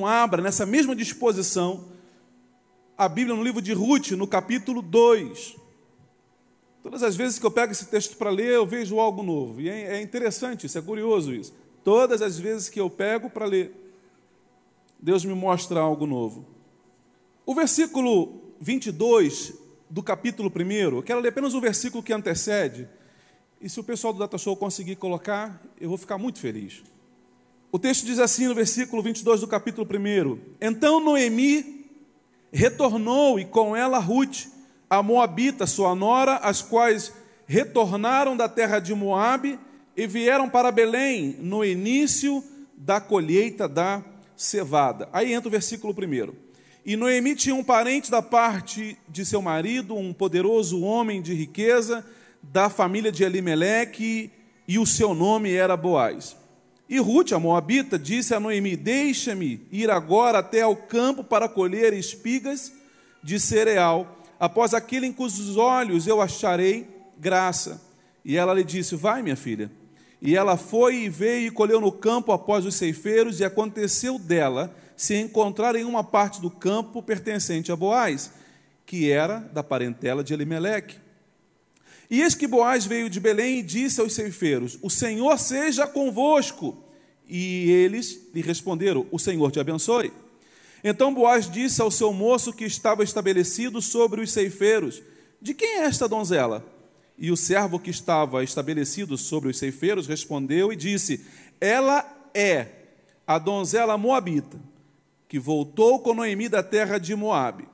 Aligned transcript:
Então, 0.00 0.06
abra 0.06 0.40
nessa 0.40 0.64
mesma 0.64 0.96
disposição 0.96 1.84
a 2.96 3.06
Bíblia 3.06 3.36
no 3.36 3.44
livro 3.44 3.60
de 3.60 3.74
Ruth, 3.74 4.12
no 4.12 4.26
capítulo 4.26 4.80
2. 4.80 5.56
Todas 6.82 7.02
as 7.02 7.14
vezes 7.14 7.38
que 7.38 7.44
eu 7.44 7.50
pego 7.50 7.72
esse 7.72 7.84
texto 7.84 8.16
para 8.16 8.30
ler, 8.30 8.48
eu 8.48 8.64
vejo 8.64 8.98
algo 8.98 9.22
novo. 9.22 9.60
E 9.60 9.68
é, 9.68 9.98
é 9.98 10.00
interessante 10.00 10.64
isso, 10.64 10.78
é 10.78 10.80
curioso 10.80 11.34
isso. 11.34 11.52
Todas 11.84 12.22
as 12.22 12.38
vezes 12.38 12.70
que 12.70 12.80
eu 12.80 12.88
pego 12.88 13.28
para 13.28 13.44
ler, 13.44 13.74
Deus 14.98 15.22
me 15.22 15.34
mostra 15.34 15.80
algo 15.80 16.06
novo. 16.06 16.46
O 17.44 17.54
versículo 17.54 18.40
22 18.58 19.52
do 19.90 20.02
capítulo 20.02 20.50
1, 20.50 20.70
eu 20.96 21.02
quero 21.02 21.20
ler 21.20 21.28
apenas 21.28 21.52
o 21.52 21.60
versículo 21.60 22.02
que 22.02 22.14
antecede, 22.14 22.88
e 23.60 23.68
se 23.68 23.78
o 23.78 23.84
pessoal 23.84 24.14
do 24.14 24.18
Data 24.18 24.38
Show 24.38 24.56
conseguir 24.56 24.96
colocar, 24.96 25.62
eu 25.78 25.90
vou 25.90 25.98
ficar 25.98 26.16
muito 26.16 26.38
feliz. 26.38 26.82
O 27.72 27.78
texto 27.78 28.04
diz 28.04 28.18
assim 28.18 28.48
no 28.48 28.54
versículo 28.54 29.00
22 29.00 29.42
do 29.42 29.46
capítulo 29.46 29.86
1: 29.86 30.38
Então 30.60 30.98
Noemi 30.98 31.86
retornou 32.52 33.38
e 33.38 33.44
com 33.44 33.76
ela 33.76 34.00
Ruth, 34.00 34.46
a 34.88 35.00
Moabita, 35.04 35.68
sua 35.68 35.94
nora, 35.94 36.36
as 36.38 36.62
quais 36.62 37.12
retornaram 37.46 38.36
da 38.36 38.48
terra 38.48 38.80
de 38.80 38.92
Moabe 38.92 39.56
e 39.96 40.04
vieram 40.04 40.48
para 40.48 40.72
Belém 40.72 41.36
no 41.38 41.64
início 41.64 42.42
da 42.76 43.00
colheita 43.00 43.68
da 43.68 44.02
cevada. 44.36 45.08
Aí 45.12 45.32
entra 45.32 45.46
o 45.46 45.52
versículo 45.52 45.94
1. 45.94 46.32
E 46.84 46.96
Noemi 46.96 47.36
tinha 47.36 47.54
um 47.54 47.62
parente 47.62 48.10
da 48.10 48.20
parte 48.20 48.98
de 49.08 49.24
seu 49.24 49.40
marido, 49.40 49.94
um 49.94 50.12
poderoso 50.12 50.80
homem 50.80 51.22
de 51.22 51.34
riqueza, 51.34 52.04
da 52.42 52.68
família 52.68 53.12
de 53.12 53.22
Elimeleque, 53.22 54.32
e 54.66 54.76
o 54.76 54.86
seu 54.86 55.14
nome 55.14 55.52
era 55.52 55.76
Boaz. 55.76 56.39
E 56.90 56.98
Ruth, 56.98 57.30
a 57.30 57.38
Moabita, 57.38 57.96
disse 57.96 58.34
a 58.34 58.40
Noemi: 58.40 58.74
Deixa-me 58.74 59.64
ir 59.70 59.88
agora 59.88 60.40
até 60.40 60.62
ao 60.62 60.74
campo 60.74 61.22
para 61.22 61.48
colher 61.48 61.92
espigas 61.92 62.72
de 63.22 63.38
cereal 63.38 64.18
após 64.40 64.72
aquele 64.72 65.06
em 65.06 65.12
cujos 65.12 65.58
olhos 65.58 66.06
eu 66.06 66.22
acharei 66.22 66.88
graça. 67.16 67.80
E 68.24 68.36
ela 68.36 68.52
lhe 68.52 68.64
disse: 68.64 68.96
Vai, 68.96 69.22
minha 69.22 69.36
filha. 69.36 69.70
E 70.20 70.34
ela 70.36 70.56
foi 70.56 71.04
e 71.04 71.08
veio 71.08 71.46
e 71.46 71.50
colheu 71.50 71.80
no 71.80 71.92
campo 71.92 72.32
após 72.32 72.66
os 72.66 72.74
ceifeiros, 72.74 73.38
e 73.38 73.44
aconteceu 73.44 74.18
dela 74.18 74.74
se 74.96 75.14
encontrar 75.14 75.76
em 75.76 75.84
uma 75.84 76.02
parte 76.02 76.40
do 76.40 76.50
campo 76.50 77.02
pertencente 77.02 77.70
a 77.70 77.76
Boaz, 77.76 78.32
que 78.84 79.10
era 79.10 79.38
da 79.38 79.62
parentela 79.62 80.24
de 80.24 80.34
Elimeleque. 80.34 80.96
E 82.10 82.20
eis 82.22 82.34
que 82.34 82.48
Boaz 82.48 82.84
veio 82.84 83.08
de 83.08 83.20
Belém 83.20 83.60
e 83.60 83.62
disse 83.62 84.00
aos 84.00 84.14
ceifeiros: 84.14 84.76
O 84.82 84.90
Senhor 84.90 85.38
seja 85.38 85.86
convosco. 85.86 86.76
E 87.28 87.70
eles 87.70 88.28
lhe 88.34 88.42
responderam: 88.42 89.06
O 89.12 89.18
Senhor 89.18 89.52
te 89.52 89.60
abençoe. 89.60 90.12
Então 90.82 91.14
Boaz 91.14 91.48
disse 91.48 91.80
ao 91.80 91.90
seu 91.90 92.12
moço 92.12 92.52
que 92.52 92.64
estava 92.64 93.04
estabelecido 93.04 93.80
sobre 93.80 94.20
os 94.20 94.32
ceifeiros: 94.32 95.00
De 95.40 95.54
quem 95.54 95.76
é 95.76 95.84
esta 95.84 96.08
donzela? 96.08 96.66
E 97.16 97.30
o 97.30 97.36
servo 97.36 97.78
que 97.78 97.90
estava 97.90 98.42
estabelecido 98.42 99.16
sobre 99.16 99.48
os 99.48 99.58
ceifeiros 99.58 100.08
respondeu 100.08 100.72
e 100.72 100.76
disse: 100.76 101.24
Ela 101.60 102.04
é 102.34 102.66
a 103.24 103.38
donzela 103.38 103.96
moabita, 103.96 104.58
que 105.28 105.38
voltou 105.38 106.00
com 106.00 106.14
Noemi 106.14 106.48
da 106.48 106.62
terra 106.62 106.98
de 106.98 107.14
Moabe. 107.14 107.68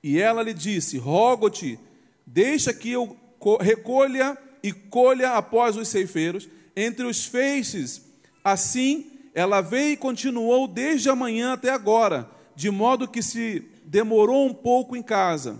E 0.00 0.20
ela 0.20 0.42
lhe 0.42 0.54
disse: 0.54 0.96
Rogo-te, 0.96 1.76
deixa 2.24 2.72
que 2.72 2.92
eu 2.92 3.16
recolha 3.60 4.36
e 4.62 4.72
colha 4.72 5.32
após 5.32 5.76
os 5.76 5.88
ceifeiros, 5.88 6.48
entre 6.74 7.04
os 7.04 7.24
feixes. 7.24 8.02
Assim, 8.42 9.10
ela 9.34 9.60
veio 9.60 9.92
e 9.92 9.96
continuou 9.96 10.66
desde 10.66 11.10
a 11.10 11.16
manhã 11.16 11.52
até 11.52 11.70
agora, 11.70 12.30
de 12.56 12.70
modo 12.70 13.08
que 13.08 13.22
se 13.22 13.64
demorou 13.84 14.46
um 14.46 14.54
pouco 14.54 14.96
em 14.96 15.02
casa. 15.02 15.58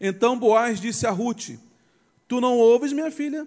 Então 0.00 0.38
Boaz 0.38 0.80
disse 0.80 1.06
a 1.06 1.10
Ruth: 1.10 1.50
Tu 2.26 2.40
não 2.40 2.58
ouves, 2.58 2.92
minha 2.92 3.10
filha? 3.10 3.46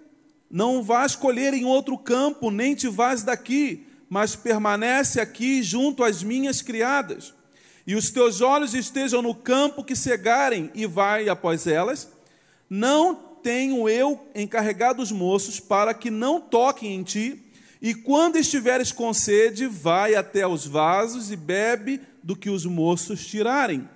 Não 0.50 0.82
vás 0.82 1.16
colher 1.16 1.54
em 1.54 1.64
outro 1.64 1.96
campo, 1.96 2.50
nem 2.50 2.74
te 2.74 2.86
vás 2.86 3.22
daqui, 3.22 3.86
mas 4.08 4.36
permanece 4.36 5.18
aqui 5.18 5.62
junto 5.62 6.04
às 6.04 6.22
minhas 6.22 6.60
criadas. 6.60 7.32
E 7.86 7.94
os 7.94 8.10
teus 8.10 8.40
olhos 8.40 8.74
estejam 8.74 9.22
no 9.22 9.34
campo 9.34 9.82
que 9.82 9.96
cegarem, 9.96 10.70
e 10.74 10.86
vai 10.86 11.28
após 11.28 11.66
elas. 11.66 12.08
Não 12.68 13.31
tenho 13.42 13.88
eu 13.88 14.20
encarregado 14.34 15.02
os 15.02 15.10
moços 15.10 15.58
para 15.58 15.92
que 15.92 16.10
não 16.10 16.40
toquem 16.40 16.94
em 16.94 17.02
ti, 17.02 17.42
e 17.80 17.94
quando 17.94 18.36
estiveres 18.36 18.92
com 18.92 19.12
sede, 19.12 19.66
vai 19.66 20.14
até 20.14 20.46
os 20.46 20.64
vasos 20.64 21.32
e 21.32 21.36
bebe 21.36 22.00
do 22.22 22.36
que 22.36 22.48
os 22.48 22.64
moços 22.64 23.26
tirarem. 23.26 23.88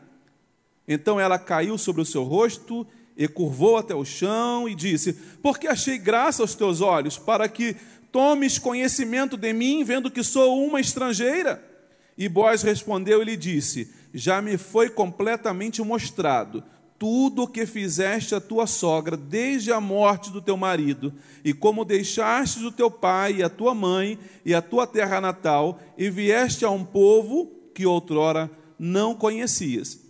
Então 0.89 1.21
ela 1.21 1.39
caiu 1.39 1.79
sobre 1.79 2.03
o 2.03 2.07
seu 2.07 2.25
rosto 2.25 2.87
e 3.17 3.27
curvou 3.29 3.77
até 3.77 3.95
o 3.95 4.05
chão 4.05 4.69
e 4.69 4.75
disse: 4.75 5.13
Porque 5.41 5.69
achei 5.69 5.99
graça 5.99 6.43
aos 6.43 6.55
teus 6.55 6.81
olhos, 6.81 7.17
para 7.17 7.49
que 7.49 7.77
tomes 8.11 8.59
conhecimento 8.59 9.37
de 9.37 9.53
mim, 9.53 9.85
vendo 9.85 10.11
que 10.11 10.23
sou 10.23 10.65
uma 10.65 10.81
estrangeira? 10.81 11.63
E 12.19 12.29
Boaz 12.29 12.63
respondeu 12.63 13.23
e 13.23 13.25
lhe 13.25 13.37
disse: 13.37 13.91
Já 14.13 14.43
me 14.43 14.57
foi 14.57 14.91
completamente 14.91 15.81
mostrado 15.83 16.65
tudo 16.99 17.43
o 17.43 17.49
que 17.49 17.67
fizeste 17.67 18.35
a 18.35 18.41
tua 18.41 18.67
sogra 18.67 19.17
desde 19.17 19.73
a 19.73 19.81
morte 19.81 20.31
do 20.31 20.41
teu 20.41 20.57
marido, 20.57 21.13
e 21.45 21.53
como 21.53 21.85
deixaste 21.85 22.65
o 22.65 22.73
teu 22.73 22.91
pai 22.91 23.37
e 23.37 23.43
a 23.43 23.51
tua 23.51 23.75
mãe 23.75 24.19
e 24.45 24.55
a 24.55 24.63
tua 24.63 24.87
terra 24.87 25.21
natal, 25.21 25.79
e 25.97 26.09
vieste 26.09 26.65
a 26.65 26.71
um 26.71 26.85
povo 26.85 27.53
que 27.75 27.85
outrora 27.85 28.51
não 28.79 29.15
conhecias. 29.15 30.01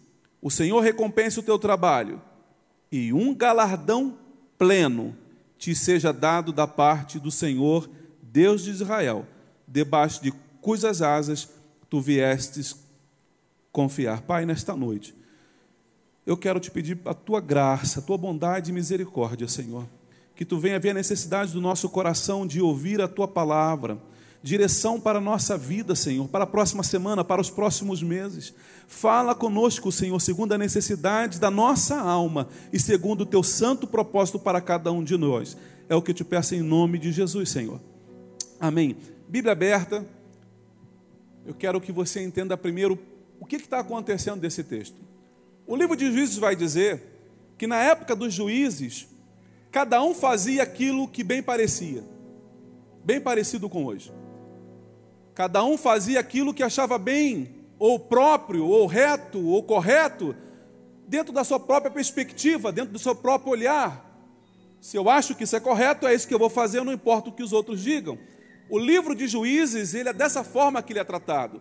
O 0.40 0.50
Senhor 0.50 0.80
recompense 0.80 1.40
o 1.40 1.42
teu 1.42 1.58
trabalho, 1.58 2.20
e 2.90 3.12
um 3.12 3.34
galardão 3.34 4.16
pleno 4.56 5.16
te 5.58 5.74
seja 5.74 6.12
dado 6.12 6.52
da 6.52 6.66
parte 6.66 7.18
do 7.18 7.30
Senhor, 7.30 7.90
Deus 8.22 8.62
de 8.62 8.70
Israel, 8.70 9.26
debaixo 9.66 10.22
de 10.22 10.32
cujas 10.60 11.02
asas 11.02 11.48
tu 11.90 12.00
viestes 12.00 12.76
confiar. 13.72 14.22
Pai, 14.22 14.46
nesta 14.46 14.76
noite 14.76 15.15
eu 16.26 16.36
quero 16.36 16.58
te 16.58 16.72
pedir 16.72 16.98
a 17.04 17.14
tua 17.14 17.40
graça, 17.40 18.00
a 18.00 18.02
tua 18.02 18.18
bondade 18.18 18.70
e 18.70 18.74
misericórdia, 18.74 19.46
Senhor. 19.46 19.86
Que 20.34 20.44
tu 20.44 20.58
venha 20.58 20.80
ver 20.80 20.90
a 20.90 20.94
necessidade 20.94 21.52
do 21.52 21.60
nosso 21.60 21.88
coração 21.88 22.44
de 22.44 22.60
ouvir 22.60 23.00
a 23.00 23.06
tua 23.06 23.28
palavra, 23.28 23.96
direção 24.42 25.00
para 25.00 25.18
a 25.18 25.22
nossa 25.22 25.56
vida, 25.56 25.94
Senhor, 25.94 26.26
para 26.28 26.44
a 26.44 26.46
próxima 26.46 26.82
semana, 26.82 27.24
para 27.24 27.40
os 27.40 27.48
próximos 27.48 28.02
meses. 28.02 28.52
Fala 28.88 29.34
conosco, 29.34 29.90
Senhor, 29.92 30.20
segundo 30.20 30.52
a 30.52 30.58
necessidade 30.58 31.38
da 31.38 31.50
nossa 31.50 31.96
alma 31.96 32.48
e 32.72 32.78
segundo 32.78 33.20
o 33.20 33.26
teu 33.26 33.42
santo 33.44 33.86
propósito 33.86 34.38
para 34.38 34.60
cada 34.60 34.90
um 34.90 35.04
de 35.04 35.16
nós. 35.16 35.56
É 35.88 35.94
o 35.94 36.02
que 36.02 36.10
eu 36.10 36.14
te 36.14 36.24
peço 36.24 36.56
em 36.56 36.60
nome 36.60 36.98
de 36.98 37.12
Jesus, 37.12 37.50
Senhor. 37.50 37.80
Amém. 38.58 38.96
Bíblia 39.28 39.52
aberta. 39.52 40.04
Eu 41.46 41.54
quero 41.54 41.80
que 41.80 41.92
você 41.92 42.20
entenda 42.20 42.56
primeiro 42.56 42.98
o 43.38 43.46
que 43.46 43.56
está 43.56 43.78
acontecendo 43.78 44.40
desse 44.40 44.64
texto. 44.64 45.05
O 45.66 45.74
livro 45.74 45.96
de 45.96 46.06
Juízes 46.12 46.38
vai 46.38 46.54
dizer 46.54 47.02
que 47.58 47.66
na 47.66 47.82
época 47.82 48.14
dos 48.14 48.32
juízes, 48.32 49.08
cada 49.72 50.00
um 50.00 50.14
fazia 50.14 50.62
aquilo 50.62 51.08
que 51.08 51.24
bem 51.24 51.42
parecia, 51.42 52.04
bem 53.04 53.20
parecido 53.20 53.68
com 53.68 53.84
hoje. 53.84 54.12
Cada 55.34 55.64
um 55.64 55.76
fazia 55.76 56.20
aquilo 56.20 56.54
que 56.54 56.62
achava 56.62 56.96
bem, 56.98 57.66
ou 57.78 57.98
próprio, 57.98 58.64
ou 58.64 58.86
reto, 58.86 59.44
ou 59.44 59.62
correto, 59.62 60.36
dentro 61.08 61.32
da 61.32 61.42
sua 61.42 61.58
própria 61.58 61.90
perspectiva, 61.90 62.70
dentro 62.70 62.92
do 62.92 62.98
seu 62.98 63.14
próprio 63.14 63.52
olhar. 63.52 64.04
Se 64.80 64.96
eu 64.96 65.10
acho 65.10 65.34
que 65.34 65.44
isso 65.44 65.56
é 65.56 65.60
correto, 65.60 66.06
é 66.06 66.14
isso 66.14 66.28
que 66.28 66.34
eu 66.34 66.38
vou 66.38 66.48
fazer, 66.48 66.82
não 66.84 66.92
importa 66.92 67.28
o 67.28 67.32
que 67.32 67.42
os 67.42 67.52
outros 67.52 67.82
digam. 67.82 68.16
O 68.70 68.78
livro 68.78 69.16
de 69.16 69.26
Juízes, 69.26 69.94
ele 69.94 70.10
é 70.10 70.12
dessa 70.12 70.44
forma 70.44 70.80
que 70.80 70.92
ele 70.92 71.00
é 71.00 71.04
tratado. 71.04 71.60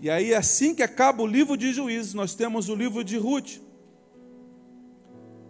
E 0.00 0.10
aí, 0.10 0.34
assim 0.34 0.74
que 0.74 0.82
acaba 0.82 1.22
o 1.22 1.26
livro 1.26 1.56
de 1.56 1.72
Juízes, 1.72 2.12
nós 2.12 2.34
temos 2.34 2.68
o 2.68 2.74
livro 2.74 3.02
de 3.02 3.16
Ruth. 3.16 3.60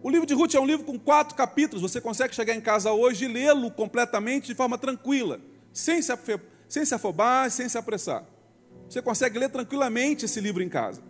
O 0.03 0.09
livro 0.09 0.27
de 0.27 0.35
Ruth 0.35 0.55
é 0.55 0.61
um 0.61 0.67
livro 0.67 0.87
com 0.87 0.99
quatro 0.99 1.35
capítulos. 1.35 1.83
Você 1.83 2.01
consegue 2.01 2.35
chegar 2.35 2.55
em 2.55 2.61
casa 2.61 2.93
hoje 2.93 3.25
e 3.25 3.29
lê-lo 3.29 3.71
completamente 3.71 4.47
de 4.47 4.55
forma 4.55 4.79
tranquila, 4.79 5.41
sem 5.73 6.01
se, 6.01 6.13
sem 6.69 6.85
se 6.85 6.95
afobar, 6.95 7.51
sem 7.51 7.69
se 7.69 7.77
apressar. 7.77 8.25
Você 8.89 9.03
consegue 9.03 9.37
ler 9.37 9.49
tranquilamente 9.49 10.25
esse 10.25 10.41
livro 10.41 10.63
em 10.63 10.69
casa. 10.69 11.03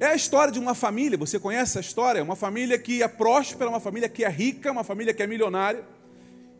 É 0.00 0.06
a 0.06 0.14
história 0.14 0.52
de 0.52 0.58
uma 0.58 0.74
família, 0.74 1.16
você 1.16 1.38
conhece 1.38 1.78
essa 1.78 1.80
história? 1.80 2.22
Uma 2.22 2.36
família 2.36 2.78
que 2.78 3.02
é 3.02 3.08
próspera, 3.08 3.70
uma 3.70 3.80
família 3.80 4.08
que 4.08 4.24
é 4.24 4.28
rica, 4.28 4.70
uma 4.70 4.84
família 4.84 5.14
que 5.14 5.22
é 5.22 5.26
milionária, 5.26 5.84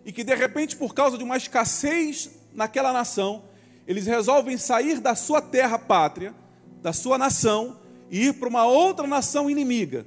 e 0.05 0.13
que 0.13 0.25
de 0.25 0.35
repente, 0.35 0.77
por 0.77 0.95
causa 0.95 1.19
de 1.19 1.25
uma 1.25 1.37
escassez 1.37 2.31
naquela 2.55 2.93
nação, 2.93 3.45
eles 3.87 4.07
resolvem 4.07 4.57
sair 4.57 5.01
da 5.01 5.15
sua 5.15 5.41
terra 5.41 5.79
pátria, 5.79 6.35
da 6.83 6.93
sua 6.93 7.17
nação, 7.17 7.79
e 8.11 8.27
ir 8.27 8.35
para 8.35 8.49
uma 8.49 8.67
outra 8.67 9.07
nação 9.07 9.51
inimiga, 9.51 10.07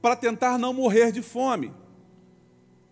para 0.00 0.16
tentar 0.16 0.58
não 0.58 0.72
morrer 0.72 1.12
de 1.12 1.22
fome. 1.22 1.72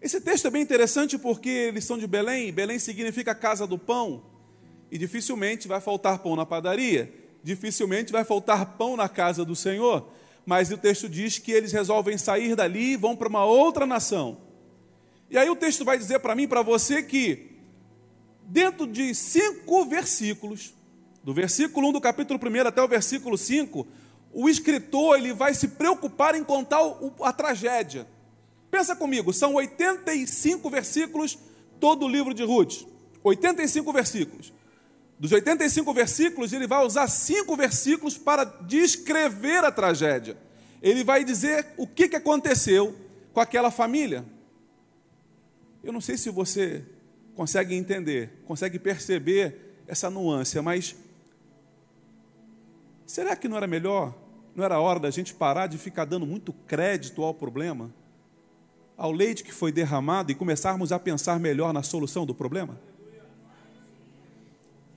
Esse 0.01 0.21
texto 0.21 0.47
é 0.47 0.51
bem 0.51 0.63
interessante 0.63 1.19
porque 1.19 1.49
eles 1.49 1.85
são 1.85 1.99
de 1.99 2.07
Belém, 2.07 2.53
Belém 2.53 2.79
significa 2.79 3.35
casa 3.35 3.67
do 3.67 3.79
pão, 3.79 4.23
E 4.91 4.99
dificilmente 4.99 5.67
vai 5.67 5.81
faltar 5.81 6.21
pão 6.21 6.37
na 6.37 6.47
padaria, 6.47 7.13
dificilmente 7.43 8.13
vai 8.13 8.25
faltar 8.25 8.77
pão 8.77 8.97
na 8.97 9.09
casa 9.09 9.45
do 9.45 9.57
Senhor. 9.57 10.09
Mas 10.45 10.71
o 10.71 10.79
texto 10.79 11.09
diz 11.09 11.41
que 11.41 11.51
eles 11.51 11.73
resolvem 11.73 12.17
sair 12.17 12.55
dali 12.55 12.93
e 12.93 12.97
vão 12.97 13.17
para 13.17 13.29
uma 13.29 13.45
outra 13.45 13.85
nação. 13.85 14.39
E 15.29 15.37
aí 15.37 15.51
o 15.51 15.57
texto 15.57 15.85
vai 15.85 15.99
dizer 15.99 16.21
para 16.21 16.37
mim 16.37 16.47
para 16.47 16.63
você 16.63 17.03
que, 17.03 17.56
dentro 18.47 18.87
de 18.87 19.15
cinco 19.15 19.85
versículos, 19.85 20.75
do 21.23 21.35
versículo 21.35 21.89
1 21.89 21.93
do 21.93 22.01
capítulo 22.01 22.39
1 22.41 22.69
até 22.69 22.81
o 22.81 22.89
versículo 22.89 23.37
5, 23.37 23.87
o 24.33 24.49
escritor 24.49 25.19
ele 25.19 25.33
vai 25.33 25.55
se 25.55 25.69
preocupar 25.69 26.35
em 26.35 26.45
contar 26.45 26.83
o, 26.83 27.13
a 27.23 27.33
tragédia. 27.33 28.07
Pensa 28.71 28.95
comigo, 28.95 29.33
são 29.33 29.55
85 29.55 30.69
versículos 30.71 31.39
todo 31.81 32.05
o 32.07 32.09
livro 32.09 32.33
de 32.33 32.45
Ruth. 32.45 32.87
85 33.25 33.93
versículos. 33.93 34.53
Dos 35.19 35.33
85 35.33 35.93
versículos, 35.95 36.53
ele 36.53 36.67
vai 36.67 36.85
usar 36.85 37.09
cinco 37.09 37.57
versículos 37.57 38.19
para 38.19 38.45
descrever 38.45 39.65
a 39.65 39.73
tragédia. 39.73 40.37
Ele 40.83 41.03
vai 41.03 41.25
dizer 41.25 41.67
o 41.77 41.87
que 41.87 42.15
aconteceu 42.15 42.95
com 43.33 43.41
aquela 43.41 43.71
família. 43.71 44.25
Eu 45.83 45.93
não 45.93 46.01
sei 46.01 46.17
se 46.17 46.31
você 46.31 46.85
consegue 47.37 47.75
entender, 47.75 48.43
consegue 48.47 48.79
perceber 48.79 49.77
essa 49.87 50.09
nuance, 50.09 50.59
mas 50.63 50.97
será 53.07 53.37
que 53.37 53.47
não 53.47 53.59
era 53.59 53.67
melhor, 53.67 54.15
não 54.55 54.65
era 54.65 54.81
hora 54.81 54.99
da 54.99 55.11
gente 55.11 55.35
parar 55.35 55.67
de 55.67 55.77
ficar 55.77 56.07
dando 56.07 56.27
muito 56.27 56.53
crédito 56.67 57.23
ao 57.23 57.35
problema, 57.35 57.93
ao 58.97 59.13
leite 59.13 59.45
que 59.45 59.53
foi 59.53 59.71
derramado 59.71 60.33
e 60.33 60.35
começarmos 60.35 60.91
a 60.91 60.99
pensar 60.99 61.39
melhor 61.39 61.75
na 61.75 61.83
solução 61.83 62.25
do 62.25 62.35
problema? 62.35 62.81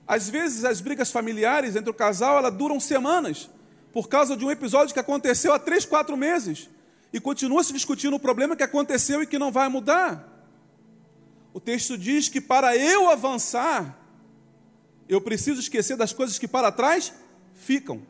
Às 0.08 0.28
vezes 0.28 0.64
as 0.64 0.80
brigas 0.80 1.12
familiares 1.12 1.76
entre 1.76 1.90
o 1.90 1.94
casal 1.94 2.50
duram 2.50 2.80
semanas 2.80 3.50
por 3.92 4.08
causa 4.08 4.34
de 4.34 4.44
um 4.44 4.50
episódio 4.50 4.94
que 4.94 4.98
aconteceu 4.98 5.52
há 5.52 5.58
três, 5.58 5.84
quatro 5.84 6.16
meses 6.16 6.70
e 7.12 7.20
continua 7.20 7.62
se 7.62 7.72
discutindo 7.72 8.16
o 8.16 8.20
problema 8.20 8.56
que 8.56 8.62
aconteceu 8.62 9.22
e 9.22 9.26
que 9.26 9.38
não 9.38 9.52
vai 9.52 9.68
mudar. 9.68 10.29
O 11.52 11.60
texto 11.60 11.98
diz 11.98 12.28
que 12.28 12.40
para 12.40 12.76
eu 12.76 13.10
avançar, 13.10 13.98
eu 15.08 15.20
preciso 15.20 15.60
esquecer 15.60 15.96
das 15.96 16.12
coisas 16.12 16.38
que 16.38 16.46
para 16.46 16.70
trás 16.70 17.12
ficam. 17.54 18.02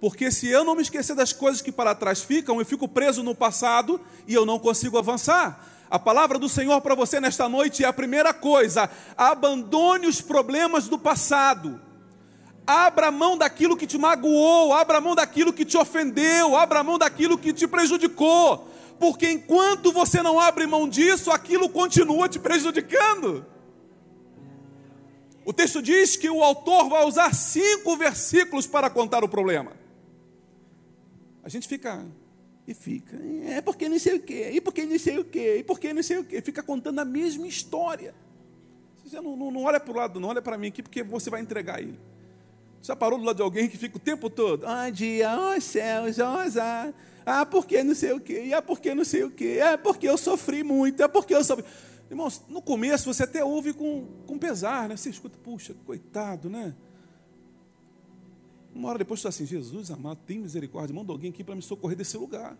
Porque 0.00 0.30
se 0.30 0.46
eu 0.48 0.64
não 0.64 0.74
me 0.74 0.82
esquecer 0.82 1.14
das 1.14 1.32
coisas 1.32 1.60
que 1.60 1.72
para 1.72 1.94
trás 1.94 2.22
ficam, 2.22 2.58
eu 2.58 2.66
fico 2.66 2.88
preso 2.88 3.22
no 3.22 3.34
passado 3.34 4.00
e 4.26 4.34
eu 4.34 4.46
não 4.46 4.58
consigo 4.58 4.98
avançar. 4.98 5.64
A 5.90 5.98
palavra 5.98 6.38
do 6.38 6.48
Senhor 6.48 6.80
para 6.80 6.94
você 6.94 7.20
nesta 7.20 7.48
noite 7.48 7.84
é 7.84 7.86
a 7.86 7.92
primeira 7.92 8.34
coisa: 8.34 8.90
abandone 9.16 10.06
os 10.06 10.20
problemas 10.20 10.88
do 10.88 10.98
passado. 10.98 11.80
Abra 12.66 13.12
mão 13.12 13.38
daquilo 13.38 13.76
que 13.76 13.86
te 13.86 13.96
magoou, 13.96 14.72
abra 14.72 15.00
mão 15.00 15.14
daquilo 15.14 15.52
que 15.52 15.64
te 15.64 15.76
ofendeu, 15.76 16.56
abra 16.56 16.82
mão 16.82 16.98
daquilo 16.98 17.38
que 17.38 17.52
te 17.52 17.68
prejudicou, 17.68 18.68
porque 18.98 19.30
enquanto 19.30 19.92
você 19.92 20.22
não 20.22 20.38
abre 20.40 20.66
mão 20.66 20.88
disso, 20.88 21.30
aquilo 21.30 21.68
continua 21.68 22.28
te 22.28 22.38
prejudicando. 22.38 23.44
O 25.44 25.52
texto 25.52 25.80
diz 25.80 26.16
que 26.16 26.28
o 26.28 26.42
autor 26.42 26.88
vai 26.88 27.04
usar 27.04 27.34
cinco 27.34 27.96
versículos 27.96 28.66
para 28.66 28.90
contar 28.90 29.22
o 29.22 29.28
problema. 29.28 29.72
A 31.44 31.48
gente 31.48 31.68
fica 31.68 32.04
e 32.66 32.74
fica, 32.74 33.16
é 33.44 33.60
porque 33.60 33.88
não 33.88 33.98
sei 33.98 34.16
o 34.16 34.20
quê, 34.20 34.50
e 34.52 34.60
porque 34.60 34.84
não 34.84 34.98
sei 34.98 35.18
o 35.18 35.24
quê, 35.24 35.58
e 35.58 35.62
porque 35.62 35.92
não 35.92 36.02
sei 36.02 36.18
o 36.18 36.24
quê. 36.24 36.42
Fica 36.42 36.64
contando 36.64 36.98
a 36.98 37.04
mesma 37.04 37.46
história. 37.46 38.12
Você 39.04 39.20
não, 39.20 39.36
não, 39.36 39.52
não 39.52 39.62
olha 39.62 39.78
para 39.78 39.92
o 39.92 39.96
lado, 39.96 40.18
não 40.18 40.30
olha 40.30 40.42
para 40.42 40.58
mim 40.58 40.66
aqui, 40.66 40.82
porque 40.82 41.04
você 41.04 41.30
vai 41.30 41.40
entregar 41.40 41.80
ele. 41.80 41.96
Já 42.86 42.94
parou 42.94 43.18
do 43.18 43.24
lado 43.24 43.34
de 43.34 43.42
alguém 43.42 43.68
que 43.68 43.76
fica 43.76 43.96
o 43.96 44.00
tempo 44.00 44.30
todo? 44.30 44.64
Ah, 44.64 44.88
dia, 44.90 45.36
ó 45.36 45.56
oh, 45.56 45.60
céus, 45.60 46.20
ó 46.20 46.36
oh, 46.36 46.38
azar. 46.38 46.94
Ah, 47.24 47.44
porque 47.44 47.82
não 47.82 47.96
sei 47.96 48.12
o 48.12 48.20
quê, 48.20 48.52
ah, 48.54 48.62
porque 48.62 48.94
não 48.94 49.04
sei 49.04 49.24
o 49.24 49.30
quê, 49.32 49.58
é 49.60 49.76
porque 49.76 50.08
eu 50.08 50.16
sofri 50.16 50.62
muito, 50.62 51.02
é 51.02 51.08
porque 51.08 51.34
eu 51.34 51.42
sofri. 51.42 51.64
Irmãos, 52.08 52.44
no 52.48 52.62
começo 52.62 53.12
você 53.12 53.24
até 53.24 53.44
ouve 53.44 53.72
com, 53.72 54.06
com 54.24 54.38
pesar, 54.38 54.88
né? 54.88 54.96
Você 54.96 55.10
escuta, 55.10 55.36
puxa, 55.36 55.74
coitado, 55.84 56.48
né? 56.48 56.76
Uma 58.72 58.90
hora 58.90 58.98
depois 58.98 59.18
você 59.18 59.26
está 59.26 59.42
assim, 59.42 59.46
Jesus 59.46 59.90
amado, 59.90 60.20
tem 60.24 60.38
misericórdia, 60.38 60.94
manda 60.94 61.10
alguém 61.10 61.30
aqui 61.30 61.42
para 61.42 61.56
me 61.56 61.62
socorrer 61.62 61.96
desse 61.96 62.16
lugar. 62.16 62.56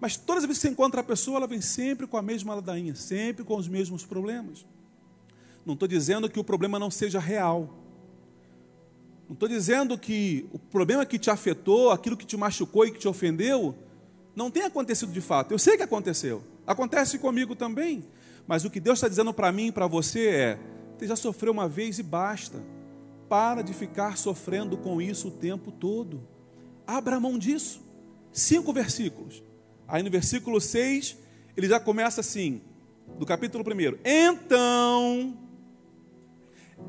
Mas 0.00 0.16
todas 0.16 0.42
as 0.42 0.48
vezes 0.48 0.60
que 0.60 0.66
você 0.66 0.72
encontra 0.72 1.00
a 1.00 1.04
pessoa, 1.04 1.36
ela 1.36 1.46
vem 1.46 1.60
sempre 1.60 2.08
com 2.08 2.16
a 2.16 2.22
mesma 2.22 2.56
ladainha, 2.56 2.96
sempre 2.96 3.44
com 3.44 3.54
os 3.54 3.68
mesmos 3.68 4.04
problemas. 4.04 4.66
Não 5.64 5.74
estou 5.74 5.86
dizendo 5.86 6.28
que 6.28 6.40
o 6.40 6.44
problema 6.44 6.76
não 6.76 6.90
seja 6.90 7.20
real. 7.20 7.81
Não 9.32 9.34
estou 9.34 9.48
dizendo 9.48 9.96
que 9.96 10.46
o 10.52 10.58
problema 10.58 11.06
que 11.06 11.18
te 11.18 11.30
afetou, 11.30 11.90
aquilo 11.90 12.18
que 12.18 12.26
te 12.26 12.36
machucou 12.36 12.84
e 12.84 12.90
que 12.90 12.98
te 12.98 13.08
ofendeu, 13.08 13.74
não 14.36 14.50
tenha 14.50 14.66
acontecido 14.66 15.10
de 15.10 15.22
fato. 15.22 15.52
Eu 15.52 15.58
sei 15.58 15.74
que 15.74 15.82
aconteceu. 15.82 16.42
Acontece 16.66 17.18
comigo 17.18 17.56
também. 17.56 18.04
Mas 18.46 18.62
o 18.66 18.68
que 18.68 18.78
Deus 18.78 18.98
está 18.98 19.08
dizendo 19.08 19.32
para 19.32 19.50
mim 19.50 19.68
e 19.68 19.72
para 19.72 19.86
você 19.86 20.26
é: 20.28 20.58
você 20.98 21.06
já 21.06 21.16
sofreu 21.16 21.50
uma 21.50 21.66
vez 21.66 21.98
e 21.98 22.02
basta 22.02 22.62
para 23.26 23.62
de 23.62 23.72
ficar 23.72 24.18
sofrendo 24.18 24.76
com 24.76 25.00
isso 25.00 25.28
o 25.28 25.30
tempo 25.30 25.72
todo. 25.72 26.28
Abra 26.86 27.18
mão 27.18 27.38
disso. 27.38 27.80
Cinco 28.34 28.70
versículos. 28.70 29.42
Aí 29.88 30.02
no 30.02 30.10
versículo 30.10 30.60
6, 30.60 31.16
ele 31.56 31.68
já 31.68 31.80
começa 31.80 32.20
assim, 32.20 32.60
do 33.18 33.24
capítulo 33.24 33.64
1. 33.64 33.98
Então, 34.04 35.38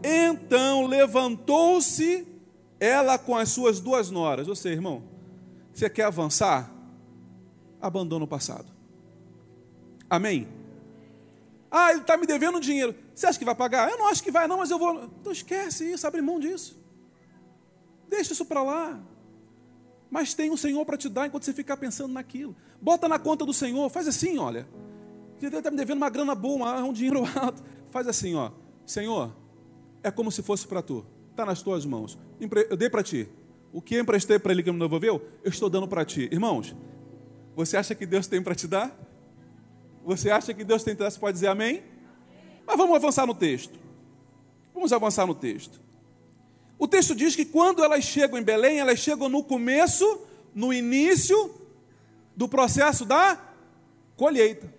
então 0.03 0.85
levantou-se 0.87 2.32
ela 2.83 3.17
com 3.17 3.35
as 3.35 3.49
suas 3.49 3.79
duas 3.79 4.11
noras. 4.11 4.45
Seja, 4.59 4.75
irmão, 4.75 5.03
você 5.73 5.89
quer 5.89 6.03
avançar? 6.03 6.69
Abandona 7.81 8.25
o 8.25 8.27
passado. 8.27 8.65
Amém? 10.09 10.47
Ah, 11.71 11.91
ele 11.91 12.01
está 12.01 12.17
me 12.17 12.27
devendo 12.27 12.59
dinheiro. 12.59 12.93
Você 13.15 13.25
acha 13.25 13.39
que 13.39 13.45
vai 13.45 13.55
pagar? 13.55 13.89
Eu 13.89 13.97
não 13.97 14.07
acho 14.07 14.21
que 14.21 14.29
vai, 14.29 14.47
não, 14.47 14.57
mas 14.57 14.69
eu 14.69 14.77
vou. 14.77 15.05
Então 15.21 15.31
esquece 15.31 15.91
isso, 15.91 16.05
abre 16.05 16.21
mão 16.21 16.39
disso. 16.39 16.77
Deixa 18.09 18.33
isso 18.33 18.45
para 18.45 18.61
lá. 18.61 18.99
Mas 20.11 20.33
tem 20.33 20.51
um 20.51 20.57
Senhor 20.57 20.85
para 20.85 20.97
te 20.97 21.07
dar 21.07 21.25
enquanto 21.25 21.43
você 21.43 21.53
ficar 21.53 21.77
pensando 21.77 22.13
naquilo. 22.13 22.55
Bota 22.81 23.07
na 23.07 23.17
conta 23.17 23.45
do 23.45 23.53
Senhor, 23.53 23.89
faz 23.89 24.07
assim, 24.07 24.37
olha. 24.37 24.67
Ele 25.41 25.57
está 25.57 25.71
me 25.71 25.77
devendo 25.77 25.97
uma 25.97 26.09
grana 26.09 26.35
boa, 26.35 26.83
um 26.83 26.93
dinheiro 26.93 27.23
alto. 27.39 27.63
Faz 27.91 28.07
assim, 28.07 28.35
ó. 28.35 28.51
Senhor, 28.85 29.33
é 30.03 30.11
como 30.11 30.31
se 30.31 30.43
fosse 30.43 30.67
para 30.67 30.81
tu. 30.81 31.05
Está 31.31 31.45
nas 31.45 31.61
tuas 31.61 31.85
mãos. 31.85 32.19
Eu 32.69 32.77
dei 32.77 32.89
para 32.89 33.03
ti. 33.03 33.27
O 33.71 33.81
que 33.81 33.95
eu 33.95 34.01
emprestei 34.01 34.37
para 34.37 34.51
ele 34.51 34.61
que 34.61 34.71
me 34.71 34.79
devolveu, 34.79 35.21
eu 35.43 35.49
estou 35.49 35.69
dando 35.69 35.87
para 35.87 36.05
ti. 36.05 36.29
Irmãos, 36.31 36.75
você 37.55 37.75
acha 37.75 37.95
que 37.95 38.05
Deus 38.05 38.27
tem 38.27 38.41
para 38.41 38.53
te 38.53 38.67
dar? 38.67 38.95
Você 40.05 40.29
acha 40.29 40.53
que 40.53 40.63
Deus 40.63 40.83
tem 40.83 40.93
interesse? 40.93 41.17
Pode 41.19 41.33
dizer 41.33 41.47
amém? 41.47 41.83
Mas 42.65 42.77
vamos 42.77 42.95
avançar 42.95 43.25
no 43.25 43.33
texto. 43.33 43.79
Vamos 44.73 44.91
avançar 44.93 45.25
no 45.25 45.33
texto. 45.33 45.81
O 46.77 46.87
texto 46.87 47.15
diz 47.15 47.35
que 47.35 47.45
quando 47.45 47.83
elas 47.83 48.03
chegam 48.03 48.37
em 48.37 48.43
Belém, 48.43 48.79
elas 48.79 48.99
chegam 48.99 49.29
no 49.29 49.43
começo, 49.43 50.21
no 50.53 50.73
início 50.73 51.55
do 52.35 52.47
processo 52.47 53.05
da 53.05 53.39
colheita. 54.15 54.73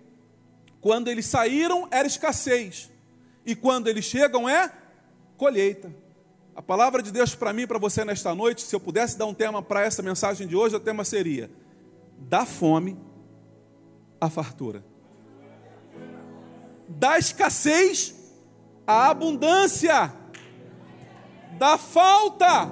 Quando 0.79 1.07
eles 1.07 1.25
saíram, 1.25 1.87
era 1.89 2.07
escassez. 2.07 2.91
E 3.45 3.55
quando 3.55 3.87
eles 3.87 4.05
chegam, 4.05 4.47
é 4.47 4.71
colheita. 5.37 5.91
A 6.55 6.61
palavra 6.61 7.03
de 7.03 7.11
Deus 7.11 7.35
para 7.35 7.51
mim 7.51 7.63
e 7.63 7.67
para 7.67 7.77
você 7.77 8.05
nesta 8.05 8.33
noite, 8.33 8.61
se 8.61 8.75
eu 8.75 8.79
pudesse 8.79 9.17
dar 9.17 9.25
um 9.25 9.33
tema 9.33 9.61
para 9.61 9.83
essa 9.83 10.01
mensagem 10.01 10.47
de 10.47 10.55
hoje, 10.55 10.75
o 10.75 10.79
tema 10.79 11.03
seria: 11.03 11.51
da 12.17 12.45
fome 12.45 12.97
à 14.19 14.29
fartura 14.29 14.95
da 16.87 17.17
escassez 17.17 18.15
à 18.85 19.09
abundância, 19.09 20.13
da 21.57 21.77
falta 21.77 22.69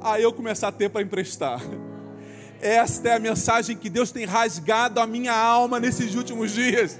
a 0.00 0.18
eu 0.20 0.32
começar 0.32 0.68
a 0.68 0.72
ter 0.72 0.88
para 0.88 1.02
emprestar. 1.02 1.60
Esta 2.60 3.08
é 3.10 3.14
a 3.16 3.18
mensagem 3.18 3.76
que 3.76 3.90
Deus 3.90 4.10
tem 4.10 4.24
rasgado 4.24 5.00
a 5.00 5.06
minha 5.06 5.34
alma 5.34 5.78
nesses 5.78 6.14
últimos 6.14 6.52
dias. 6.52 6.98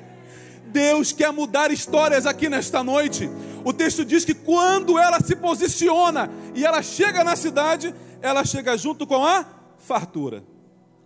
Deus 0.66 1.12
quer 1.12 1.32
mudar 1.32 1.70
histórias 1.70 2.26
aqui 2.26 2.48
nesta 2.48 2.84
noite. 2.84 3.30
O 3.64 3.72
texto 3.72 4.04
diz 4.04 4.24
que 4.24 4.34
quando 4.34 4.98
ela 4.98 5.20
se 5.20 5.36
posiciona 5.36 6.30
e 6.54 6.64
ela 6.64 6.82
chega 6.82 7.24
na 7.24 7.36
cidade, 7.36 7.94
ela 8.20 8.44
chega 8.44 8.76
junto 8.76 9.06
com 9.06 9.24
a 9.24 9.44
fartura. 9.78 10.44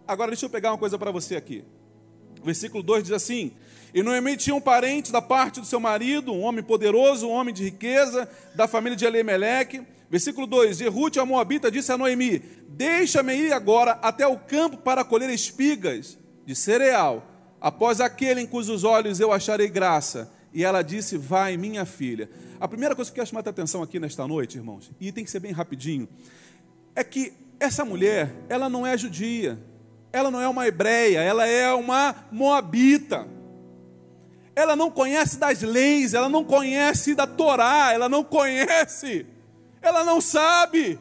Agora 0.07 0.31
deixa 0.31 0.47
eu 0.47 0.51
pegar 0.51 0.73
uma 0.73 0.79
coisa 0.79 0.99
para 0.99 1.11
você 1.11 1.37
aqui. 1.37 1.65
Versículo 2.43 2.83
2 2.83 3.05
diz 3.05 3.13
assim: 3.13 3.53
e 3.95 4.03
Noemi 4.03 4.37
tinha 4.37 4.57
um 4.57 4.61
parente 4.61 5.13
da 5.13 5.23
parte 5.23 5.61
do 5.61 5.67
seu 5.67 5.79
marido, 5.79 6.33
um 6.33 6.43
homem 6.43 6.65
poderoso, 6.65 7.29
um 7.29 7.31
homem 7.31 7.55
de 7.55 7.63
riqueza, 7.63 8.29
da 8.57 8.67
família 8.67 8.97
de 8.97 9.05
Elimeleque. 9.05 9.83
Versículo 10.11 10.49
2: 10.49 10.81
E 10.81 10.89
Ruth, 10.89 11.17
a 11.17 11.25
Moabita, 11.25 11.71
disse 11.71 11.93
a 11.93 11.97
Noemi: 11.97 12.43
Deixa-me 12.71 13.37
ir 13.37 13.53
agora 13.53 13.93
até 14.03 14.27
o 14.27 14.37
campo 14.37 14.79
para 14.79 15.05
colher 15.05 15.31
espigas 15.31 16.19
de 16.45 16.57
cereal, 16.57 17.25
após 17.61 18.01
aquele 18.01 18.41
em 18.41 18.47
cujos 18.47 18.83
olhos 18.83 19.21
eu 19.21 19.33
acharei 19.33 19.69
graça, 19.69 20.29
e 20.55 20.65
ela 20.65 20.81
disse: 20.81 21.19
Vai, 21.19 21.57
minha 21.57 21.85
filha. 21.85 22.31
A 22.61 22.69
primeira 22.69 22.95
coisa 22.95 23.11
que 23.11 23.19
eu 23.19 23.23
quero 23.23 23.31
chamar 23.31 23.47
a 23.47 23.51
atenção 23.51 23.83
aqui 23.83 23.99
nesta 23.99 24.27
noite, 24.27 24.57
irmãos, 24.57 24.91
e 25.01 25.11
tem 25.11 25.25
que 25.25 25.31
ser 25.31 25.41
bem 25.41 25.53
rapidinho, 25.53 26.09
é 26.95 27.03
que 27.03 27.33
essa 27.59 27.85
mulher, 27.85 28.33
ela 28.49 28.69
não 28.69 28.87
é 28.87 28.97
judia, 28.97 29.59
ela 30.13 30.31
não 30.31 30.41
é 30.41 30.49
uma 30.49 30.67
hebreia, 30.67 31.19
ela 31.19 31.47
é 31.47 31.73
uma 31.75 32.15
moabita. 32.31 33.27
Ela 34.57 34.77
não 34.77 34.89
conhece 34.89 35.37
das 35.37 35.63
leis, 35.63 36.15
ela 36.15 36.29
não 36.29 36.45
conhece 36.45 37.13
da 37.17 37.27
Torá, 37.27 37.93
ela 37.93 38.09
não 38.09 38.23
conhece, 38.23 39.27
ela 39.83 40.05
não 40.05 40.21
sabe. 40.21 40.97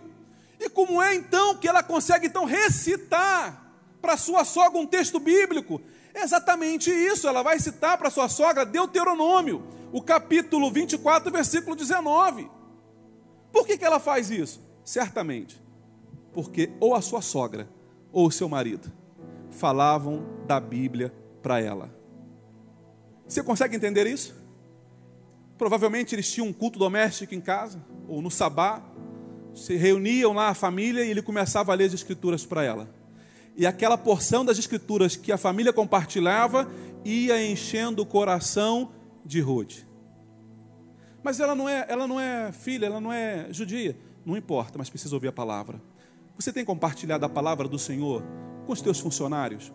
E 0.60 0.68
como 0.68 1.00
é 1.00 1.14
então 1.14 1.56
que 1.58 1.68
ela 1.68 1.84
consegue 1.84 2.26
então 2.26 2.46
recitar 2.46 3.64
para 4.02 4.18
sua 4.18 4.44
sogra 4.44 4.80
um 4.80 4.88
texto 4.88 5.20
bíblico? 5.20 5.80
Exatamente 6.14 6.92
isso, 6.92 7.28
ela 7.28 7.42
vai 7.42 7.60
citar 7.60 7.98
para 7.98 8.10
sua 8.10 8.30
sogra 8.30 8.66
Deuteronômio, 8.66 9.64
o 9.92 10.02
capítulo 10.02 10.72
24, 10.72 11.32
versículo 11.32 11.76
19. 11.76 12.50
Por 13.52 13.66
que, 13.66 13.78
que 13.78 13.86
ela 13.86 14.00
faz 14.00 14.30
isso? 14.30 14.62
Certamente, 14.84 15.62
porque 16.32 16.72
ou 16.80 16.94
a 16.96 17.02
sua 17.02 17.22
sogra 17.22 17.68
ou 18.12 18.28
o 18.28 18.32
seu 18.32 18.48
marido 18.48 18.92
falavam 19.50 20.26
da 20.48 20.60
Bíblia 20.60 21.14
para 21.42 21.60
ela. 21.60 21.94
Você 23.28 23.42
consegue 23.42 23.76
entender 23.76 24.06
isso? 24.08 24.36
Provavelmente 25.58 26.14
eles 26.14 26.32
tinham 26.32 26.48
um 26.48 26.54
culto 26.54 26.78
doméstico 26.78 27.34
em 27.34 27.42
casa, 27.42 27.84
ou 28.08 28.22
no 28.22 28.30
sabá, 28.30 28.84
se 29.54 29.76
reuniam 29.76 30.34
lá 30.34 30.50
a 30.50 30.54
família 30.54 31.06
e 31.06 31.12
ele 31.12 31.22
começava 31.22 31.72
a 31.72 31.76
ler 31.76 31.86
as 31.86 31.94
escrituras 31.94 32.46
para 32.46 32.64
ela. 32.64 32.90
E 33.56 33.66
aquela 33.66 33.98
porção 33.98 34.44
das 34.44 34.58
escrituras 34.58 35.16
que 35.16 35.32
a 35.32 35.38
família 35.38 35.72
compartilhava 35.72 36.68
ia 37.06 37.46
enchendo 37.46 38.02
o 38.02 38.06
coração 38.06 38.92
de 39.26 39.40
Ruth. 39.40 39.84
Mas 41.24 41.40
ela 41.40 41.56
não 41.56 41.70
é, 41.70 41.86
ela 41.88 42.08
não 42.08 42.20
é 42.20 42.52
filha, 42.52 42.86
ela 42.86 43.00
não 43.00 43.12
é 43.12 43.48
judia, 43.52 43.98
não 44.26 44.36
importa, 44.36 44.78
mas 44.78 44.90
precisa 44.90 45.16
ouvir 45.16 45.30
a 45.30 45.32
palavra. 45.32 45.82
Você 46.38 46.52
tem 46.52 46.66
compartilhado 46.66 47.26
a 47.26 47.30
palavra 47.30 47.68
do 47.68 47.80
Senhor 47.80 48.24
com 48.66 48.74
os 48.74 48.82
teus 48.82 49.00
funcionários? 49.00 49.72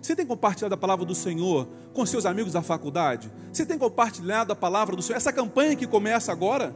Você 0.00 0.16
tem 0.16 0.26
compartilhado 0.26 0.74
a 0.74 0.78
palavra 0.78 1.04
do 1.04 1.14
Senhor 1.14 1.68
com 1.92 2.06
seus 2.06 2.24
amigos 2.24 2.52
da 2.52 2.62
faculdade? 2.62 3.30
Você 3.52 3.66
tem 3.66 3.78
compartilhado 3.78 4.52
a 4.52 4.56
palavra 4.56 4.96
do 4.96 5.02
Senhor? 5.02 5.16
Essa 5.16 5.32
campanha 5.32 5.76
que 5.76 5.86
começa 5.86 6.32
agora, 6.32 6.74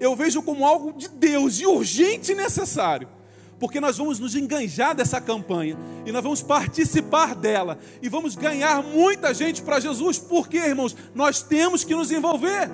eu 0.00 0.16
vejo 0.16 0.42
como 0.42 0.66
algo 0.66 0.92
de 0.92 1.08
Deus 1.08 1.58
e 1.60 1.66
urgente 1.66 2.32
e 2.32 2.34
necessário. 2.34 3.08
Porque 3.58 3.80
nós 3.80 3.96
vamos 3.96 4.18
nos 4.18 4.34
enganjar 4.34 4.94
dessa 4.94 5.20
campanha 5.20 5.78
e 6.04 6.12
nós 6.12 6.22
vamos 6.22 6.42
participar 6.42 7.34
dela 7.34 7.78
e 8.02 8.08
vamos 8.08 8.36
ganhar 8.36 8.82
muita 8.82 9.32
gente 9.32 9.62
para 9.62 9.80
Jesus. 9.80 10.18
Por 10.18 10.48
quê, 10.48 10.58
irmãos? 10.58 10.94
Nós 11.14 11.42
temos 11.42 11.82
que 11.82 11.94
nos 11.94 12.10
envolver. 12.10 12.68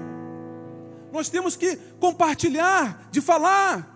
Nós 1.13 1.29
temos 1.29 1.55
que 1.55 1.77
compartilhar, 2.01 3.09
de 3.13 3.21
falar. 3.21 3.93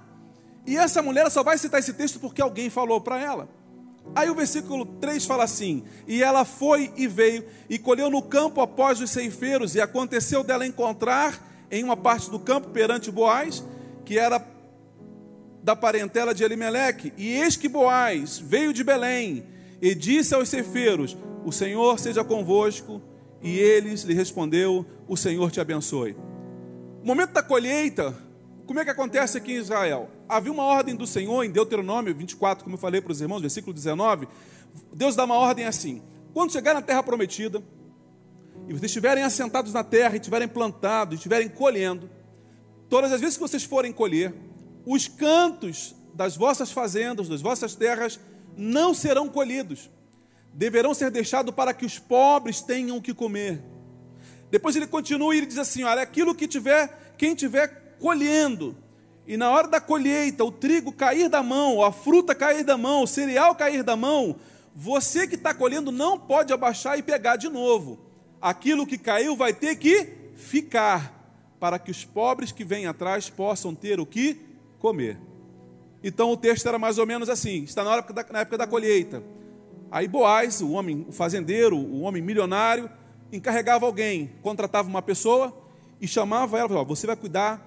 E 0.67 0.77
essa 0.77 1.03
mulher 1.03 1.31
só 1.31 1.43
vai 1.43 1.59
citar 1.59 1.81
esse 1.81 1.95
texto 1.95 2.21
porque 2.21 2.43
alguém 2.43 2.71
falou 2.71 3.01
para 3.01 3.21
ela. 3.21 3.49
Aí 4.15 4.31
o 4.31 4.35
versículo 4.35 4.87
3 4.87 5.25
fala 5.25 5.45
assim: 5.45 5.83
E 6.07 6.23
ela 6.23 6.45
foi 6.45 6.93
e 6.97 7.09
veio, 7.09 7.45
e 7.69 7.79
colheu 7.79 8.09
no 8.11 8.23
campo 8.23 8.61
após 8.61 9.01
os 9.01 9.11
ceifeiros, 9.11 9.75
e 9.75 9.81
aconteceu 9.81 10.45
dela 10.45 10.67
encontrar 10.67 11.41
em 11.71 11.83
uma 11.83 11.97
parte 11.97 12.31
do 12.31 12.39
campo 12.39 12.69
perante 12.69 13.11
Boaz, 13.11 13.65
que 14.05 14.19
era 14.19 14.39
da 15.67 15.75
parentela 15.75 16.33
de 16.33 16.45
Elimeleque. 16.45 17.13
E 17.17 17.33
eis 17.33 17.57
que 17.57 17.69
Boaz 17.69 18.39
veio 18.39 18.73
de 18.73 18.85
Belém, 18.85 19.45
e 19.83 19.97
disse 19.97 20.33
aos 20.33 20.49
ceifeiros: 20.49 21.17
O 21.45 21.51
Senhor 21.51 21.99
seja 21.99 22.23
convosco. 22.23 23.03
E 23.43 23.59
eles 23.59 24.03
lhe 24.03 24.15
respondeu: 24.15 24.87
O 25.09 25.17
Senhor 25.17 25.51
te 25.51 25.61
abençoe. 25.61 26.17
O 27.03 27.07
momento 27.07 27.33
da 27.33 27.43
colheita, 27.43 28.17
como 28.65 28.79
é 28.79 28.85
que 28.85 28.91
acontece 28.91 29.37
aqui 29.37 29.55
em 29.55 29.57
Israel? 29.57 30.09
Havia 30.29 30.53
uma 30.53 30.63
ordem 30.63 30.95
do 30.95 31.07
Senhor 31.07 31.43
em 31.43 31.51
Deuteronômio 31.51 32.15
24, 32.15 32.63
como 32.63 32.77
eu 32.77 32.81
falei 32.81 33.01
para 33.01 33.11
os 33.11 33.21
irmãos, 33.21 33.41
versículo 33.41 33.75
19. 33.75 34.29
Deus 34.95 35.17
dá 35.17 35.25
uma 35.25 35.35
ordem 35.35 35.65
assim: 35.65 36.01
quando 36.33 36.53
chegar 36.53 36.75
na 36.75 36.83
terra 36.83 37.03
prometida, 37.03 37.61
e 38.69 38.73
vocês 38.73 38.85
estiverem 38.85 39.25
assentados 39.25 39.73
na 39.73 39.83
terra, 39.83 40.15
e 40.15 40.19
estiverem 40.19 40.47
plantados, 40.47 41.15
e 41.15 41.17
estiverem 41.17 41.49
colhendo, 41.49 42.09
todas 42.89 43.11
as 43.11 43.21
vezes 43.21 43.37
que 43.37 43.43
vocês 43.43 43.65
forem 43.65 43.93
colher, 43.93 44.33
os 44.87 45.09
cantos 45.09 45.95
das 46.15 46.37
vossas 46.37 46.71
fazendas, 46.71 47.29
das 47.29 47.43
vossas 47.43 47.75
terras, 47.75 48.21
não 48.57 48.95
serão 48.95 49.29
colhidos, 49.29 49.91
deverão 50.55 50.95
ser 50.95 51.11
deixados 51.11 51.55
para 51.55 51.75
que 51.75 51.85
os 51.85 51.99
pobres 51.99 52.63
tenham 52.63 52.97
o 52.97 53.03
que 53.03 53.13
comer. 53.13 53.63
Depois 54.49 54.77
ele 54.77 54.87
continua 54.87 55.35
e 55.35 55.39
ele 55.39 55.47
diz 55.47 55.59
assim: 55.59 55.83
olha, 55.83 56.01
aquilo 56.01 56.35
que 56.35 56.47
tiver, 56.47 57.15
quem 57.19 57.35
tiver 57.35 57.97
colhendo, 57.99 58.77
e 59.27 59.37
na 59.37 59.51
hora 59.51 59.67
da 59.67 59.81
colheita, 59.81 60.45
o 60.45 60.53
trigo 60.53 60.93
cair 60.93 61.29
da 61.29 61.43
mão, 61.43 61.83
a 61.83 61.91
fruta 61.91 62.35
cair 62.35 62.63
da 62.63 62.79
mão, 62.79 63.03
o 63.03 63.09
cereal 63.09 63.57
cair 63.57 63.83
da 63.83 63.97
mão, 63.97 64.37
você 64.75 65.27
que 65.27 65.35
está 65.35 65.53
colhendo 65.53 65.91
não 65.91 66.19
pode 66.19 66.53
abaixar 66.53 66.97
e 66.97 67.03
pegar 67.03 67.37
de 67.37 67.49
novo. 67.49 67.99
Aquilo 68.41 68.87
que 68.87 68.97
caiu 68.97 69.35
vai 69.35 69.53
ter 69.53 69.75
que 69.77 70.31
ficar, 70.37 71.13
para 71.59 71.79
que 71.79 71.91
os 71.91 72.05
pobres 72.05 72.53
que 72.53 72.65
vêm 72.65 72.87
atrás 72.87 73.29
possam 73.29 73.75
ter 73.75 73.99
o 73.99 74.07
que 74.07 74.47
comer. 74.87 75.19
Então 76.01 76.31
o 76.31 76.37
texto 76.37 76.69
era 76.69 76.79
mais 76.79 76.97
ou 76.97 77.07
menos 77.07 77.29
assim: 77.29 77.65
está 77.65 77.83
na, 77.83 77.91
hora 77.91 78.03
da, 78.03 78.25
na 78.31 78.41
época 78.41 78.57
da 78.57 78.69
colheita. 78.69 79.21
Aí 79.91 80.07
Boaz, 80.07 80.61
o 80.61 80.71
homem, 80.71 81.05
o 81.09 81.13
fazendeiro, 81.13 81.77
o 81.77 82.03
homem 82.03 82.23
milionário, 82.23 82.89
encarregava 83.33 83.85
alguém, 83.85 84.31
contratava 84.43 84.89
uma 84.89 85.03
pessoa 85.03 85.53
e 86.01 86.07
chamava 86.07 86.57
ela, 86.57 86.85
você 86.85 87.05
vai 87.05 87.17
cuidar 87.17 87.61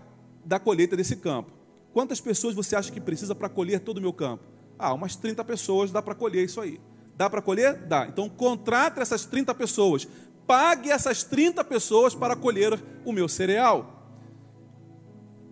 da 0.45 0.57
colheita 0.59 0.95
desse 0.95 1.17
campo. 1.17 1.51
Quantas 1.91 2.21
pessoas 2.21 2.55
você 2.55 2.75
acha 2.75 2.91
que 2.91 3.01
precisa 3.01 3.35
para 3.35 3.49
colher 3.49 3.81
todo 3.81 3.97
o 3.97 4.01
meu 4.01 4.13
campo? 4.13 4.43
Ah, 4.77 4.93
umas 4.93 5.17
30 5.17 5.43
pessoas 5.43 5.91
dá 5.91 6.01
para 6.01 6.15
colher 6.15 6.45
isso 6.45 6.61
aí. 6.61 6.79
Dá 7.17 7.29
para 7.29 7.41
colher? 7.41 7.75
Dá. 7.87 8.07
Então 8.07 8.29
contrate 8.29 9.01
essas 9.01 9.25
30 9.25 9.53
pessoas. 9.55 10.07
Pague 10.47 10.89
essas 10.89 11.23
30 11.23 11.65
pessoas 11.65 12.15
para 12.15 12.35
colher 12.35 12.81
o 13.03 13.11
meu 13.11 13.27
cereal. 13.27 13.99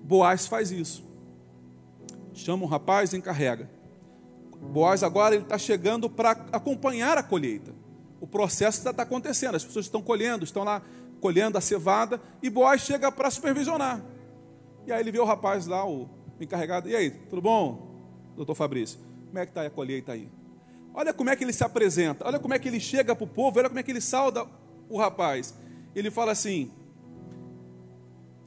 Boaz 0.04 0.48
faz 0.48 0.72
isso. 0.72 1.07
Chama 2.38 2.64
um 2.64 2.68
rapaz 2.68 3.14
e 3.14 3.18
encarrega. 3.18 3.68
Boaz 4.62 5.02
agora 5.02 5.34
ele 5.34 5.44
está 5.44 5.58
chegando 5.58 6.08
para 6.08 6.32
acompanhar 6.52 7.18
a 7.18 7.24
colheita. 7.24 7.74
O 8.22 8.28
processo 8.28 8.88
está 8.88 9.04
acontecendo, 9.04 9.56
as 9.56 9.66
pessoas 9.66 9.86
estão 9.86 10.04
colhendo, 10.04 10.44
estão 10.44 10.64
lá 10.64 10.84
colhendo 11.20 11.58
a 11.58 11.62
cevada, 11.62 12.22
e 12.42 12.50
Boaz 12.50 12.82
chega 12.82 13.12
para 13.12 13.32
supervisionar. 13.32 14.04
E 14.86 14.92
aí 14.92 15.00
ele 15.02 15.12
vê 15.12 15.20
o 15.20 15.26
rapaz 15.26 15.66
lá, 15.66 15.84
o 15.88 16.08
encarregado, 16.40 16.88
e 16.88 16.96
aí, 16.96 17.10
tudo 17.10 17.42
bom, 17.42 18.06
doutor 18.36 18.54
Fabrício? 18.54 19.00
Como 19.26 19.40
é 19.40 19.46
que 19.46 19.52
está 19.52 19.64
a 19.64 19.70
colheita 19.70 20.12
aí? 20.12 20.30
Olha 20.94 21.14
como 21.14 21.32
é 21.32 21.36
que 21.36 21.44
ele 21.44 21.54
se 21.54 21.64
apresenta, 21.64 22.26
olha 22.26 22.38
como 22.38 22.54
é 22.54 22.60
que 22.60 22.68
ele 22.68 22.80
chega 22.80 23.16
para 23.16 23.24
o 23.24 23.28
povo, 23.28 23.58
olha 23.58 23.68
como 23.68 23.80
é 23.80 23.84
que 23.84 23.92
ele 23.92 24.02
sauda 24.02 24.46
o 24.88 24.98
rapaz. 24.98 25.56
Ele 25.96 26.12
fala 26.12 26.34
assim: 26.34 26.72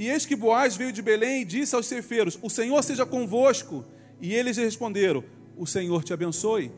E 0.01 0.09
eis 0.09 0.25
que 0.25 0.35
Boaz 0.35 0.79
veio 0.79 0.95
de 0.95 1.03
Belém 1.03 1.43
e 1.43 1.45
disse 1.45 1.77
aos 1.77 1.85
ceifeiros: 1.85 2.39
O 2.41 2.49
Senhor 2.49 2.83
seja 2.83 3.05
convosco. 3.05 3.85
E 4.19 4.33
eles 4.33 4.57
lhe 4.57 4.65
responderam: 4.65 5.23
O 5.55 5.67
Senhor 5.67 6.03
te 6.03 6.15
abençoe. 6.15 6.73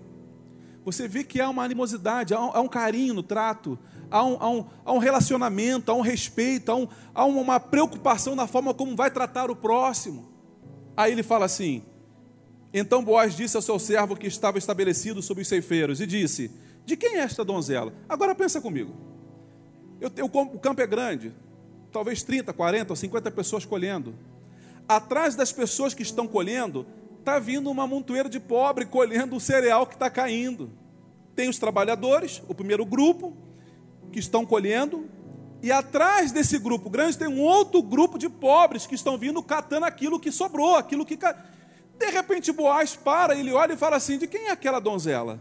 Você 0.85 1.07
vê 1.07 1.23
que 1.23 1.41
há 1.41 1.49
uma 1.49 1.63
animosidade, 1.63 2.35
há 2.35 2.61
um, 2.61 2.67
carinho 2.67 3.15
no 3.15 3.23
trato, 3.23 3.79
há 4.11 4.25
um, 4.25 4.37
há 4.41 4.51
um, 4.51 4.67
há 4.85 4.93
um 4.93 4.99
relacionamento, 4.99 5.93
há 5.93 5.95
um 5.95 6.01
respeito, 6.01 6.73
há, 6.73 6.75
um, 6.75 6.89
há 7.15 7.25
uma 7.25 7.61
preocupação 7.61 8.35
na 8.35 8.49
forma 8.49 8.75
como 8.75 8.97
vai 8.97 9.09
tratar 9.09 9.53
o 9.53 9.55
próximo. 9.55 10.29
Aí 10.97 11.13
ele 11.13 11.23
fala 11.23 11.45
assim: 11.45 11.85
Então 12.75 13.05
Boaz 13.05 13.37
disse 13.37 13.55
ao 13.55 13.63
seu 13.63 13.79
servo 13.79 14.17
que 14.17 14.27
estava 14.27 14.59
estabelecido 14.59 15.23
sobre 15.23 15.43
os 15.43 15.49
ceifeiros, 15.49 16.01
e 16.01 16.09
disse: 16.09 16.51
De 16.85 16.97
quem 16.97 17.19
é 17.19 17.21
esta 17.21 17.45
donzela? 17.45 17.95
Agora 18.09 18.35
pensa 18.35 18.61
comigo. 18.61 18.93
Eu, 20.01 20.11
eu, 20.17 20.27
o 20.27 20.59
campo 20.59 20.83
é 20.83 20.87
grande, 20.89 21.33
talvez 21.93 22.23
30, 22.23 22.53
40 22.53 22.93
ou 22.93 22.97
50 22.97 23.31
pessoas 23.31 23.65
colhendo. 23.65 24.15
Atrás 24.89 25.37
das 25.37 25.53
pessoas 25.53 25.95
que 25.95 26.03
estão 26.03 26.27
colhendo, 26.27 26.87
está 27.21 27.39
vindo 27.39 27.71
uma 27.71 27.87
montoeira 27.87 28.29
de 28.29 28.41
pobre 28.41 28.85
colhendo 28.85 29.37
o 29.37 29.41
cereal 29.41 29.87
que 29.87 29.95
está 29.95 30.11
caindo. 30.11 30.71
Tem 31.37 31.49
os 31.49 31.59
trabalhadores, 31.59 32.43
o 32.49 32.55
primeiro 32.55 32.85
grupo, 32.85 33.37
que 34.11 34.19
estão 34.19 34.45
colhendo, 34.45 35.09
e 35.63 35.71
atrás 35.71 36.33
desse 36.33 36.59
grupo 36.59 36.91
grande 36.91 37.17
tem 37.17 37.29
um 37.29 37.41
outro 37.41 37.81
grupo 37.81 38.19
de 38.19 38.29
pobres 38.29 38.87
que 38.87 38.97
estão 38.97 39.17
vindo 39.17 39.41
catando 39.43 39.87
aquilo 39.87 40.19
que 40.19 40.33
sobrou, 40.33 40.75
aquilo 40.75 41.07
que. 41.07 41.17
De 41.17 42.11
repente 42.11 42.51
Boaz 42.51 42.97
para, 42.97 43.37
ele 43.37 43.53
olha 43.53 43.75
e 43.75 43.77
fala 43.77 43.97
assim: 43.97 44.19
de 44.19 44.27
quem 44.27 44.49
é 44.49 44.51
aquela 44.51 44.81
donzela? 44.81 45.41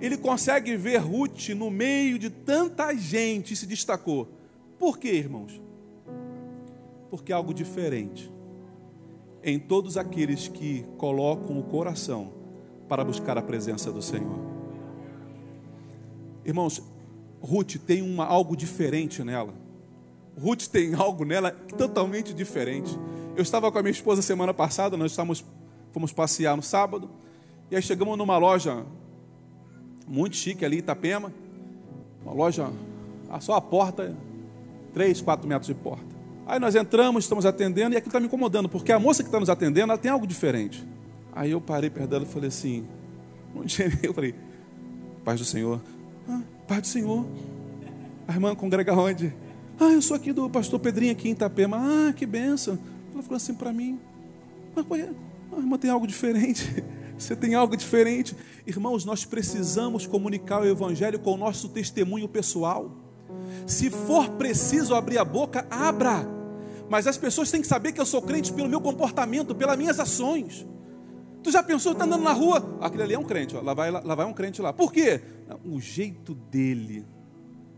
Ele 0.00 0.16
consegue 0.16 0.76
ver 0.76 0.98
Ruth 0.98 1.50
no 1.50 1.70
meio 1.70 2.18
de 2.18 2.30
tanta 2.30 2.94
gente 2.94 3.54
se 3.54 3.66
destacou. 3.66 4.37
Por 4.78 4.98
quê, 4.98 5.12
irmãos? 5.12 5.60
Porque 7.10 7.32
é 7.32 7.34
algo 7.34 7.52
diferente 7.52 8.30
em 9.42 9.58
todos 9.58 9.96
aqueles 9.96 10.48
que 10.48 10.84
colocam 10.96 11.58
o 11.58 11.62
coração 11.62 12.32
para 12.88 13.04
buscar 13.04 13.38
a 13.38 13.42
presença 13.42 13.92
do 13.92 14.02
Senhor. 14.02 14.38
Irmãos, 16.44 16.82
Ruth 17.40 17.76
tem 17.86 18.02
uma, 18.02 18.24
algo 18.24 18.56
diferente 18.56 19.22
nela, 19.22 19.54
Ruth 20.38 20.66
tem 20.66 20.94
algo 20.94 21.24
nela 21.24 21.50
totalmente 21.50 22.32
diferente. 22.32 22.96
Eu 23.36 23.42
estava 23.42 23.70
com 23.70 23.78
a 23.78 23.82
minha 23.82 23.92
esposa 23.92 24.22
semana 24.22 24.52
passada, 24.52 24.96
nós 24.96 25.12
estávamos, 25.12 25.44
fomos 25.92 26.12
passear 26.12 26.56
no 26.56 26.62
sábado, 26.62 27.10
e 27.70 27.76
aí 27.76 27.82
chegamos 27.82 28.16
numa 28.16 28.38
loja 28.38 28.84
muito 30.06 30.36
chique 30.36 30.64
ali, 30.64 30.78
Itapema, 30.78 31.32
uma 32.22 32.32
loja, 32.32 32.70
só 33.40 33.54
a 33.54 33.60
porta, 33.60 34.16
3, 34.92 35.20
4 35.20 35.48
metros 35.48 35.66
de 35.66 35.74
porta. 35.74 36.04
Aí 36.46 36.58
nós 36.58 36.74
entramos, 36.74 37.24
estamos 37.24 37.44
atendendo, 37.44 37.94
e 37.94 37.98
aquilo 37.98 38.08
está 38.08 38.20
me 38.20 38.26
incomodando, 38.26 38.68
porque 38.68 38.90
a 38.90 38.98
moça 38.98 39.22
que 39.22 39.28
está 39.28 39.38
nos 39.38 39.50
atendendo, 39.50 39.92
ela 39.92 39.98
tem 39.98 40.10
algo 40.10 40.26
diferente. 40.26 40.86
Aí 41.32 41.50
eu 41.50 41.60
parei 41.60 41.90
perto 41.90 42.08
dela 42.08 42.24
e 42.24 42.26
falei 42.26 42.48
assim, 42.48 42.86
eu 44.02 44.14
falei, 44.14 44.34
paz 45.24 45.38
do 45.38 45.44
Senhor. 45.44 45.80
Ah, 46.28 46.40
paz 46.66 46.80
do 46.82 46.86
Senhor. 46.86 47.26
A 48.26 48.32
irmã 48.32 48.54
congrega 48.54 48.94
onde? 48.94 49.32
Ah, 49.80 49.90
eu 49.90 50.02
sou 50.02 50.16
aqui 50.16 50.32
do 50.32 50.48
pastor 50.50 50.80
Pedrinho 50.80 51.12
aqui 51.12 51.28
em 51.28 51.32
Itapema. 51.32 51.78
Ah, 51.80 52.12
que 52.12 52.26
benção. 52.26 52.78
Ela 53.12 53.22
falou 53.22 53.36
assim 53.36 53.54
para 53.54 53.72
mim. 53.72 53.98
Mas, 54.74 55.08
a 55.52 55.56
irmã 55.58 55.78
tem 55.78 55.90
algo 55.90 56.06
diferente. 56.06 56.82
Você 57.18 57.34
tem 57.34 57.54
algo 57.54 57.76
diferente. 57.76 58.36
Irmãos, 58.66 59.04
nós 59.04 59.24
precisamos 59.24 60.06
comunicar 60.06 60.62
o 60.62 60.66
Evangelho 60.66 61.18
com 61.18 61.34
o 61.34 61.36
nosso 61.36 61.68
testemunho 61.68 62.28
pessoal. 62.28 62.90
Se 63.66 63.90
for 63.90 64.30
preciso 64.30 64.94
abrir 64.94 65.18
a 65.18 65.24
boca, 65.24 65.66
abra. 65.70 66.26
Mas 66.88 67.06
as 67.06 67.18
pessoas 67.18 67.50
têm 67.50 67.60
que 67.60 67.66
saber 67.66 67.92
que 67.92 68.00
eu 68.00 68.06
sou 68.06 68.22
crente 68.22 68.52
pelo 68.52 68.68
meu 68.68 68.80
comportamento, 68.80 69.54
pelas 69.54 69.76
minhas 69.76 70.00
ações. 70.00 70.66
Tu 71.42 71.50
já 71.50 71.62
pensou, 71.62 71.92
está 71.92 72.04
andando 72.04 72.22
na 72.24 72.32
rua? 72.32 72.78
Aquele 72.80 73.02
ali 73.02 73.14
é 73.14 73.18
um 73.18 73.24
crente, 73.24 73.56
ó. 73.56 73.60
Lá, 73.60 73.74
vai, 73.74 73.90
lá, 73.90 74.02
lá 74.04 74.14
vai 74.14 74.26
um 74.26 74.32
crente 74.32 74.60
lá. 74.60 74.72
Por 74.72 74.92
quê? 74.92 75.20
O 75.64 75.80
jeito 75.80 76.34
dele. 76.34 77.04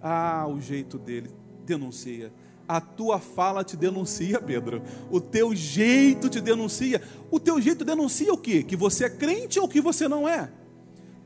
Ah, 0.00 0.46
o 0.48 0.60
jeito 0.60 0.98
dele. 0.98 1.30
Denuncia. 1.66 2.32
A 2.66 2.80
tua 2.80 3.18
fala 3.18 3.64
te 3.64 3.76
denuncia, 3.76 4.40
Pedro. 4.40 4.82
O 5.10 5.20
teu 5.20 5.54
jeito 5.54 6.28
te 6.28 6.40
denuncia. 6.40 7.02
O 7.30 7.40
teu 7.40 7.60
jeito 7.60 7.84
denuncia 7.84 8.32
o 8.32 8.38
quê? 8.38 8.62
Que 8.62 8.76
você 8.76 9.06
é 9.06 9.10
crente 9.10 9.58
ou 9.58 9.68
que 9.68 9.80
você 9.80 10.08
não 10.08 10.28
é? 10.28 10.50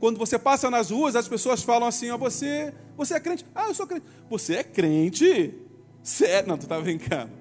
Quando 0.05 0.19
você 0.19 0.37
passa 0.37 0.69
nas 0.69 0.91
ruas, 0.91 1.15
as 1.15 1.27
pessoas 1.27 1.63
falam 1.63 1.87
assim: 1.87 2.11
ó, 2.11 2.17
você, 2.17 2.71
você 2.95 3.15
é 3.15 3.19
crente? 3.19 3.43
Ah, 3.55 3.69
eu 3.69 3.73
sou 3.73 3.87
crente. 3.87 4.05
Você 4.29 4.57
é 4.57 4.63
crente? 4.63 5.51
Sério? 6.03 6.47
Não, 6.47 6.59
tu 6.59 6.67
tá 6.67 6.79
brincando. 6.79 7.31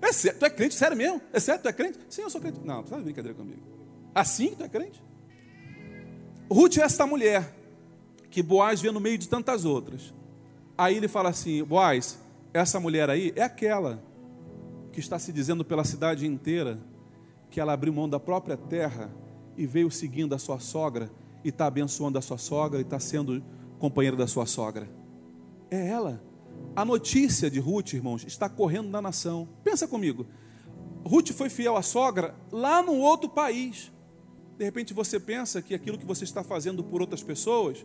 É 0.00 0.10
sério? 0.10 0.38
Tu 0.38 0.46
é 0.46 0.48
crente? 0.48 0.74
Sério 0.74 0.96
mesmo? 0.96 1.20
É 1.34 1.38
sério? 1.38 1.60
Tu 1.60 1.68
é 1.68 1.72
crente? 1.74 1.98
Sim, 2.08 2.22
eu 2.22 2.30
sou 2.30 2.40
crente. 2.40 2.58
Não, 2.64 2.82
tu 2.82 2.88
tá 2.88 2.96
brincadeira 2.96 3.36
comigo. 3.36 3.60
Assim 4.14 4.48
que 4.48 4.56
tu 4.56 4.64
é 4.64 4.68
crente? 4.70 5.02
Ruth 6.50 6.78
é 6.78 6.80
esta 6.80 7.06
mulher 7.06 7.54
que 8.30 8.42
Boaz 8.42 8.80
vê 8.80 8.90
no 8.90 9.00
meio 9.00 9.18
de 9.18 9.28
tantas 9.28 9.66
outras. 9.66 10.14
Aí 10.78 10.96
ele 10.96 11.08
fala 11.08 11.28
assim: 11.28 11.62
Boaz, 11.62 12.18
essa 12.54 12.80
mulher 12.80 13.10
aí 13.10 13.34
é 13.36 13.42
aquela 13.42 14.02
que 14.92 14.98
está 14.98 15.18
se 15.18 15.30
dizendo 15.30 15.62
pela 15.62 15.84
cidade 15.84 16.26
inteira 16.26 16.78
que 17.50 17.60
ela 17.60 17.74
abriu 17.74 17.92
mão 17.92 18.08
da 18.08 18.18
própria 18.18 18.56
terra 18.56 19.14
e 19.58 19.66
veio 19.66 19.90
seguindo 19.90 20.34
a 20.34 20.38
sua 20.38 20.58
sogra 20.58 21.10
e 21.44 21.50
está 21.50 21.66
abençoando 21.66 22.18
a 22.18 22.22
sua 22.22 22.38
sogra 22.38 22.80
e 22.80 22.82
está 22.82 22.98
sendo 22.98 23.42
companheira 23.78 24.16
da 24.16 24.26
sua 24.26 24.46
sogra. 24.46 24.88
É 25.70 25.88
ela. 25.88 26.22
A 26.74 26.84
notícia 26.84 27.50
de 27.50 27.60
Ruth, 27.60 27.92
irmãos, 27.92 28.24
está 28.26 28.48
correndo 28.48 28.88
na 28.88 29.00
nação. 29.00 29.48
Pensa 29.62 29.86
comigo. 29.86 30.26
Ruth 31.04 31.30
foi 31.30 31.50
fiel 31.50 31.76
à 31.76 31.82
sogra 31.82 32.34
lá 32.50 32.82
no 32.82 32.94
outro 32.94 33.28
país. 33.28 33.92
De 34.58 34.64
repente 34.64 34.94
você 34.94 35.20
pensa 35.20 35.60
que 35.60 35.74
aquilo 35.74 35.98
que 35.98 36.06
você 36.06 36.24
está 36.24 36.42
fazendo 36.42 36.82
por 36.82 37.00
outras 37.00 37.22
pessoas 37.22 37.84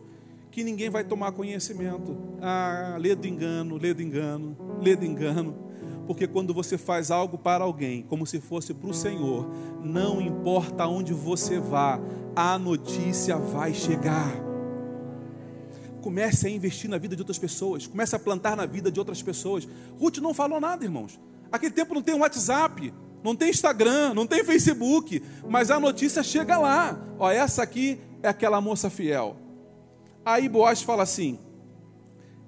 que 0.50 0.64
ninguém 0.64 0.90
vai 0.90 1.04
tomar 1.04 1.32
conhecimento. 1.32 2.16
Ah, 2.40 2.96
lê 2.98 3.14
do 3.14 3.26
engano, 3.26 3.76
lê 3.76 3.94
do 3.94 4.02
engano, 4.02 4.56
lê 4.80 4.96
do 4.96 5.04
engano. 5.04 5.69
Porque 6.10 6.26
quando 6.26 6.52
você 6.52 6.76
faz 6.76 7.12
algo 7.12 7.38
para 7.38 7.62
alguém, 7.62 8.02
como 8.02 8.26
se 8.26 8.40
fosse 8.40 8.74
para 8.74 8.90
o 8.90 8.92
Senhor, 8.92 9.48
não 9.80 10.20
importa 10.20 10.84
onde 10.84 11.14
você 11.14 11.60
vá, 11.60 12.00
a 12.34 12.58
notícia 12.58 13.36
vai 13.36 13.72
chegar. 13.72 14.34
Comece 16.02 16.48
a 16.48 16.50
investir 16.50 16.90
na 16.90 16.98
vida 16.98 17.14
de 17.14 17.22
outras 17.22 17.38
pessoas, 17.38 17.86
comece 17.86 18.16
a 18.16 18.18
plantar 18.18 18.56
na 18.56 18.66
vida 18.66 18.90
de 18.90 18.98
outras 18.98 19.22
pessoas. 19.22 19.68
Ruth 20.00 20.18
não 20.18 20.34
falou 20.34 20.60
nada, 20.60 20.84
irmãos. 20.84 21.16
Aquele 21.52 21.72
tempo 21.72 21.94
não 21.94 22.02
tem 22.02 22.16
WhatsApp, 22.16 22.92
não 23.22 23.36
tem 23.36 23.50
Instagram, 23.50 24.12
não 24.12 24.26
tem 24.26 24.42
Facebook, 24.42 25.22
mas 25.48 25.70
a 25.70 25.78
notícia 25.78 26.24
chega 26.24 26.58
lá. 26.58 27.00
Ó, 27.20 27.30
essa 27.30 27.62
aqui 27.62 28.00
é 28.20 28.28
aquela 28.28 28.60
moça 28.60 28.90
fiel. 28.90 29.36
Aí 30.24 30.48
Boaz 30.48 30.82
fala 30.82 31.04
assim: 31.04 31.38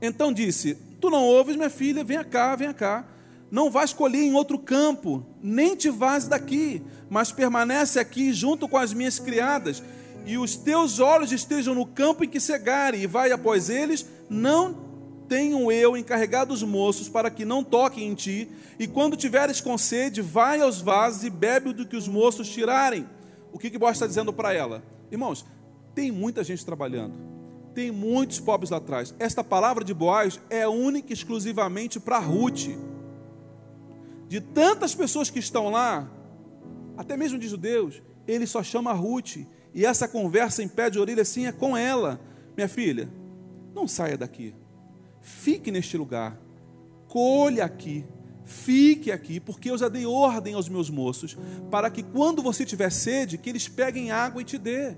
Então 0.00 0.32
disse: 0.32 0.74
Tu 1.00 1.08
não 1.08 1.22
ouves, 1.22 1.54
minha 1.54 1.70
filha, 1.70 2.02
venha 2.02 2.24
cá, 2.24 2.56
venha 2.56 2.74
cá. 2.74 3.11
Não 3.52 3.70
vais 3.70 3.92
colher 3.92 4.22
em 4.22 4.32
outro 4.32 4.58
campo, 4.58 5.26
nem 5.42 5.76
te 5.76 5.90
vás 5.90 6.26
daqui, 6.26 6.80
mas 7.10 7.30
permanece 7.30 7.98
aqui 7.98 8.32
junto 8.32 8.66
com 8.66 8.78
as 8.78 8.94
minhas 8.94 9.18
criadas, 9.18 9.82
e 10.24 10.38
os 10.38 10.56
teus 10.56 11.00
olhos 11.00 11.32
estejam 11.32 11.74
no 11.74 11.84
campo 11.84 12.24
em 12.24 12.28
que 12.28 12.40
cegarem, 12.40 13.02
e 13.02 13.06
vai 13.06 13.30
após 13.30 13.68
eles, 13.68 14.06
não 14.30 14.74
tenho 15.28 15.70
eu 15.70 15.98
encarregado 15.98 16.54
os 16.54 16.62
moços 16.62 17.10
para 17.10 17.30
que 17.30 17.44
não 17.44 17.62
toquem 17.62 18.08
em 18.08 18.14
ti, 18.14 18.48
e 18.78 18.86
quando 18.86 19.18
tiveres 19.18 19.60
com 19.60 19.76
sede, 19.76 20.22
vai 20.22 20.62
aos 20.62 20.80
vasos 20.80 21.22
e 21.22 21.28
bebe 21.28 21.74
do 21.74 21.84
que 21.84 21.94
os 21.94 22.08
moços 22.08 22.48
tirarem. 22.48 23.06
O 23.52 23.58
que, 23.58 23.68
que 23.68 23.76
Boaz 23.76 23.96
está 23.96 24.06
dizendo 24.06 24.32
para 24.32 24.54
ela? 24.54 24.82
Irmãos, 25.10 25.44
tem 25.94 26.10
muita 26.10 26.42
gente 26.42 26.64
trabalhando 26.64 27.30
tem 27.74 27.90
muitos 27.90 28.38
pobres 28.38 28.68
lá 28.68 28.76
atrás. 28.76 29.14
Esta 29.18 29.42
palavra 29.42 29.82
de 29.82 29.94
Boaz 29.94 30.38
é 30.50 30.68
única 30.68 31.10
e 31.10 31.14
exclusivamente 31.14 31.98
para 31.98 32.18
Ruth. 32.18 32.68
De 34.32 34.40
tantas 34.40 34.94
pessoas 34.94 35.28
que 35.28 35.38
estão 35.38 35.68
lá, 35.68 36.10
até 36.96 37.18
mesmo 37.18 37.38
de 37.38 37.46
judeus, 37.46 38.00
ele 38.26 38.46
só 38.46 38.62
chama 38.62 38.90
Ruth. 38.90 39.36
E 39.74 39.84
essa 39.84 40.08
conversa 40.08 40.62
em 40.62 40.68
pé 40.68 40.88
de 40.88 40.98
orelha 40.98 41.20
assim 41.20 41.46
é 41.46 41.52
com 41.52 41.76
ela. 41.76 42.18
Minha 42.56 42.66
filha, 42.66 43.12
não 43.74 43.86
saia 43.86 44.16
daqui. 44.16 44.54
Fique 45.20 45.70
neste 45.70 45.98
lugar. 45.98 46.40
Colha 47.08 47.66
aqui. 47.66 48.06
Fique 48.42 49.12
aqui, 49.12 49.38
porque 49.38 49.70
eu 49.70 49.76
já 49.76 49.90
dei 49.90 50.06
ordem 50.06 50.54
aos 50.54 50.66
meus 50.66 50.88
moços 50.88 51.36
para 51.70 51.90
que 51.90 52.02
quando 52.02 52.40
você 52.40 52.64
tiver 52.64 52.88
sede, 52.88 53.36
que 53.36 53.50
eles 53.50 53.68
peguem 53.68 54.12
água 54.12 54.40
e 54.40 54.46
te 54.46 54.56
dê. 54.56 54.96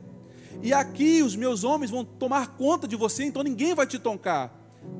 E 0.62 0.72
aqui 0.72 1.24
os 1.24 1.34
meus 1.34 1.64
homens 1.64 1.90
vão 1.90 2.04
tomar 2.04 2.56
conta 2.56 2.86
de 2.86 2.94
você, 2.94 3.24
então 3.24 3.42
ninguém 3.42 3.74
vai 3.74 3.84
te 3.88 3.98
toncar. 3.98 4.54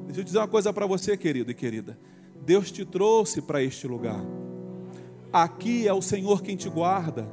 Deixa 0.07 0.23
eu 0.23 0.25
dizer 0.25 0.39
uma 0.39 0.49
coisa 0.49 0.73
para 0.73 0.87
você, 0.87 1.17
querido 1.17 1.53
e 1.53 1.55
querida. 1.55 1.97
Deus 2.45 2.71
te 2.71 2.85
trouxe 2.85 3.41
para 3.41 3.63
este 3.63 3.87
lugar. 3.87 4.25
Aqui 5.33 5.89
é 5.89 5.93
o 5.93 6.03
Senhor 6.03 6.43
quem 6.43 6.57
te 6.57 6.69
guarda. 6.69 7.27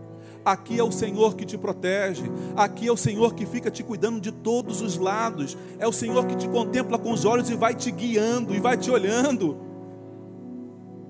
Aqui 0.44 0.80
é 0.80 0.84
o 0.84 0.92
Senhor 0.92 1.36
que 1.36 1.46
te 1.46 1.58
protege. 1.58 2.24
Aqui 2.56 2.88
é 2.88 2.92
o 2.92 2.98
Senhor 2.98 3.36
que 3.36 3.46
fica 3.46 3.70
te 3.70 3.84
cuidando 3.84 4.20
de 4.20 4.32
todos 4.32 4.82
os 4.82 4.98
lados. 4.98 5.58
É 5.78 5.88
o 5.88 5.92
Senhor 5.92 6.26
que 6.26 6.36
te 6.36 6.48
contempla 6.48 6.98
com 6.98 7.12
os 7.12 7.26
olhos 7.26 7.50
e 7.50 7.56
vai 7.56 7.76
te 7.76 7.92
guiando 7.92 8.56
e 8.56 8.60
vai 8.60 8.78
te 8.78 8.90
olhando. 8.90 9.58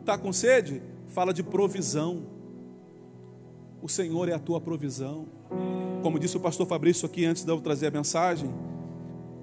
Tá 0.03 0.17
com 0.17 0.33
sede? 0.33 0.81
Fala 1.07 1.33
de 1.33 1.43
provisão. 1.43 2.23
O 3.81 3.87
Senhor 3.87 4.27
é 4.27 4.33
a 4.33 4.39
tua 4.39 4.59
provisão. 4.59 5.27
Como 6.01 6.19
disse 6.19 6.35
o 6.35 6.39
pastor 6.39 6.67
Fabrício 6.67 7.05
aqui 7.05 7.23
antes 7.25 7.43
de 7.43 7.51
eu 7.51 7.61
trazer 7.61 7.87
a 7.87 7.91
mensagem, 7.91 8.51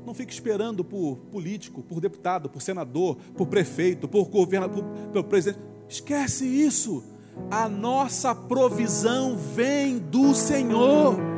não 0.07 0.15
fique 0.15 0.33
esperando 0.33 0.85
por 0.85 1.17
político, 1.31 1.83
por 1.83 2.01
deputado, 2.01 2.49
por 2.49 2.63
senador, 2.63 3.17
por 3.37 3.47
prefeito, 3.47 4.09
por 4.09 4.29
governador, 4.29 4.85
por 5.13 5.25
presidente. 5.25 5.61
Esquece 5.89 6.47
isso. 6.47 7.05
A 7.51 7.69
nossa 7.69 8.35
provisão 8.35 9.37
vem 9.37 9.99
do 9.99 10.35
Senhor. 10.35 11.38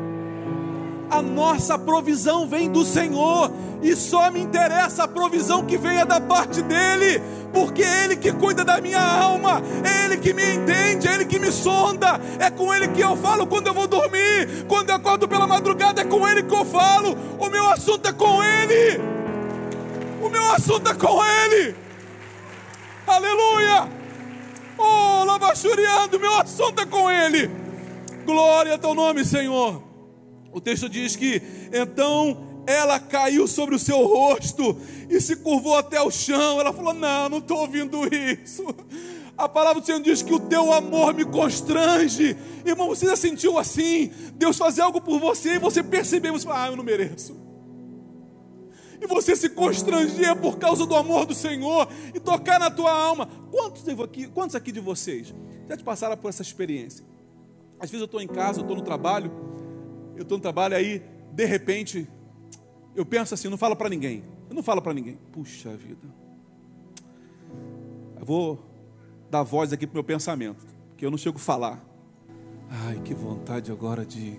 A 1.11 1.21
nossa 1.21 1.77
provisão 1.77 2.47
vem 2.47 2.71
do 2.71 2.85
Senhor 2.85 3.51
e 3.83 3.97
só 3.97 4.31
me 4.31 4.41
interessa 4.41 5.05
a 5.05 5.09
provisão 5.09 5.65
que 5.65 5.77
venha 5.77 6.07
da 6.07 6.21
parte 6.21 6.63
dele, 6.63 7.21
porque 7.53 7.83
é 7.83 8.05
ele 8.05 8.17
que 8.17 8.31
cuida 8.33 8.65
da 8.65 8.81
minha 8.81 9.01
alma, 9.01 9.61
é 9.83 10.05
ele 10.05 10.19
que 10.19 10.33
me 10.33 10.55
entende, 10.55 11.09
é 11.09 11.15
ele 11.15 11.25
que 11.25 11.39
me 11.39 11.51
sonda, 11.51 12.21
é 12.39 12.49
com 12.49 12.73
ele 12.73 12.89
que 12.89 13.01
eu 13.01 13.17
falo 13.17 13.47
quando 13.47 13.67
eu 13.67 13.75
vou 13.75 13.89
dormir, 13.89 14.67
quando 14.69 14.91
eu 14.91 14.97
acordo 14.97 15.27
pela 15.27 15.47
madrugada, 15.47 16.03
é 16.03 16.05
com 16.05 16.29
ele 16.29 16.45
que 16.45 16.55
eu 16.55 16.65
falo. 16.65 17.17
O 17.41 17.51
meu 17.51 17.69
assunto 17.71 18.07
é 18.09 18.13
com 18.13 18.43
ele. 18.43 19.01
O 20.23 20.29
meu 20.29 20.53
assunto 20.53 20.91
é 20.91 20.95
com 20.95 21.25
ele. 21.25 21.75
Aleluia! 23.07 23.89
Oh, 24.79 25.25
lavachuriando, 25.25 26.21
meu 26.21 26.39
assunto 26.39 26.81
é 26.81 26.87
com 26.87 27.11
ele. 27.11 27.51
Glória 28.25 28.75
a 28.75 28.79
teu 28.79 28.95
nome, 28.95 29.25
Senhor. 29.25 29.90
O 30.53 30.61
texto 30.61 30.89
diz 30.89 31.17
que 31.17 31.43
então 31.73 32.63
ela 32.67 32.99
caiu 32.99 33.47
sobre 33.47 33.75
o 33.75 33.79
seu 33.79 34.07
rosto 34.07 34.77
e 35.09 35.21
se 35.21 35.37
curvou 35.37 35.77
até 35.77 36.01
o 36.01 36.11
chão. 36.11 36.61
Ela 36.61 36.73
falou: 36.73 36.95
Não, 36.95 37.29
não 37.29 37.39
estou 37.39 37.59
ouvindo 37.59 38.01
isso. 38.13 38.65
A 39.37 39.49
palavra 39.49 39.81
do 39.81 39.87
Senhor 39.87 40.03
diz 40.03 40.23
que 40.23 40.35
o 40.35 40.39
teu 40.39 40.71
amor 40.71 41.15
me 41.15 41.25
constrange. 41.25 42.37
Irmão, 42.65 42.89
você 42.89 43.07
já 43.07 43.17
sentiu 43.17 43.59
assim? 43.59 44.11
Deus 44.35 44.59
fazer 44.59 44.83
algo 44.83 45.01
por 45.01 45.19
você 45.19 45.55
e 45.55 45.59
você 45.59 45.83
percebeu, 45.83 46.35
você 46.35 46.47
fala, 46.47 46.65
ah, 46.65 46.69
eu 46.69 46.77
não 46.77 46.85
mereço. 46.85 47.35
e 49.01 49.07
você 49.07 49.35
se 49.35 49.49
constranger 49.49 50.37
por 50.37 50.59
causa 50.59 50.85
do 50.85 50.95
amor 50.95 51.25
do 51.25 51.35
Senhor 51.35 51.89
e 52.15 52.21
tocar 52.21 52.61
na 52.61 52.71
tua 52.71 52.93
alma. 52.93 53.31
Quantos 53.51 53.89
aqui, 53.89 54.29
quantos 54.29 54.55
aqui 54.55 54.71
de 54.71 54.81
vocês 54.81 55.35
já 55.67 55.75
te 55.75 55.83
passaram 55.83 56.19
por 56.19 56.29
essa 56.29 56.43
experiência? 56.43 57.03
Às 57.79 57.89
vezes 57.89 58.03
eu 58.03 58.05
estou 58.05 58.21
em 58.21 58.29
casa, 58.29 58.61
eu 58.61 58.63
estou 58.63 58.77
no 58.77 58.83
trabalho, 58.83 59.33
eu 60.21 60.23
estou 60.23 60.37
no 60.37 60.43
trabalho 60.43 60.77
aí, 60.77 61.03
de 61.33 61.45
repente, 61.47 62.07
eu 62.95 63.07
penso 63.07 63.33
assim, 63.33 63.49
não 63.49 63.57
falo 63.57 63.75
para 63.75 63.89
ninguém. 63.89 64.23
Eu 64.51 64.55
não 64.55 64.63
falo 64.63 64.83
para 64.83 64.93
ninguém. 64.93 65.17
Puxa 65.33 65.75
vida. 65.75 66.07
Eu 68.19 68.27
vou 68.27 68.63
dar 69.31 69.43
voz 69.43 69.73
aqui 69.73 69.87
para 69.87 69.95
meu 69.95 70.05
pensamento, 70.05 70.67
que 70.97 71.07
eu 71.07 71.11
não 71.11 71.17
chego 71.17 71.39
a 71.39 71.41
falar. 71.41 71.83
Ai, 72.69 73.01
que 73.03 73.15
vontade 73.15 73.73
agora 73.73 74.05
de 74.05 74.39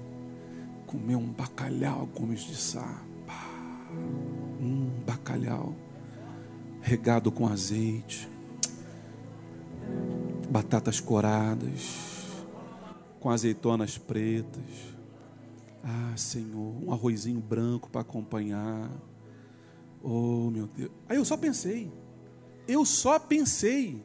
comer 0.85 1.15
um 1.15 1.31
bacalhau 1.31 2.07
com 2.13 2.27
de 2.27 2.55
sá. 2.55 3.01
Um 4.59 4.87
bacalhau 5.03 5.75
regado 6.79 7.31
com 7.31 7.47
azeite, 7.47 8.29
batatas 10.47 10.99
coradas, 10.99 12.27
com 13.19 13.31
azeitonas 13.31 13.97
pretas. 13.97 15.00
Ah, 15.83 16.15
Senhor, 16.15 16.75
um 16.83 16.91
arrozinho 16.91 17.39
branco 17.39 17.89
para 17.89 18.01
acompanhar. 18.01 18.89
Oh, 20.03 20.49
meu 20.51 20.67
Deus. 20.67 20.91
Aí 21.09 21.17
eu 21.17 21.25
só 21.25 21.37
pensei. 21.37 21.91
Eu 22.67 22.85
só 22.85 23.19
pensei. 23.19 24.03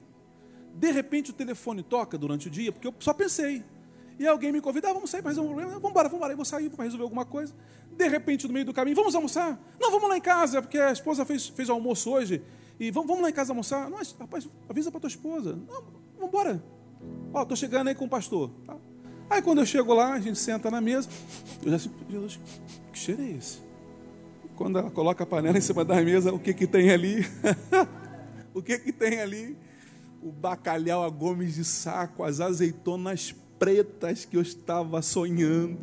De 0.75 0.91
repente 0.91 1.31
o 1.31 1.35
telefone 1.35 1.83
toca 1.83 2.19
durante 2.19 2.49
o 2.49 2.51
dia, 2.51 2.73
porque 2.73 2.87
eu 2.87 2.95
só 2.99 3.13
pensei. 3.13 3.65
E 4.19 4.27
alguém 4.27 4.51
me 4.51 4.61
convida, 4.61 4.89
ah, 4.89 4.93
vamos 4.95 5.11
sair 5.11 5.21
para 5.21 5.31
resolver 5.31 5.51
um 5.51 5.55
problema. 5.55 5.73
Vamos 5.75 5.91
embora, 5.91 6.09
vamos 6.09 6.19
embora. 6.19 6.33
Eu 6.33 6.37
vou 6.37 6.45
sair 6.45 6.71
para 6.71 6.85
resolver 6.85 7.05
alguma 7.05 7.25
coisa. 7.25 7.55
De 7.93 8.09
repente, 8.09 8.47
no 8.47 8.53
meio 8.53 8.65
do 8.65 8.73
caminho, 8.73 8.97
vamos 8.97 9.15
almoçar? 9.15 9.61
Não, 9.79 9.91
vamos 9.91 10.09
lá 10.09 10.17
em 10.17 10.21
casa, 10.21 10.63
porque 10.63 10.79
a 10.79 10.93
esposa 10.93 11.25
fez, 11.25 11.49
fez 11.49 11.69
almoço 11.69 12.11
hoje. 12.11 12.43
E 12.81 12.91
vamos, 12.91 13.09
vamos 13.09 13.23
lá 13.23 13.31
em 13.31 13.33
casa 13.33 13.53
almoçar? 13.53 13.91
Não, 13.91 13.99
rapaz, 14.19 14.49
avisa 14.69 14.91
para 14.91 15.01
tua 15.01 15.09
esposa. 15.09 15.53
Não, 15.55 15.85
vamos 16.15 16.29
embora. 16.29 16.63
Ó, 17.33 17.43
estou 17.43 17.57
chegando 17.57 17.89
aí 17.89 17.95
com 17.95 18.07
o 18.07 18.09
pastor. 18.09 18.51
Tá? 18.67 18.77
Aí 19.29 19.43
quando 19.43 19.59
eu 19.59 19.67
chego 19.67 19.93
lá, 19.93 20.15
a 20.15 20.21
gente 20.21 20.39
senta 20.39 20.71
na 20.71 20.81
mesa. 20.81 21.09
Eu 21.63 21.71
já 21.71 21.77
assim, 21.77 21.91
Jesus, 22.09 22.41
que 22.93 22.99
cheiro 22.99 23.23
é 23.23 23.31
esse? 23.31 23.59
Quando 24.55 24.79
ela 24.79 24.91
coloca 24.91 25.25
a 25.25 25.27
panela 25.27 25.59
em 25.59 25.61
cima 25.61 25.85
da 25.85 26.01
mesa, 26.01 26.33
o 26.33 26.39
que 26.39 26.55
que 26.55 26.67
tem 26.67 26.91
ali? 26.91 27.27
o 28.55 28.63
que 28.63 28.79
que 28.79 28.93
tem 28.93 29.21
ali? 29.21 29.57
O 30.23 30.31
bacalhau 30.31 31.05
a 31.05 31.09
gomes 31.09 31.57
de 31.57 31.65
saco, 31.65 32.25
as 32.25 32.41
azeitonas 32.41 33.35
pretas 33.59 34.25
que 34.25 34.37
eu 34.37 34.43
estava 34.43 35.03
sonhando. 35.03 35.79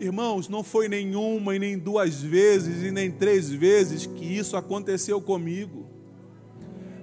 Irmãos, 0.00 0.48
não 0.48 0.62
foi 0.62 0.88
nenhuma 0.88 1.56
e 1.56 1.58
nem 1.58 1.76
duas 1.76 2.22
vezes 2.22 2.84
e 2.84 2.90
nem 2.90 3.10
três 3.10 3.50
vezes 3.50 4.06
que 4.06 4.24
isso 4.24 4.56
aconteceu 4.56 5.20
comigo. 5.20 5.86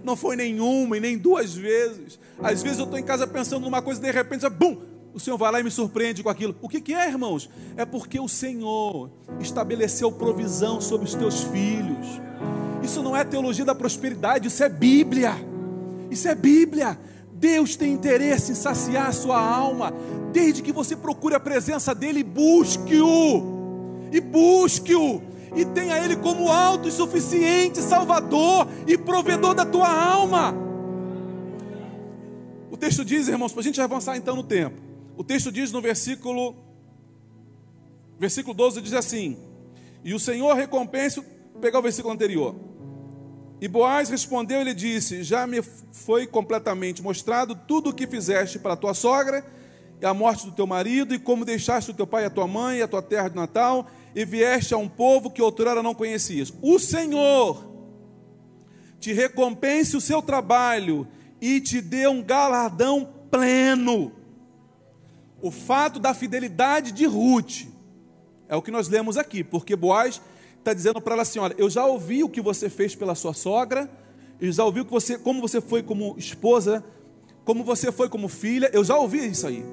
Não 0.04 0.15
foi 0.15 0.36
nenhuma 0.36 0.98
e 0.98 1.00
nem 1.00 1.17
duas 1.17 1.56
vezes. 1.56 2.17
Às 2.39 2.63
vezes 2.63 2.80
eu 2.80 2.86
estou 2.86 2.98
em 2.98 3.04
casa 3.04 3.28
pensando 3.28 3.63
numa 3.63 3.82
coisa 3.82 4.00
e 4.00 4.06
de 4.06 4.12
repente, 4.12 4.48
bum, 4.50 4.95
o 5.15 5.19
Senhor 5.19 5.38
vai 5.38 5.49
lá 5.49 5.62
e 5.62 5.63
me 5.63 5.71
surpreende 5.71 6.21
com 6.21 6.28
aquilo. 6.28 6.54
O 6.62 6.67
que, 6.67 6.82
que 6.82 6.93
é, 6.93 7.08
irmãos? 7.08 7.49
É 7.78 7.86
porque 7.86 8.19
o 8.19 8.28
Senhor 8.28 9.10
estabeleceu 9.39 10.12
provisão 10.12 10.82
sobre 10.82 11.08
os 11.08 11.15
teus 11.15 11.41
filhos. 11.41 12.06
Isso 12.84 13.01
não 13.01 13.15
é 13.15 13.23
teologia 13.23 13.63
da 13.63 13.73
prosperidade, 13.73 14.49
isso 14.49 14.62
é 14.62 14.67
Bíblia. 14.67 15.34
Isso 16.12 16.28
é 16.28 16.36
Bíblia. 16.36 16.99
Deus 17.32 17.78
tem 17.78 17.93
interesse 17.93 18.51
em 18.51 18.56
saciar 18.56 19.08
a 19.08 19.13
sua 19.13 19.39
alma, 19.39 19.93
desde 20.34 20.62
que 20.62 20.73
você 20.73 20.97
procure 20.97 21.34
a 21.34 21.39
presença 21.39 21.95
dEle, 21.95 22.21
busque-o, 22.21 23.41
e 24.12 24.19
busque-o, 24.19 25.21
e 25.56 25.63
tenha 25.63 25.97
Ele 25.97 26.17
como 26.17 26.51
alto 26.51 26.89
e 26.89 26.91
suficiente 26.91 27.82
Salvador 27.82 28.67
e 28.86 28.97
provedor 28.97 29.54
da 29.54 29.65
tua 29.65 29.89
alma. 29.89 30.54
O 32.69 32.75
texto 32.75 33.06
diz, 33.06 33.30
irmãos, 33.30 33.54
para 33.54 33.62
a 33.62 33.63
gente 33.63 33.80
avançar 33.80 34.17
então 34.17 34.36
no 34.36 34.43
tempo, 34.43 34.85
o 35.17 35.23
texto 35.23 35.51
diz 35.51 35.71
no 35.71 35.82
versículo, 35.82 36.56
versículo 38.19 38.54
12, 38.54 38.82
diz 38.82 38.93
assim: 38.93 39.38
E 40.04 40.13
o 40.13 40.19
Senhor 40.19 40.54
recompensa, 40.56 41.23
pegar 41.62 41.80
o 41.80 41.82
versículo 41.82 42.13
anterior. 42.13 42.56
E 43.62 43.67
Boaz 43.67 44.10
respondeu 44.10 44.62
e 44.62 44.63
lhe 44.65 44.73
disse: 44.73 45.23
Já 45.23 45.47
me 45.47 45.62
foi 45.91 46.28
completamente 46.28 47.01
mostrado 47.01 47.56
tudo 47.56 47.89
o 47.89 47.93
que 47.93 48.06
fizeste 48.06 48.60
para 48.60 48.73
a 48.73 48.78
tua 48.78 48.93
sogra, 48.93 49.45
e 50.01 50.06
a 50.06 50.13
morte 50.13 50.45
do 50.45 50.51
teu 50.51 50.67
marido, 50.67 51.15
e 51.15 51.19
como 51.19 51.45
deixaste 51.45 51.91
o 51.91 51.93
teu 51.93 52.06
pai 52.06 52.23
e 52.23 52.25
a 52.25 52.30
tua 52.30 52.47
mãe, 52.47 52.80
e 52.80 52.82
a 52.82 52.88
tua 52.88 53.01
terra 53.01 53.30
de 53.30 53.36
Natal, 53.36 53.88
e 54.13 54.25
vieste 54.25 54.73
a 54.73 54.78
um 54.78 54.89
povo 54.89 55.32
que 55.32 55.41
outrora 55.41 55.82
não 55.82 55.95
conhecias. 55.95 56.54
O 56.62 56.78
Senhor 56.78 57.73
te 58.99 59.13
recompense 59.13 59.95
o 59.95 60.01
seu 60.01 60.21
trabalho 60.21 61.08
e 61.39 61.62
te 61.62 61.80
dê 61.80 62.08
um 62.08 62.21
galardão 62.21 63.13
pleno. 63.30 64.12
O 65.41 65.52
fato 65.52 66.00
da 66.00 66.13
fidelidade 66.13 66.91
de 66.91 67.06
Ruth 67.06 67.67
é 68.48 68.56
o 68.56 68.62
que 68.62 68.71
nós 68.71 68.88
lemos 68.88 69.17
aqui, 69.17 69.43
porque 69.43 69.76
Boaz 69.76 70.21
está 70.58 70.74
dizendo 70.74 71.02
para 71.02 71.13
ela 71.13 71.21
assim: 71.21 71.39
olha, 71.39 71.56
eu 71.58 71.69
já 71.69 71.86
ouvi 71.86 72.24
o 72.24 72.30
que 72.30 72.41
você 72.41 72.69
fez 72.69 72.95
pela 72.95 73.15
sua 73.15 73.34
sogra, 73.34 73.89
eu 74.39 74.52
já 74.52 74.63
ouvi 74.63 74.84
que 74.84 74.91
você, 74.91 75.17
como 75.17 75.41
você 75.41 75.62
foi 75.62 75.84
como 75.84 76.15
esposa, 76.17 76.84
como 77.43 77.63
você 77.63 77.91
foi 77.91 78.10
como 78.10 78.28
filha, 78.28 78.69
eu 78.74 78.84
já 78.84 78.98
ouvi 78.98 79.26
isso 79.28 79.48
aí. 79.48 79.63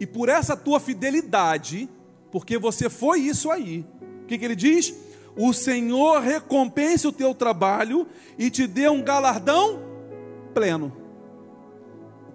E 0.00 0.06
por 0.06 0.28
essa 0.28 0.56
tua 0.56 0.78
fidelidade, 0.78 1.88
porque 2.30 2.58
você 2.58 2.88
foi 2.88 3.20
isso 3.20 3.50
aí, 3.50 3.84
o 4.22 4.26
que, 4.26 4.38
que 4.38 4.44
ele 4.44 4.56
diz? 4.56 4.94
O 5.36 5.52
Senhor 5.52 6.20
recompense 6.20 7.06
o 7.06 7.12
teu 7.12 7.34
trabalho 7.34 8.06
e 8.36 8.50
te 8.50 8.66
dê 8.66 8.88
um 8.88 9.02
galardão 9.02 9.80
pleno. 10.52 11.07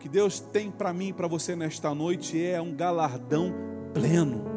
Que 0.04 0.10
Deus 0.10 0.40
tem 0.40 0.70
para 0.70 0.94
mim 0.94 1.08
e 1.08 1.14
para 1.14 1.28
você 1.28 1.56
nesta 1.56 1.96
noite 1.96 2.40
é 2.40 2.62
um 2.62 2.76
galardão 2.76 3.52
pleno 3.92 4.54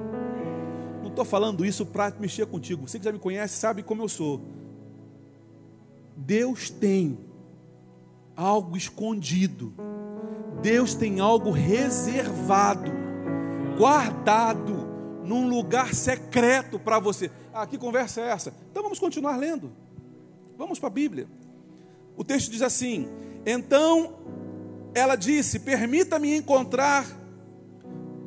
estou 1.16 1.24
falando 1.24 1.64
isso 1.64 1.86
para 1.86 2.14
mexer 2.20 2.46
contigo. 2.46 2.86
Você 2.86 2.98
que 2.98 3.04
já 3.04 3.12
me 3.12 3.18
conhece 3.18 3.56
sabe 3.56 3.82
como 3.82 4.02
eu 4.02 4.08
sou. 4.08 4.42
Deus 6.14 6.68
tem 6.68 7.18
algo 8.36 8.76
escondido. 8.76 9.72
Deus 10.60 10.94
tem 10.94 11.20
algo 11.20 11.50
reservado, 11.50 12.90
guardado 13.76 14.86
num 15.24 15.48
lugar 15.48 15.94
secreto 15.94 16.78
para 16.78 16.98
você. 16.98 17.30
Ah, 17.52 17.66
que 17.66 17.78
conversa 17.78 18.20
é 18.20 18.30
essa? 18.30 18.54
Então 18.70 18.82
vamos 18.82 18.98
continuar 18.98 19.36
lendo. 19.36 19.72
Vamos 20.56 20.78
para 20.78 20.88
a 20.88 20.92
Bíblia. 20.92 21.26
O 22.16 22.24
texto 22.24 22.50
diz 22.50 22.62
assim: 22.62 23.08
Então 23.44 24.14
ela 24.98 25.14
disse: 25.14 25.60
Permita-me 25.60 26.36
encontrar 26.36 27.06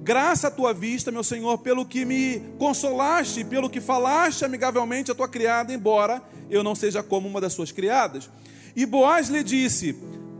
Graça 0.01 0.47
à 0.47 0.51
tua 0.51 0.73
vista, 0.73 1.11
meu 1.11 1.23
Senhor, 1.23 1.57
pelo 1.59 1.85
que 1.85 2.03
me 2.03 2.41
consolaste, 2.57 3.43
pelo 3.43 3.69
que 3.69 3.79
falaste 3.79 4.43
amigavelmente 4.43 5.11
a 5.11 5.13
tua 5.13 5.27
criada, 5.27 5.71
embora 5.71 6.19
eu 6.49 6.63
não 6.63 6.73
seja 6.73 7.03
como 7.03 7.27
uma 7.27 7.39
das 7.39 7.53
suas 7.53 7.71
criadas. 7.71 8.27
E 8.75 8.87
Boaz 8.87 9.29
lhe 9.29 9.43
disse: 9.43 9.95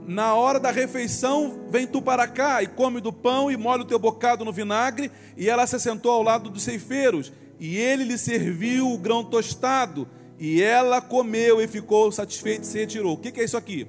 Na 0.08 0.34
hora 0.34 0.60
da 0.60 0.72
refeição, 0.72 1.68
vem 1.70 1.86
tu 1.86 2.02
para 2.02 2.28
cá 2.28 2.64
e 2.64 2.68
come 2.68 3.00
do 3.00 3.14
pão 3.14 3.52
e 3.52 3.58
molha 3.58 3.84
o 3.84 3.86
teu 3.86 4.00
bocado 4.00 4.44
no 4.44 4.52
vinagre. 4.52 5.12
E 5.38 5.48
ela 5.48 5.68
se 5.68 5.80
sentou 5.80 6.14
ao 6.14 6.24
lado 6.24 6.50
dos 6.50 6.64
ceifeiros, 6.64 7.32
e 7.60 7.78
ele 7.78 8.06
lhe 8.06 8.18
serviu 8.18 8.92
o 8.92 8.98
grão 8.98 9.24
tostado. 9.24 10.08
E 10.40 10.64
ela 10.64 11.00
comeu 11.00 11.62
e 11.62 11.68
ficou 11.68 12.12
satisfeita 12.12 12.64
e 12.64 12.66
se 12.66 12.80
retirou. 12.80 13.14
O 13.14 13.18
que 13.18 13.40
é 13.40 13.44
isso 13.44 13.58
aqui? 13.58 13.88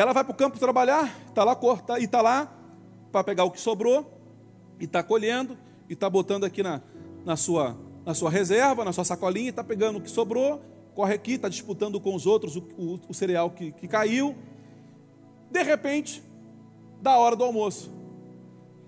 Ela 0.00 0.14
vai 0.14 0.24
para 0.24 0.32
o 0.32 0.34
campo 0.34 0.58
trabalhar, 0.58 1.14
está 1.28 1.44
lá 1.44 1.54
corta 1.54 1.98
e 1.98 2.04
está 2.04 2.22
lá 2.22 2.50
para 3.12 3.22
pegar 3.22 3.44
o 3.44 3.50
que 3.50 3.60
sobrou 3.60 4.10
e 4.80 4.84
está 4.84 5.02
colhendo, 5.02 5.58
e 5.90 5.92
está 5.92 6.08
botando 6.08 6.44
aqui 6.44 6.62
na, 6.62 6.80
na, 7.22 7.36
sua, 7.36 7.76
na 8.02 8.14
sua 8.14 8.30
reserva, 8.30 8.82
na 8.82 8.94
sua 8.94 9.04
sacolinha, 9.04 9.50
está 9.50 9.62
pegando 9.62 9.98
o 9.98 10.00
que 10.00 10.10
sobrou, 10.10 10.62
corre 10.94 11.12
aqui, 11.12 11.32
está 11.32 11.50
disputando 11.50 12.00
com 12.00 12.14
os 12.14 12.24
outros 12.24 12.56
o, 12.56 12.60
o, 12.78 13.00
o 13.10 13.12
cereal 13.12 13.50
que, 13.50 13.72
que 13.72 13.86
caiu. 13.86 14.34
De 15.50 15.62
repente, 15.62 16.22
da 17.02 17.18
hora 17.18 17.36
do 17.36 17.44
almoço. 17.44 17.92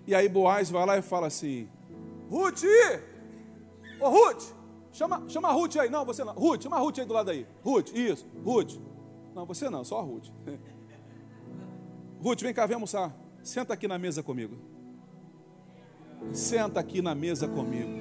E 0.07 0.14
aí 0.14 0.31
Boaz 0.31 0.70
vai 0.70 0.87
lá 0.87 0.96
e 0.96 1.03
fala 1.03 1.27
assim: 1.27 1.68
Ruth! 2.31 2.62
Ô 4.01 4.09
Ruth! 4.09 4.44
Chama, 4.92 5.25
chama 5.29 5.48
a 5.48 5.53
Ruth 5.53 5.77
aí. 5.77 5.90
Não, 5.90 6.07
você 6.07 6.25
não. 6.25 6.33
Ruth, 6.33 6.62
chama 6.62 6.77
a 6.77 6.81
Ruth 6.81 7.01
aí 7.01 7.05
do 7.05 7.12
lado 7.12 7.31
aí. 7.31 7.46
Ruth, 7.62 7.94
isso. 7.94 8.27
Ruth. 8.42 8.81
Não, 9.35 9.44
você 9.44 9.68
não, 9.68 9.85
só 9.85 9.98
a 9.98 10.03
Ruth. 10.03 10.29
Ruth, 12.22 12.40
vem 12.40 12.54
cá, 12.54 12.64
vem 12.66 12.74
almoçar. 12.74 13.12
Senta 13.42 13.74
aqui 13.74 13.88
na 13.88 13.98
mesa 13.98 14.22
comigo. 14.22 14.56
Senta 16.30 16.78
aqui 16.78 17.02
na 17.02 17.16
mesa 17.16 17.48
comigo. 17.48 18.00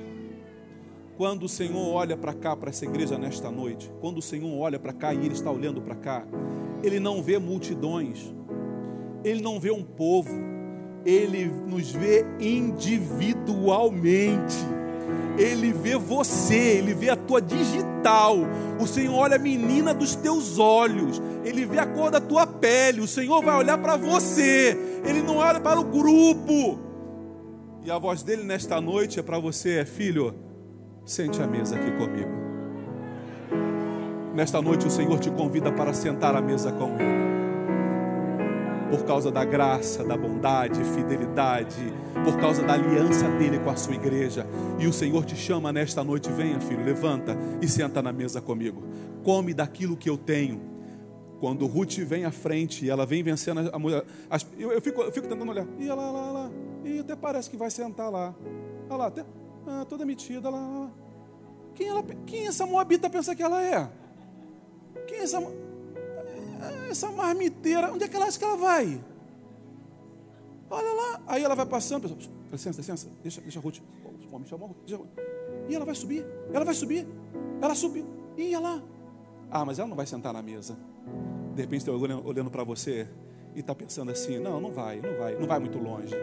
Quando 1.18 1.42
o 1.44 1.50
Senhor 1.50 1.92
olha 1.92 2.16
para 2.16 2.32
cá, 2.32 2.56
para 2.56 2.70
essa 2.70 2.86
igreja 2.86 3.18
nesta 3.18 3.50
noite, 3.50 3.92
quando 4.00 4.20
o 4.20 4.22
Senhor 4.22 4.56
olha 4.60 4.78
para 4.78 4.94
cá 4.94 5.12
e 5.12 5.26
Ele 5.26 5.34
está 5.34 5.50
olhando 5.50 5.82
para 5.82 5.96
cá, 5.96 6.24
Ele 6.84 7.00
não 7.00 7.24
vê 7.24 7.40
multidões, 7.40 8.32
Ele 9.24 9.42
não 9.42 9.60
vê 9.60 9.72
um 9.72 9.84
povo, 9.84 10.40
Ele 11.04 11.46
nos 11.46 11.90
vê 11.90 12.24
individualmente. 12.40 14.56
Ele 15.38 15.72
vê 15.72 15.96
você, 15.96 16.56
ele 16.56 16.94
vê 16.94 17.10
a 17.10 17.16
tua 17.16 17.42
digital. 17.42 18.38
O 18.80 18.88
Senhor 18.88 19.14
olha 19.14 19.36
a 19.36 19.40
menina 19.40 19.94
dos 19.94 20.16
teus 20.16 20.60
olhos, 20.60 21.22
ele 21.44 21.66
vê 21.66 21.80
a 21.80 21.86
cor 21.86 22.12
da 22.12 22.20
tua 22.20 22.46
pele. 22.46 23.02
O 23.02 23.08
Senhor 23.08 23.44
vai 23.44 23.56
olhar 23.56 23.78
para 23.78 23.96
você, 23.96 24.78
ele 25.06 25.22
não 25.22 25.38
olha 25.38 25.60
para 25.60 25.80
o 25.80 25.84
grupo. 25.84 26.80
E 27.84 27.90
a 27.90 27.98
voz 27.98 28.22
dele 28.22 28.44
nesta 28.44 28.80
noite 28.80 29.20
é 29.20 29.24
para 29.24 29.40
você, 29.40 29.80
é 29.80 29.86
filho, 29.86 30.36
sente 31.06 31.42
a 31.42 31.48
mesa 31.48 31.76
aqui 31.76 31.92
comigo. 31.92 32.30
Nesta 34.36 34.62
noite 34.62 34.88
o 34.88 34.92
Senhor 34.92 35.20
te 35.20 35.30
convida 35.32 35.72
para 35.72 35.94
sentar 35.94 36.36
à 36.36 36.42
mesa 36.42 36.72
com 36.72 36.96
ele 37.00 37.31
por 38.92 39.06
causa 39.06 39.32
da 39.32 39.46
graça, 39.46 40.04
da 40.04 40.18
bondade, 40.18 40.84
fidelidade, 40.84 41.94
por 42.26 42.38
causa 42.38 42.62
da 42.62 42.74
aliança 42.74 43.26
dele 43.30 43.58
com 43.58 43.70
a 43.70 43.76
sua 43.78 43.96
igreja. 43.96 44.46
E 44.78 44.86
o 44.86 44.92
Senhor 44.92 45.24
te 45.24 45.36
chama 45.36 45.72
nesta 45.72 46.04
noite: 46.04 46.30
venha, 46.30 46.60
filho, 46.60 46.84
levanta 46.84 47.38
e 47.62 47.68
senta 47.70 48.02
na 48.02 48.12
mesa 48.12 48.42
comigo. 48.42 48.84
Come 49.24 49.54
daquilo 49.54 49.96
que 49.96 50.10
eu 50.10 50.18
tenho. 50.18 50.70
Quando 51.40 51.66
Ruth 51.66 51.98
vem 52.00 52.26
à 52.26 52.32
frente 52.32 52.86
e 52.86 52.90
ela 52.90 53.06
vem 53.06 53.24
vencendo 53.24 53.72
a 53.74 53.80
mulher, 53.80 54.04
eu, 54.60 54.74
eu, 54.74 54.82
fico, 54.82 55.02
eu 55.02 55.12
fico 55.12 55.28
tentando 55.28 55.50
olhar, 55.50 55.66
e 55.80 55.88
lá, 55.88 55.96
lá, 55.96 56.32
lá, 56.32 56.52
e 56.86 57.00
até 57.00 57.16
parece 57.16 57.50
que 57.50 57.58
vai 57.58 57.72
sentar 57.72 58.12
lá. 58.12 58.36
Olha 58.88 58.98
lá, 58.98 59.08
até, 59.08 59.26
ah, 59.66 59.84
toda 59.90 60.06
metida 60.06 60.52
lá, 60.52 60.60
lá. 60.60 60.92
Quem, 61.74 61.88
ela, 61.88 62.04
quem 62.28 62.46
essa 62.46 62.68
moabita 62.68 63.10
pensa 63.10 63.34
que 63.36 63.42
ela 63.42 63.60
é? 63.64 63.90
Quem 65.08 65.18
essa 65.20 65.42
essa 66.90 67.12
marmiteira, 67.12 67.92
onde 67.92 68.04
é 68.04 68.08
que 68.08 68.16
ela 68.16 68.26
acha 68.26 68.38
que 68.38 68.46
ela 68.46 68.58
vai? 68.58 69.04
Olha 70.70 70.94
lá. 70.94 71.22
Aí 71.28 71.44
ela 71.44 71.56
vai 71.56 71.66
passando, 71.66 72.10
pessoal, 72.10 72.36
licença, 72.52 72.80
licença, 72.80 73.10
deixa, 73.22 73.42
deixa 73.42 73.60
a 73.60 73.62
Ruth. 73.62 73.80
O 74.32 74.36
homem 74.36 74.48
deixa, 74.86 75.04
E 75.68 75.76
ela 75.76 75.86
vai 75.86 75.96
subir, 75.96 76.26
ela 76.54 76.64
vai 76.64 76.74
subir. 76.74 77.08
Ela 77.62 77.76
subiu. 77.76 78.06
Ia 78.38 78.60
lá. 78.60 78.82
Ah, 79.50 79.66
mas 79.66 79.80
ela 79.80 79.88
não 79.88 79.96
vai 79.96 80.06
sentar 80.06 80.34
na 80.34 80.42
mesa. 80.42 80.78
De 81.54 81.62
repente 81.62 81.82
está 81.82 81.92
olhando, 81.92 82.26
olhando 82.26 82.50
para 82.50 82.64
você 82.64 83.08
e 83.54 83.60
está 83.60 83.76
pensando 83.76 84.12
assim: 84.12 84.40
não, 84.40 84.62
não 84.62 84.72
vai, 84.72 85.02
não 85.02 85.18
vai, 85.18 85.36
não 85.36 85.48
vai 85.48 85.60
muito 85.60 85.78
longe. 85.78 86.16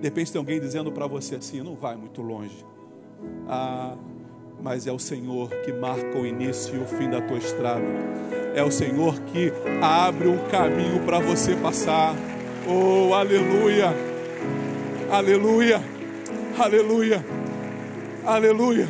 De 0.00 0.02
repente 0.02 0.30
tem 0.30 0.38
alguém 0.38 0.60
dizendo 0.60 0.92
para 0.92 1.06
você 1.06 1.36
assim: 1.36 1.62
não 1.62 1.74
vai 1.74 1.96
muito 1.96 2.20
longe. 2.20 2.64
Ah, 3.48 3.96
mas 4.62 4.86
é 4.86 4.92
o 4.92 4.98
Senhor 4.98 5.50
que 5.64 5.72
marca 5.72 6.16
o 6.16 6.24
início 6.24 6.76
e 6.76 6.78
o 6.78 6.86
fim 6.86 7.10
da 7.10 7.20
tua 7.20 7.38
estrada. 7.38 7.84
É 8.54 8.62
o 8.62 8.70
Senhor 8.70 9.18
que 9.20 9.52
abre 9.82 10.28
um 10.28 10.38
caminho 10.48 11.04
para 11.04 11.18
você 11.18 11.56
passar. 11.56 12.14
Oh, 12.66 13.12
aleluia! 13.12 13.92
Aleluia! 15.10 15.82
Aleluia! 16.56 17.24
Aleluia! 18.24 18.88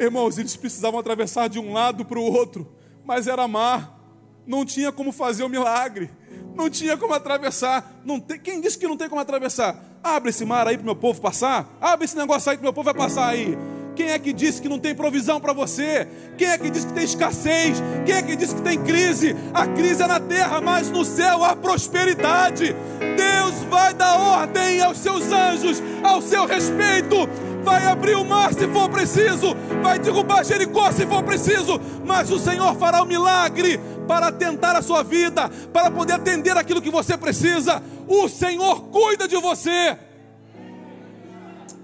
Irmãos, 0.00 0.38
eles 0.38 0.56
precisavam 0.56 0.98
atravessar 0.98 1.48
de 1.48 1.58
um 1.58 1.74
lado 1.74 2.04
para 2.04 2.18
o 2.18 2.22
outro, 2.22 2.66
mas 3.04 3.28
era 3.28 3.46
mar, 3.46 4.00
não 4.46 4.64
tinha 4.64 4.90
como 4.90 5.12
fazer 5.12 5.44
o 5.44 5.48
milagre, 5.48 6.10
não 6.54 6.70
tinha 6.70 6.96
como 6.96 7.12
atravessar. 7.12 8.00
Não 8.02 8.18
tem, 8.18 8.38
quem 8.40 8.60
disse 8.62 8.78
que 8.78 8.88
não 8.88 8.96
tem 8.96 9.10
como 9.10 9.20
atravessar? 9.20 9.76
Abre 10.02 10.30
esse 10.30 10.44
mar 10.44 10.66
aí 10.66 10.76
para 10.76 10.82
o 10.82 10.86
meu 10.86 10.96
povo 10.96 11.20
passar, 11.20 11.76
abre 11.80 12.06
esse 12.06 12.16
negócio 12.16 12.50
aí 12.50 12.56
que 12.56 12.62
meu 12.62 12.72
povo 12.72 12.86
vai 12.86 12.94
passar 12.94 13.28
aí. 13.28 13.56
Quem 13.94 14.10
é 14.10 14.18
que 14.18 14.32
disse 14.32 14.60
que 14.60 14.68
não 14.68 14.78
tem 14.78 14.94
provisão 14.94 15.40
para 15.40 15.52
você? 15.52 16.08
Quem 16.38 16.48
é 16.48 16.58
que 16.58 16.70
disse 16.70 16.86
que 16.86 16.92
tem 16.92 17.04
escassez? 17.04 17.82
Quem 18.06 18.14
é 18.14 18.22
que 18.22 18.36
disse 18.36 18.54
que 18.54 18.62
tem 18.62 18.82
crise? 18.82 19.36
A 19.52 19.66
crise 19.66 20.02
é 20.02 20.06
na 20.06 20.18
terra, 20.18 20.60
mas 20.60 20.90
no 20.90 21.04
céu 21.04 21.44
há 21.44 21.54
prosperidade. 21.54 22.74
Deus 23.16 23.54
vai 23.68 23.92
dar 23.92 24.18
ordem 24.18 24.80
aos 24.80 24.98
seus 24.98 25.30
anjos 25.30 25.82
ao 26.02 26.22
seu 26.22 26.46
respeito. 26.46 27.28
Vai 27.62 27.86
abrir 27.86 28.16
o 28.16 28.24
mar 28.24 28.52
se 28.52 28.66
for 28.68 28.88
preciso, 28.88 29.54
vai 29.82 29.96
derrubar 29.96 30.44
Jericó 30.44 30.90
se 30.90 31.06
for 31.06 31.22
preciso, 31.22 31.80
mas 32.04 32.28
o 32.30 32.38
Senhor 32.38 32.74
fará 32.74 33.00
o 33.00 33.04
um 33.04 33.06
milagre 33.06 33.78
para 34.08 34.32
tentar 34.32 34.74
a 34.74 34.82
sua 34.82 35.04
vida, 35.04 35.48
para 35.72 35.88
poder 35.88 36.14
atender 36.14 36.56
aquilo 36.56 36.82
que 36.82 36.90
você 36.90 37.16
precisa. 37.16 37.80
O 38.08 38.28
Senhor 38.28 38.82
cuida 38.86 39.28
de 39.28 39.36
você. 39.36 39.96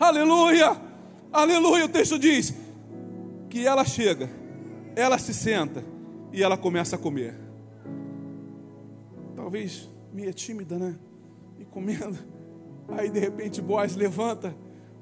Aleluia. 0.00 0.87
Aleluia, 1.32 1.84
o 1.84 1.88
texto 1.88 2.18
diz 2.18 2.54
que 3.50 3.66
ela 3.66 3.84
chega, 3.84 4.30
ela 4.96 5.18
se 5.18 5.34
senta 5.34 5.84
e 6.32 6.42
ela 6.42 6.56
começa 6.56 6.96
a 6.96 6.98
comer. 6.98 7.34
Talvez 9.36 9.88
meia 10.12 10.32
tímida, 10.32 10.78
né? 10.78 10.96
E 11.58 11.64
comendo. 11.64 12.18
Aí 12.88 13.10
de 13.10 13.18
repente 13.18 13.60
Boaz 13.60 13.94
levanta. 13.94 14.54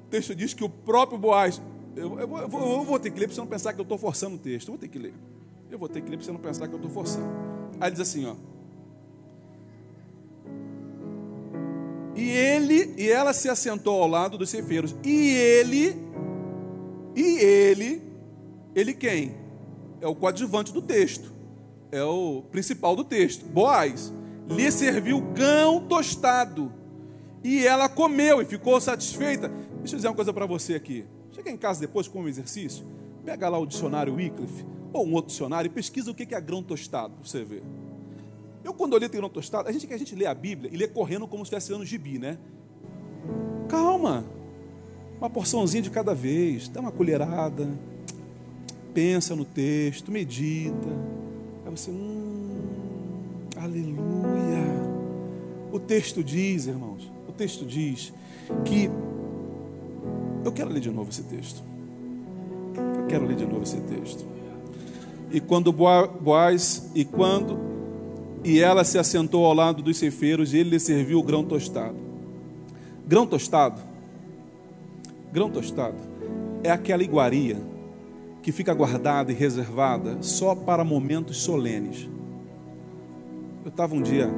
O 0.05 0.09
texto 0.09 0.35
diz 0.35 0.53
que 0.53 0.63
o 0.63 0.69
próprio 0.69 1.17
Boaz. 1.17 1.61
Eu, 1.95 2.19
eu, 2.19 2.37
eu, 2.37 2.47
vou, 2.47 2.61
eu 2.61 2.83
vou, 2.83 2.99
ter 2.99 3.09
que 3.09 3.19
ler 3.19 3.27
para 3.27 3.35
você 3.35 3.41
não 3.41 3.47
pensar 3.47 3.73
que 3.73 3.79
eu 3.79 3.83
estou 3.83 3.97
forçando 3.97 4.35
o 4.35 4.39
texto. 4.39 4.67
Eu 4.67 4.73
vou 4.73 4.79
ter 4.79 4.87
que 4.87 4.99
ler. 4.99 5.13
Eu 5.71 5.79
vou 5.79 5.89
ter 5.89 6.01
que 6.01 6.09
ler 6.09 6.17
para 6.17 6.25
você 6.25 6.31
não 6.31 6.39
pensar 6.39 6.67
que 6.67 6.73
eu 6.73 6.77
estou 6.77 6.91
forçando. 6.91 7.27
Aí 7.79 7.89
diz 7.89 7.99
assim, 7.99 8.25
ó. 8.25 8.35
E 12.15 12.29
ele, 12.29 12.95
e 12.97 13.09
ela 13.09 13.31
se 13.31 13.47
assentou 13.47 14.01
ao 14.01 14.07
lado 14.07 14.37
dos 14.37 14.49
ceifeiros. 14.49 14.95
E 15.03 15.29
ele 15.29 16.06
e 17.17 17.39
ele, 17.39 18.03
ele 18.75 18.93
quem? 18.93 19.35
É 19.99 20.05
o 20.05 20.13
coadjuvante 20.13 20.71
do 20.71 20.83
texto, 20.83 21.33
é 21.91 22.03
o 22.03 22.43
principal 22.51 22.95
do 22.95 23.03
texto. 23.03 23.43
Boaz 23.43 24.13
lhe 24.47 24.71
serviu 24.71 25.19
gão 25.33 25.87
tostado 25.87 26.71
e 27.43 27.65
ela 27.65 27.89
comeu 27.89 28.39
e 28.39 28.45
ficou 28.45 28.79
satisfeita. 28.79 29.49
Deixa 29.79 29.95
eu 29.95 29.97
dizer 29.97 30.07
uma 30.09 30.13
coisa 30.13 30.31
para 30.31 30.45
você 30.45 30.75
aqui. 30.75 31.05
Chega 31.31 31.49
em 31.49 31.57
casa 31.57 31.81
depois 31.81 32.07
com 32.07 32.21
um 32.21 32.27
exercício, 32.27 32.85
pega 33.25 33.49
lá 33.49 33.57
o 33.57 33.65
dicionário 33.65 34.13
Wycliffe 34.13 34.63
ou 34.93 35.07
um 35.07 35.13
outro 35.13 35.31
dicionário 35.31 35.69
e 35.69 35.71
pesquisa 35.71 36.11
o 36.11 36.13
que 36.13 36.35
é 36.35 36.39
grão 36.39 36.61
tostado, 36.61 37.15
para 37.15 37.27
você 37.27 37.43
ver. 37.43 37.63
Eu, 38.63 38.75
quando 38.75 38.93
olhei 38.93 39.09
grão 39.09 39.27
tostado, 39.27 39.67
a 39.67 39.71
gente, 39.71 39.91
a 39.91 39.97
gente 39.97 40.13
lê 40.13 40.27
a 40.27 40.35
Bíblia 40.35 40.69
e 40.71 40.77
lê 40.77 40.87
correndo 40.87 41.27
como 41.27 41.43
se 41.43 41.55
estivesse 41.55 41.71
lendo 41.71 41.83
gibi, 41.83 42.19
né? 42.19 42.37
Calma. 43.67 44.37
Uma 45.19 45.29
porçãozinha 45.29 45.81
de 45.81 45.89
cada 45.89 46.13
vez, 46.13 46.69
dá 46.69 46.79
uma 46.79 46.91
colherada, 46.91 47.67
pensa 48.93 49.35
no 49.35 49.43
texto, 49.43 50.11
medita. 50.11 50.89
Aí 51.65 51.71
você, 51.71 51.89
hum, 51.89 53.47
aleluia. 53.55 54.77
O 55.71 55.79
texto 55.79 56.23
diz, 56.23 56.67
irmãos, 56.67 57.11
o 57.27 57.31
texto 57.31 57.65
diz 57.65 58.13
que. 58.63 58.89
Eu 60.45 60.51
quero 60.51 60.69
ler 60.69 60.79
de 60.79 60.91
novo 60.91 61.09
esse 61.09 61.23
texto. 61.23 61.63
Eu 62.99 63.07
quero 63.07 63.25
ler 63.25 63.35
de 63.35 63.45
novo 63.45 63.63
esse 63.63 63.81
texto. 63.81 64.23
E 65.31 65.41
quando 65.41 65.73
Boaz, 65.73 66.89
e 66.93 67.03
quando 67.03 67.59
e 68.43 68.59
ela 68.59 68.83
se 68.83 68.99
assentou 68.99 69.45
ao 69.45 69.53
lado 69.53 69.81
dos 69.81 69.97
ceifeiros, 69.97 70.53
e 70.53 70.59
ele 70.59 70.69
lhe 70.69 70.79
serviu 70.79 71.19
o 71.19 71.23
grão 71.23 71.43
tostado. 71.43 71.97
Grão 73.05 73.25
tostado 73.25 73.96
Grão 75.31 75.49
tostado 75.49 75.97
é 76.63 76.71
aquela 76.71 77.03
iguaria 77.03 77.57
que 78.41 78.51
fica 78.51 78.73
guardada 78.73 79.31
e 79.31 79.35
reservada 79.35 80.21
só 80.21 80.55
para 80.55 80.83
momentos 80.83 81.37
solenes. 81.37 82.07
Eu 83.63 83.69
estava 83.69 83.93
um 83.93 84.01
dia 84.01 84.29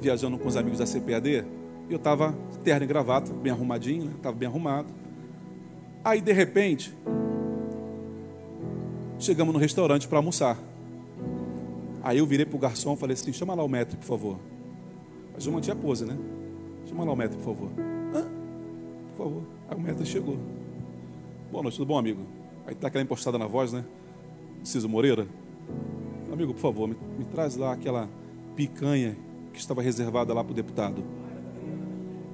viajando 0.00 0.38
com 0.38 0.48
os 0.48 0.56
amigos 0.56 0.78
da 0.78 0.86
CPAD, 0.86 1.44
e 1.88 1.92
eu 1.92 1.96
estava 1.96 2.34
terno 2.64 2.84
e 2.84 2.86
gravata, 2.86 3.32
bem 3.32 3.52
arrumadinho, 3.52 4.10
estava 4.16 4.34
né? 4.34 4.40
bem 4.40 4.48
arrumado. 4.48 4.88
Aí, 6.04 6.20
de 6.20 6.32
repente, 6.32 6.92
chegamos 9.18 9.54
no 9.54 9.60
restaurante 9.60 10.08
para 10.08 10.18
almoçar. 10.18 10.58
Aí 12.02 12.18
eu 12.18 12.26
virei 12.26 12.46
para 12.46 12.56
o 12.56 12.58
garçom 12.58 12.94
e 12.94 12.96
falei 12.96 13.14
assim: 13.14 13.32
chama 13.32 13.54
lá 13.54 13.62
o 13.62 13.68
metro, 13.68 13.96
por 13.96 14.04
favor. 14.06 14.38
Mas 15.34 15.46
mantinha 15.46 15.74
a 15.74 15.78
pose, 15.78 16.04
né? 16.04 16.16
Chama 16.86 17.04
lá 17.04 17.12
o 17.12 17.16
metro, 17.16 17.36
por 17.38 17.44
favor. 17.44 17.95
Por 19.16 19.24
favor. 19.24 19.42
Aí 19.70 19.94
o 19.94 20.04
chegou. 20.04 20.38
Boa 21.50 21.62
noite, 21.62 21.78
tudo 21.78 21.88
bom, 21.88 21.98
amigo? 21.98 22.20
Aí 22.66 22.74
tá 22.74 22.88
aquela 22.88 23.02
impostada 23.02 23.38
na 23.38 23.46
voz, 23.46 23.72
né? 23.72 23.82
Ciso 24.62 24.88
Moreira. 24.88 25.26
Amigo, 26.30 26.52
por 26.52 26.60
favor, 26.60 26.86
me, 26.86 26.96
me 27.18 27.24
traz 27.24 27.56
lá 27.56 27.72
aquela 27.72 28.10
picanha 28.54 29.16
que 29.54 29.58
estava 29.58 29.80
reservada 29.80 30.34
lá 30.34 30.44
para 30.44 30.52
o 30.52 30.54
deputado. 30.54 31.02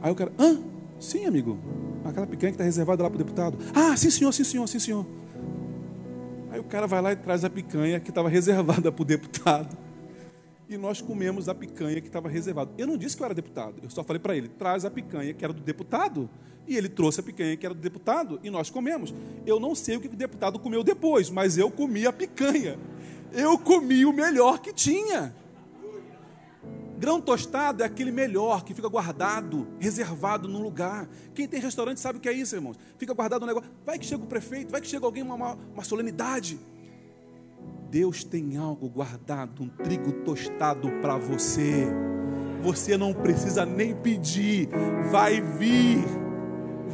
Aí 0.00 0.10
o 0.10 0.14
cara, 0.14 0.32
hã? 0.36 0.60
Sim, 0.98 1.24
amigo. 1.24 1.56
Aquela 2.04 2.26
picanha 2.26 2.50
que 2.50 2.56
está 2.56 2.64
reservada 2.64 3.00
lá 3.04 3.08
para 3.08 3.14
o 3.14 3.18
deputado. 3.18 3.58
Ah, 3.72 3.96
sim, 3.96 4.10
senhor, 4.10 4.32
sim, 4.32 4.42
senhor, 4.42 4.66
sim, 4.66 4.80
senhor. 4.80 5.06
Aí 6.50 6.58
o 6.58 6.64
cara 6.64 6.88
vai 6.88 7.00
lá 7.00 7.12
e 7.12 7.16
traz 7.16 7.44
a 7.44 7.50
picanha 7.50 8.00
que 8.00 8.10
estava 8.10 8.28
reservada 8.28 8.90
para 8.90 9.02
o 9.02 9.04
deputado. 9.04 9.81
E 10.68 10.77
nós 10.77 11.01
comemos 11.01 11.48
a 11.48 11.55
picanha 11.55 12.01
que 12.01 12.07
estava 12.07 12.29
reservada. 12.29 12.72
Eu 12.79 12.87
não 12.87 12.96
disse 12.96 13.16
que 13.16 13.22
eu 13.22 13.27
era 13.27 13.35
deputado, 13.35 13.77
eu 13.83 13.90
só 13.90 14.03
falei 14.03 14.20
para 14.20 14.37
ele: 14.37 14.48
traz 14.48 14.85
a 14.85 14.90
picanha 14.90 15.35
que 15.35 15.44
era 15.44 15.53
do 15.53 15.62
deputado. 15.62 16.29
E 16.66 16.77
ele 16.77 16.88
trouxe 16.88 17.20
a 17.20 17.22
picanha 17.22 17.57
que 17.57 17.66
era 17.66 17.75
do 17.75 17.81
deputado 17.81 18.38
e 18.42 18.48
nós 18.48 18.70
comemos. 18.70 19.12
Eu 19.44 19.59
não 19.59 19.75
sei 19.75 19.96
o 19.96 20.01
que 20.01 20.07
o 20.07 20.11
deputado 20.11 20.59
comeu 20.61 20.85
depois, 20.85 21.29
mas 21.29 21.59
eu 21.59 21.70
comi 21.70 22.07
a 22.07 22.12
picanha. 22.12 22.79
Eu 23.33 23.59
comi 23.59 24.05
o 24.05 24.12
melhor 24.12 24.61
que 24.61 24.72
tinha. 24.72 25.35
Grão 27.03 27.20
tostado 27.20 27.83
é 27.83 27.87
aquele 27.87 28.12
melhor, 28.12 28.62
que 28.62 28.72
fica 28.72 28.87
guardado, 28.87 29.66
reservado 29.81 30.46
num 30.46 30.62
lugar. 30.62 31.09
Quem 31.35 31.48
tem 31.48 31.61
restaurante 31.61 31.98
sabe 31.98 32.18
o 32.18 32.20
que 32.20 32.29
é 32.29 32.33
isso, 32.33 32.55
irmãos. 32.55 32.79
Fica 32.96 33.12
guardado 33.12 33.42
um 33.42 33.46
negócio. 33.46 33.68
Vai 33.85 33.98
que 33.98 34.07
chega 34.07 34.22
o 34.22 34.27
prefeito, 34.29 34.70
vai 34.70 34.81
que 34.81 34.87
chega 34.87 35.05
alguém, 35.05 35.20
uma, 35.20 35.35
uma, 35.35 35.59
uma 35.75 35.83
solenidade. 35.83 36.61
Deus 37.92 38.24
tem 38.24 38.57
algo 38.57 38.88
guardado, 38.88 39.62
um 39.62 39.68
trigo 39.68 40.12
tostado 40.24 40.90
para 41.02 41.18
você. 41.18 41.87
Você 42.62 42.96
não 42.96 43.12
precisa 43.12 43.66
nem 43.66 43.94
pedir, 43.94 44.70
vai 45.11 45.42
vir, 45.42 46.02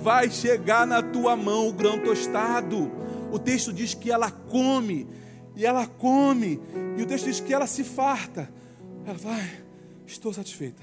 vai 0.02 0.28
chegar 0.28 0.84
na 0.84 1.00
tua 1.00 1.36
mão 1.36 1.68
o 1.68 1.72
grão 1.72 2.02
tostado. 2.02 2.90
O 3.30 3.38
texto 3.38 3.72
diz 3.72 3.94
que 3.94 4.10
ela 4.10 4.32
come, 4.32 5.06
e 5.54 5.64
ela 5.64 5.86
come, 5.86 6.60
e 6.96 7.02
o 7.02 7.06
texto 7.06 7.26
diz 7.26 7.38
que 7.38 7.54
ela 7.54 7.68
se 7.68 7.84
farta. 7.84 8.52
Ela 9.06 9.16
vai, 9.16 9.48
estou 10.04 10.32
satisfeita. 10.32 10.82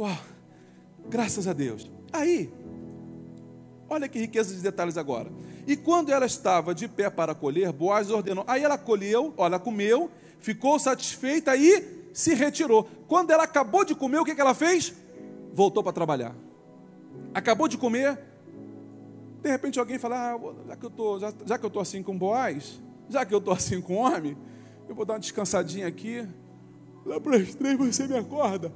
Uau, 0.00 0.18
graças 1.08 1.46
a 1.46 1.52
Deus. 1.52 1.88
Aí, 2.12 2.52
olha 3.88 4.08
que 4.08 4.18
riqueza 4.18 4.52
de 4.52 4.60
detalhes 4.60 4.98
agora. 4.98 5.30
E 5.68 5.76
quando 5.76 6.08
ela 6.08 6.24
estava 6.24 6.74
de 6.74 6.88
pé 6.88 7.10
para 7.10 7.34
colher, 7.34 7.70
Boaz 7.72 8.10
ordenou. 8.10 8.42
Aí 8.46 8.64
ela 8.64 8.78
colheu, 8.78 9.34
olha, 9.36 9.58
comeu, 9.58 10.10
ficou 10.38 10.78
satisfeita 10.78 11.54
e 11.54 12.08
se 12.14 12.32
retirou. 12.32 12.88
Quando 13.06 13.32
ela 13.32 13.42
acabou 13.42 13.84
de 13.84 13.94
comer, 13.94 14.18
o 14.18 14.24
que, 14.24 14.40
ela 14.40 14.54
fez? 14.54 14.94
Voltou 15.52 15.82
para 15.82 15.92
trabalhar. 15.92 16.34
Acabou 17.34 17.68
de 17.68 17.76
comer, 17.76 18.18
de 19.42 19.50
repente 19.50 19.78
alguém 19.78 19.98
fala, 19.98 20.32
ah, 20.32 20.54
já 20.68 20.74
que 20.74 20.86
eu 20.86 20.90
tô, 20.90 21.18
já, 21.18 21.34
já 21.44 21.58
que 21.58 21.66
eu 21.66 21.70
tô 21.70 21.80
assim 21.80 22.02
com 22.02 22.16
Boaz, 22.16 22.80
já 23.06 23.26
que 23.26 23.34
eu 23.34 23.40
tô 23.40 23.50
assim 23.50 23.78
com 23.78 23.96
homem, 23.96 24.38
eu 24.88 24.94
vou 24.94 25.04
dar 25.04 25.14
uma 25.14 25.20
descansadinha 25.20 25.86
aqui. 25.86 26.26
Lá 27.04 27.20
para 27.20 27.36
as 27.36 27.54
três 27.54 27.76
você 27.76 28.06
me 28.06 28.16
acorda, 28.16 28.72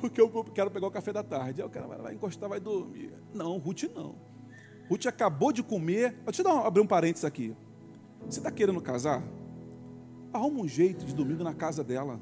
porque 0.00 0.18
eu 0.18 0.30
quero 0.54 0.70
pegar 0.70 0.86
o 0.86 0.90
café 0.90 1.12
da 1.12 1.22
tarde. 1.22 1.60
Aí 1.60 1.68
o 1.68 1.70
cara 1.70 1.86
vai 1.86 2.14
encostar, 2.14 2.48
vai 2.48 2.60
dormir. 2.60 3.12
Não, 3.34 3.58
Ruth 3.58 3.82
não. 3.94 4.27
Ruth 4.88 5.06
acabou 5.06 5.52
de 5.52 5.62
comer. 5.62 6.16
Deixa 6.24 6.42
eu 6.42 6.44
dar, 6.44 6.66
abrir 6.66 6.80
um 6.80 6.86
parênteses 6.86 7.24
aqui. 7.24 7.54
Você 8.28 8.40
está 8.40 8.50
querendo 8.50 8.80
casar? 8.80 9.22
Arruma 10.32 10.60
um 10.60 10.68
jeito 10.68 11.04
de 11.04 11.14
domingo 11.14 11.44
na 11.44 11.54
casa 11.54 11.84
dela. 11.84 12.20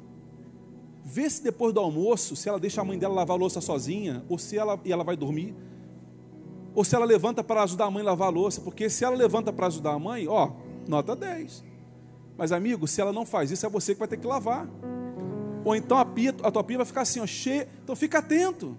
Vê 1.05 1.29
se 1.31 1.42
depois 1.42 1.72
do 1.72 1.81
almoço, 1.81 2.35
se 2.35 2.48
ela 2.48 2.59
deixa 2.59 2.81
a 2.81 2.85
mãe 2.85 2.98
dela 2.98 3.14
lavar 3.14 3.37
a 3.37 3.40
louça 3.40 3.61
sozinha, 3.61 4.24
ou 4.29 4.38
se 4.38 4.59
ela, 4.59 4.79
e 4.85 4.92
ela 4.92 5.05
vai 5.05 5.16
dormir. 5.16 5.55
Ou 6.74 6.85
se 6.85 6.94
ela 6.94 7.07
levanta 7.07 7.42
para 7.44 7.62
ajudar 7.62 7.87
a 7.87 7.90
mãe 7.90 8.02
a 8.02 8.07
lavar 8.07 8.29
a 8.29 8.31
louça. 8.31 8.61
Porque 8.61 8.90
se 8.90 9.05
ela 9.05 9.16
levanta 9.16 9.52
para 9.52 9.68
ajudar 9.68 9.92
a 9.92 9.98
mãe, 9.98 10.26
ó, 10.29 10.50
nota 10.87 11.14
10. 11.14 11.64
Mas, 12.37 12.52
amigo, 12.52 12.87
se 12.87 13.00
ela 13.00 13.12
não 13.12 13.24
faz 13.24 13.50
isso, 13.50 13.64
é 13.64 13.68
você 13.68 13.94
que 13.94 13.98
vai 13.98 14.09
ter 14.09 14.18
que 14.18 14.26
lavar. 14.26 14.68
Ou 15.64 15.74
então 15.74 15.96
a, 15.98 16.05
pia, 16.05 16.35
a 16.42 16.50
tua 16.50 16.62
pia 16.62 16.76
vai 16.76 16.87
ficar 16.87 17.00
assim, 17.02 17.20
ó, 17.20 17.26
cheia. 17.26 17.68
Então 17.83 17.96
fica 17.96 18.18
atento. 18.18 18.76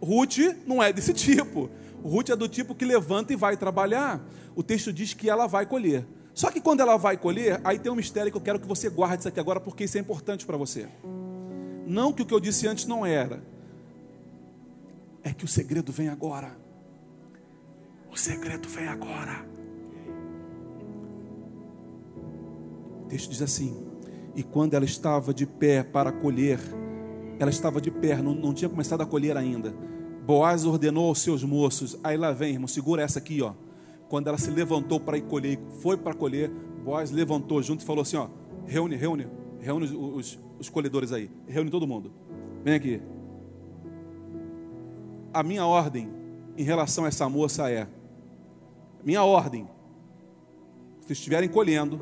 Ruth 0.00 0.38
não 0.66 0.82
é 0.82 0.92
desse 0.92 1.12
tipo. 1.14 1.70
Ruth 2.08 2.30
é 2.30 2.36
do 2.36 2.48
tipo 2.48 2.74
que 2.74 2.84
levanta 2.84 3.32
e 3.32 3.36
vai 3.36 3.56
trabalhar. 3.56 4.20
O 4.56 4.62
texto 4.62 4.92
diz 4.92 5.14
que 5.14 5.30
ela 5.30 5.46
vai 5.46 5.66
colher. 5.66 6.04
Só 6.34 6.50
que 6.50 6.60
quando 6.60 6.80
ela 6.80 6.96
vai 6.96 7.16
colher, 7.16 7.60
aí 7.64 7.78
tem 7.78 7.90
um 7.90 7.96
mistério 7.96 8.30
que 8.30 8.36
eu 8.36 8.42
quero 8.42 8.60
que 8.60 8.66
você 8.66 8.88
guarde 8.88 9.20
isso 9.20 9.28
aqui 9.28 9.40
agora, 9.40 9.60
porque 9.60 9.84
isso 9.84 9.98
é 9.98 10.00
importante 10.00 10.46
para 10.46 10.56
você. 10.56 10.88
Não 11.86 12.12
que 12.12 12.22
o 12.22 12.26
que 12.26 12.34
eu 12.34 12.40
disse 12.40 12.66
antes 12.66 12.86
não 12.86 13.04
era. 13.04 13.42
É 15.22 15.32
que 15.32 15.44
o 15.44 15.48
segredo 15.48 15.90
vem 15.90 16.08
agora. 16.08 16.56
O 18.10 18.16
segredo 18.16 18.68
vem 18.68 18.86
agora. 18.86 19.44
O 23.02 23.08
texto 23.08 23.30
diz 23.30 23.42
assim: 23.42 23.86
E 24.34 24.42
quando 24.42 24.74
ela 24.74 24.84
estava 24.84 25.34
de 25.34 25.46
pé 25.46 25.82
para 25.82 26.12
colher, 26.12 26.60
ela 27.38 27.50
estava 27.50 27.80
de 27.80 27.90
pé, 27.90 28.16
não, 28.22 28.34
não 28.34 28.52
tinha 28.52 28.68
começado 28.68 29.00
a 29.00 29.06
colher 29.06 29.36
ainda. 29.36 29.74
Boaz 30.28 30.66
ordenou 30.66 31.08
aos 31.08 31.22
seus 31.22 31.42
moços, 31.42 31.96
aí 32.04 32.14
lá 32.14 32.32
vem, 32.32 32.52
irmão, 32.52 32.68
segura 32.68 33.00
essa 33.00 33.18
aqui, 33.18 33.40
ó. 33.40 33.54
Quando 34.10 34.28
ela 34.28 34.36
se 34.36 34.50
levantou 34.50 35.00
para 35.00 35.16
ir 35.16 35.22
colher, 35.22 35.58
foi 35.80 35.96
para 35.96 36.12
colher, 36.12 36.50
Boaz 36.84 37.10
levantou 37.10 37.62
junto 37.62 37.80
e 37.80 37.86
falou 37.86 38.02
assim: 38.02 38.18
ó, 38.18 38.28
reúne, 38.66 38.94
reúne, 38.94 39.26
reúne 39.58 39.86
os, 39.86 39.92
os, 39.92 40.40
os 40.58 40.68
colhedores 40.68 41.12
aí, 41.12 41.30
reúne 41.46 41.70
todo 41.70 41.86
mundo. 41.86 42.12
Vem 42.62 42.74
aqui. 42.74 43.00
A 45.32 45.42
minha 45.42 45.64
ordem 45.64 46.10
em 46.58 46.62
relação 46.62 47.06
a 47.06 47.08
essa 47.08 47.26
moça 47.26 47.70
é: 47.70 47.88
minha 49.02 49.24
ordem, 49.24 49.66
se 51.06 51.14
estiverem 51.14 51.48
colhendo, 51.48 51.98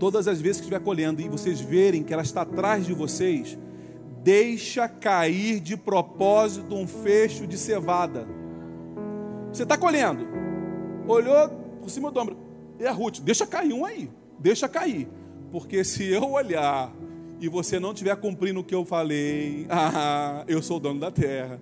todas 0.00 0.26
as 0.26 0.40
vezes 0.40 0.56
que 0.56 0.64
estiver 0.64 0.80
colhendo 0.80 1.22
e 1.22 1.28
vocês 1.28 1.60
verem 1.60 2.02
que 2.02 2.12
ela 2.12 2.22
está 2.24 2.42
atrás 2.42 2.84
de 2.84 2.92
vocês, 2.92 3.56
deixa 4.26 4.88
cair 4.88 5.60
de 5.60 5.76
propósito 5.76 6.74
um 6.74 6.84
fecho 6.84 7.46
de 7.46 7.56
cevada. 7.56 8.26
Você 9.52 9.62
está 9.62 9.78
colhendo, 9.78 10.26
olhou 11.06 11.48
por 11.80 11.88
cima 11.88 12.10
do 12.10 12.18
ombro, 12.18 12.36
é 12.80 12.88
a 12.88 12.92
Ruth, 12.92 13.20
deixa 13.20 13.46
cair 13.46 13.72
um 13.72 13.84
aí, 13.84 14.10
deixa 14.36 14.68
cair, 14.68 15.08
porque 15.52 15.84
se 15.84 16.04
eu 16.08 16.32
olhar 16.32 16.92
e 17.40 17.48
você 17.48 17.78
não 17.78 17.92
estiver 17.92 18.16
cumprindo 18.16 18.58
o 18.58 18.64
que 18.64 18.74
eu 18.74 18.84
falei, 18.84 19.64
ah, 19.70 20.42
eu 20.48 20.60
sou 20.60 20.78
o 20.78 20.80
dono 20.80 20.98
da 20.98 21.12
terra. 21.12 21.60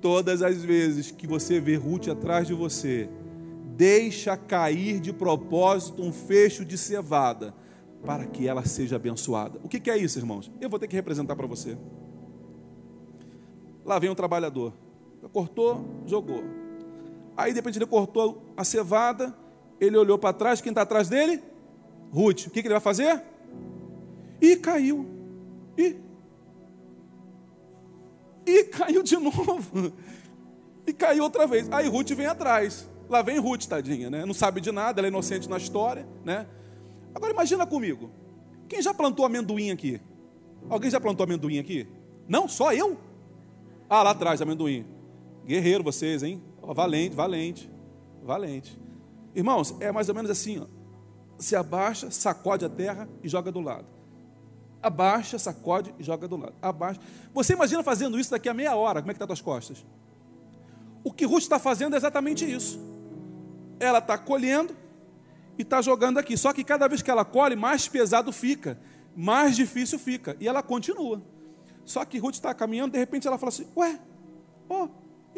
Todas 0.00 0.40
as 0.40 0.64
vezes 0.64 1.10
que 1.10 1.26
você 1.26 1.60
vê 1.60 1.76
Ruth 1.76 2.08
atrás 2.08 2.46
de 2.46 2.54
você, 2.54 3.06
deixa 3.76 4.34
cair 4.34 4.98
de 4.98 5.12
propósito 5.12 6.02
um 6.02 6.12
fecho 6.12 6.64
de 6.64 6.78
cevada 6.78 7.52
para 8.04 8.26
que 8.26 8.46
ela 8.46 8.64
seja 8.64 8.96
abençoada. 8.96 9.58
O 9.62 9.68
que 9.68 9.90
é 9.90 9.96
isso, 9.96 10.18
irmãos? 10.18 10.50
Eu 10.60 10.68
vou 10.68 10.78
ter 10.78 10.88
que 10.88 10.96
representar 10.96 11.36
para 11.36 11.46
você. 11.46 11.76
Lá 13.84 13.98
vem 13.98 14.10
um 14.10 14.14
trabalhador. 14.14 14.72
Cortou, 15.32 15.84
jogou. 16.06 16.42
Aí, 17.36 17.52
de 17.52 17.58
repente, 17.58 17.78
ele 17.78 17.86
cortou 17.86 18.42
a 18.56 18.64
cevada, 18.64 19.34
ele 19.80 19.96
olhou 19.96 20.18
para 20.18 20.32
trás, 20.32 20.60
quem 20.60 20.70
está 20.70 20.82
atrás 20.82 21.08
dele? 21.08 21.42
Ruth. 22.12 22.46
O 22.46 22.50
que, 22.50 22.62
que 22.62 22.68
ele 22.68 22.74
vai 22.74 22.80
fazer? 22.80 23.22
E 24.40 24.56
caiu. 24.56 25.06
E. 25.76 25.96
E 28.46 28.64
caiu 28.64 29.02
de 29.02 29.16
novo. 29.18 29.92
E 30.86 30.92
caiu 30.92 31.24
outra 31.24 31.46
vez. 31.46 31.68
Aí 31.70 31.88
Ruth 31.88 32.10
vem 32.10 32.26
atrás. 32.26 32.88
Lá 33.08 33.22
vem 33.22 33.38
Ruth, 33.38 33.66
tadinha, 33.66 34.10
né? 34.10 34.24
Não 34.24 34.34
sabe 34.34 34.60
de 34.60 34.70
nada, 34.70 35.00
ela 35.00 35.06
é 35.06 35.10
inocente 35.10 35.48
na 35.48 35.56
história, 35.56 36.06
né? 36.24 36.46
Agora 37.18 37.32
imagina 37.32 37.66
comigo. 37.66 38.12
Quem 38.68 38.80
já 38.80 38.94
plantou 38.94 39.26
amendoim 39.26 39.72
aqui? 39.72 40.00
Alguém 40.70 40.88
já 40.88 41.00
plantou 41.00 41.24
amendoim 41.24 41.58
aqui? 41.58 41.84
Não, 42.28 42.46
só 42.46 42.72
eu? 42.72 42.96
Ah, 43.90 44.04
lá 44.04 44.10
atrás, 44.10 44.40
amendoim. 44.40 44.86
Guerreiro 45.44 45.82
vocês, 45.82 46.22
hein? 46.22 46.40
valente, 46.62 47.16
valente, 47.16 47.70
valente. 48.22 48.80
Irmãos, 49.34 49.74
é 49.80 49.90
mais 49.90 50.08
ou 50.08 50.14
menos 50.14 50.30
assim, 50.30 50.60
ó. 50.60 50.66
Se 51.38 51.56
abaixa, 51.56 52.08
sacode 52.08 52.64
a 52.64 52.68
terra 52.68 53.08
e 53.20 53.28
joga 53.28 53.50
do 53.50 53.60
lado. 53.60 53.86
Abaixa, 54.80 55.40
sacode 55.40 55.92
e 55.98 56.04
joga 56.04 56.28
do 56.28 56.36
lado. 56.36 56.54
Abaixa. 56.62 57.00
Você 57.34 57.52
imagina 57.54 57.82
fazendo 57.82 58.16
isso 58.16 58.30
daqui 58.30 58.48
a 58.48 58.54
meia 58.54 58.76
hora, 58.76 59.00
como 59.00 59.10
é 59.10 59.14
que 59.14 59.20
está 59.20 59.32
as 59.32 59.40
costas? 59.40 59.84
O 61.02 61.12
que 61.12 61.24
Ruth 61.24 61.42
está 61.42 61.58
fazendo 61.58 61.94
é 61.94 61.96
exatamente 61.96 62.48
isso. 62.48 62.78
Ela 63.80 63.98
está 63.98 64.16
colhendo, 64.16 64.76
e 65.58 65.62
está 65.62 65.82
jogando 65.82 66.18
aqui. 66.18 66.36
Só 66.36 66.52
que 66.52 66.62
cada 66.62 66.86
vez 66.86 67.02
que 67.02 67.10
ela 67.10 67.24
colhe, 67.24 67.56
mais 67.56 67.88
pesado 67.88 68.32
fica, 68.32 68.78
mais 69.14 69.56
difícil 69.56 69.98
fica. 69.98 70.36
E 70.38 70.46
ela 70.46 70.62
continua. 70.62 71.20
Só 71.84 72.04
que 72.04 72.18
Ruth 72.18 72.34
está 72.34 72.54
caminhando, 72.54 72.92
de 72.92 72.98
repente 72.98 73.26
ela 73.26 73.36
fala 73.36 73.48
assim: 73.48 73.66
Ué, 73.76 73.98
ó, 74.68 74.84
oh, 74.84 74.88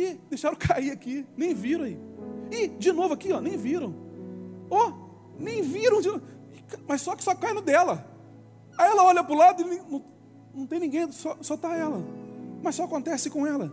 ih, 0.01 0.21
deixaram 0.29 0.57
cair 0.61 0.91
aqui, 0.91 1.27
nem 1.37 1.55
viram 1.55 1.85
aí. 1.85 1.99
Ih, 2.53 2.69
de 2.69 2.93
novo 2.93 3.15
aqui, 3.15 3.33
ó, 3.33 3.41
nem 3.41 3.57
viram. 3.57 3.95
Ó, 4.69 4.89
oh, 4.89 4.93
nem 5.39 5.63
viram, 5.63 6.01
mas 6.87 7.01
só 7.01 7.17
que 7.17 7.25
só 7.25 7.35
cai 7.35 7.55
no 7.55 7.63
dela. 7.63 8.07
Aí 8.77 8.89
ela 8.91 9.05
olha 9.05 9.25
para 9.25 9.35
o 9.35 9.39
lado 9.39 9.63
e 9.63 9.65
não, 9.65 10.05
não 10.55 10.67
tem 10.67 10.79
ninguém, 10.79 11.11
só 11.11 11.37
está 11.41 11.75
ela. 11.75 12.05
Mas 12.63 12.75
só 12.75 12.85
acontece 12.85 13.31
com 13.31 13.47
ela. 13.47 13.73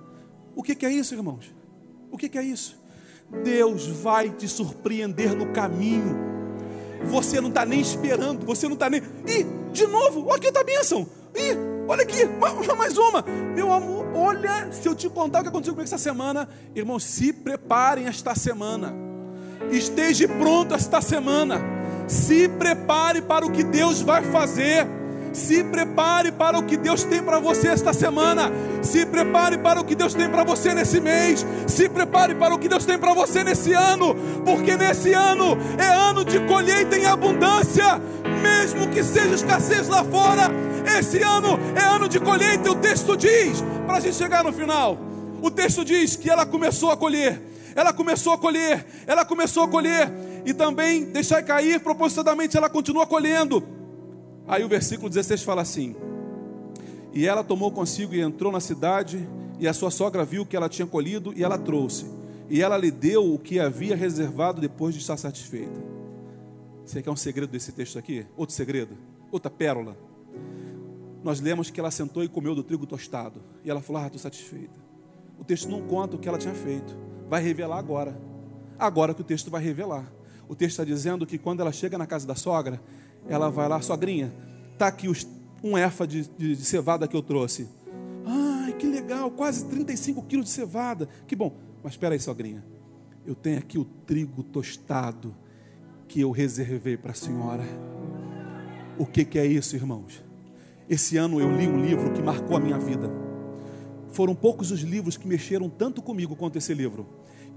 O 0.55 0.63
que, 0.63 0.73
que 0.73 0.85
é 0.85 0.91
isso, 0.91 1.13
irmãos? 1.13 1.53
O 2.09 2.17
que, 2.17 2.29
que 2.29 2.37
é 2.37 2.43
isso? 2.43 2.79
Deus 3.43 3.87
vai 3.87 4.29
te 4.29 4.47
surpreender 4.47 5.35
no 5.35 5.51
caminho 5.51 6.26
você 7.03 7.39
não 7.41 7.49
está 7.49 7.65
nem 7.65 7.79
esperando, 7.79 8.45
você 8.45 8.67
não 8.67 8.73
está 8.73 8.89
nem. 8.89 9.01
Ih, 9.25 9.45
de 9.71 9.87
novo, 9.87 10.25
olha 10.27 10.35
aqui 10.37 10.47
outra 10.47 10.63
bênção. 10.63 11.07
Ih, 11.35 11.55
olha 11.87 12.03
aqui, 12.03 12.25
mais 12.77 12.97
uma. 12.97 13.23
Meu 13.55 13.71
amor, 13.71 14.07
olha, 14.15 14.71
se 14.71 14.87
eu 14.87 14.95
te 14.95 15.09
contar 15.09 15.39
o 15.39 15.43
que 15.43 15.49
aconteceu 15.49 15.73
comigo 15.73 15.87
essa 15.87 15.97
semana, 15.97 16.47
irmãos, 16.75 17.03
se 17.03 17.31
preparem 17.31 18.07
esta 18.07 18.35
semana. 18.35 18.93
Esteja 19.71 20.27
pronto 20.27 20.73
esta 20.73 21.01
semana. 21.01 21.61
Se 22.07 22.47
prepare 22.47 23.21
para 23.21 23.45
o 23.45 23.51
que 23.51 23.63
Deus 23.63 24.01
vai 24.01 24.23
fazer. 24.23 24.96
Se 25.33 25.63
prepare 25.63 26.31
para 26.31 26.57
o 26.57 26.63
que 26.63 26.77
Deus 26.77 27.03
tem 27.03 27.21
para 27.21 27.39
você 27.39 27.67
esta 27.67 27.93
semana. 27.93 28.51
Se 28.81 29.05
prepare 29.05 29.57
para 29.57 29.79
o 29.79 29.83
que 29.83 29.95
Deus 29.95 30.13
tem 30.13 30.29
para 30.29 30.43
você 30.43 30.73
nesse 30.73 30.99
mês. 30.99 31.45
Se 31.67 31.87
prepare 31.87 32.35
para 32.35 32.53
o 32.53 32.59
que 32.59 32.67
Deus 32.67 32.85
tem 32.85 32.97
para 32.97 33.13
você 33.13 33.43
nesse 33.43 33.73
ano. 33.73 34.15
Porque 34.45 34.75
nesse 34.75 35.13
ano 35.13 35.57
é 35.77 35.87
ano 35.87 36.25
de 36.25 36.39
colheita 36.47 36.97
em 36.97 37.05
abundância. 37.05 38.01
Mesmo 38.41 38.87
que 38.89 39.03
seja 39.03 39.35
escassez 39.35 39.87
lá 39.87 40.03
fora, 40.03 40.49
esse 40.97 41.21
ano 41.21 41.59
é 41.75 41.83
ano 41.83 42.07
de 42.07 42.19
colheita. 42.19 42.71
O 42.71 42.75
texto 42.75 43.15
diz, 43.17 43.63
para 43.85 43.97
a 43.97 43.99
gente 43.99 44.15
chegar 44.15 44.43
no 44.43 44.53
final, 44.53 44.97
o 45.41 45.51
texto 45.51 45.83
diz 45.83 46.15
que 46.15 46.29
ela 46.29 46.45
começou 46.45 46.91
a 46.91 46.97
colher, 46.97 47.41
ela 47.75 47.93
começou 47.93 48.33
a 48.33 48.37
colher, 48.37 48.85
ela 49.05 49.23
começou 49.23 49.63
a 49.63 49.67
colher, 49.67 50.11
e 50.45 50.53
também 50.53 51.05
deixar 51.05 51.43
cair 51.43 51.79
propositadamente, 51.79 52.57
ela 52.57 52.69
continua 52.69 53.05
colhendo. 53.05 53.76
Aí 54.47 54.63
o 54.63 54.69
versículo 54.69 55.09
16 55.09 55.43
fala 55.43 55.61
assim: 55.61 55.95
E 57.13 57.27
ela 57.27 57.43
tomou 57.43 57.71
consigo 57.71 58.15
e 58.15 58.21
entrou 58.21 58.51
na 58.51 58.59
cidade, 58.59 59.27
e 59.59 59.67
a 59.67 59.73
sua 59.73 59.91
sogra 59.91 60.23
viu 60.23 60.45
que 60.45 60.55
ela 60.55 60.69
tinha 60.69 60.87
colhido, 60.87 61.33
e 61.35 61.43
ela 61.43 61.57
trouxe. 61.57 62.05
E 62.49 62.61
ela 62.61 62.77
lhe 62.77 62.89
deu 62.89 63.33
o 63.33 63.37
que 63.37 63.59
havia 63.59 63.95
reservado 63.95 64.61
depois 64.61 64.95
de 64.95 65.01
estar 65.01 65.17
satisfeita. 65.17 65.97
Você 66.85 67.01
quer 67.01 67.11
um 67.11 67.15
segredo 67.17 67.49
desse 67.49 67.73
texto 67.73 67.99
aqui? 67.99 68.25
Outro 68.37 68.55
segredo? 68.55 68.95
Outra 69.29 69.51
pérola? 69.51 69.97
Nós 71.21 71.41
lemos 71.41 71.69
que 71.69 71.77
ela 71.77 71.91
sentou 71.91 72.23
e 72.23 72.29
comeu 72.29 72.55
do 72.55 72.63
trigo 72.63 72.85
tostado. 72.85 73.41
E 73.65 73.69
ela 73.69 73.81
falou: 73.81 74.01
Ah, 74.01 74.05
estou 74.05 74.21
satisfeita. 74.21 74.79
O 75.37 75.43
texto 75.43 75.67
não 75.69 75.81
conta 75.81 76.15
o 76.15 76.19
que 76.19 76.29
ela 76.29 76.37
tinha 76.37 76.53
feito. 76.53 76.95
Vai 77.27 77.43
revelar 77.43 77.77
agora. 77.77 78.17
Agora 78.79 79.13
que 79.13 79.19
o 79.19 79.25
texto 79.25 79.51
vai 79.51 79.61
revelar. 79.61 80.09
O 80.47 80.55
texto 80.55 80.79
está 80.79 80.85
dizendo 80.85 81.25
que 81.25 81.37
quando 81.37 81.59
ela 81.59 81.73
chega 81.73 81.97
na 81.97 82.07
casa 82.07 82.25
da 82.25 82.35
sogra, 82.35 82.81
ela 83.27 83.49
vai 83.49 83.67
lá, 83.67 83.81
sogrinha, 83.81 84.33
está 84.73 84.87
aqui 84.87 85.07
os, 85.07 85.27
um 85.63 85.77
efa 85.77 86.07
de, 86.07 86.27
de, 86.37 86.55
de 86.55 86.65
cevada 86.65 87.07
que 87.07 87.15
eu 87.15 87.21
trouxe. 87.21 87.67
Ai, 88.25 88.73
que 88.73 88.87
legal, 88.87 89.31
quase 89.31 89.65
35 89.65 90.21
quilos 90.23 90.45
de 90.45 90.51
cevada. 90.51 91.07
Que 91.27 91.35
bom. 91.35 91.53
Mas 91.83 91.93
espera 91.93 92.15
aí, 92.15 92.19
sogrinha. 92.19 92.63
Eu 93.25 93.35
tenho 93.35 93.57
aqui 93.57 93.77
o 93.77 93.85
trigo 93.85 94.43
tostado 94.43 95.35
que 96.07 96.21
eu 96.21 96.31
reservei 96.31 96.95
para 96.95 97.11
a 97.11 97.15
senhora. 97.15 97.63
O 98.97 99.05
que, 99.05 99.25
que 99.25 99.37
é 99.37 99.45
isso, 99.45 99.75
irmãos? 99.75 100.23
Esse 100.89 101.17
ano 101.17 101.39
eu 101.39 101.53
li 101.53 101.67
um 101.67 101.83
livro 101.83 102.13
que 102.13 102.21
marcou 102.21 102.55
a 102.55 102.59
minha 102.59 102.79
vida. 102.79 103.11
Foram 104.09 104.33
poucos 104.33 104.71
os 104.71 104.79
livros 104.81 105.17
que 105.17 105.27
mexeram 105.27 105.69
tanto 105.69 106.01
comigo 106.01 106.35
quanto 106.35 106.57
esse 106.57 106.73
livro. 106.73 107.05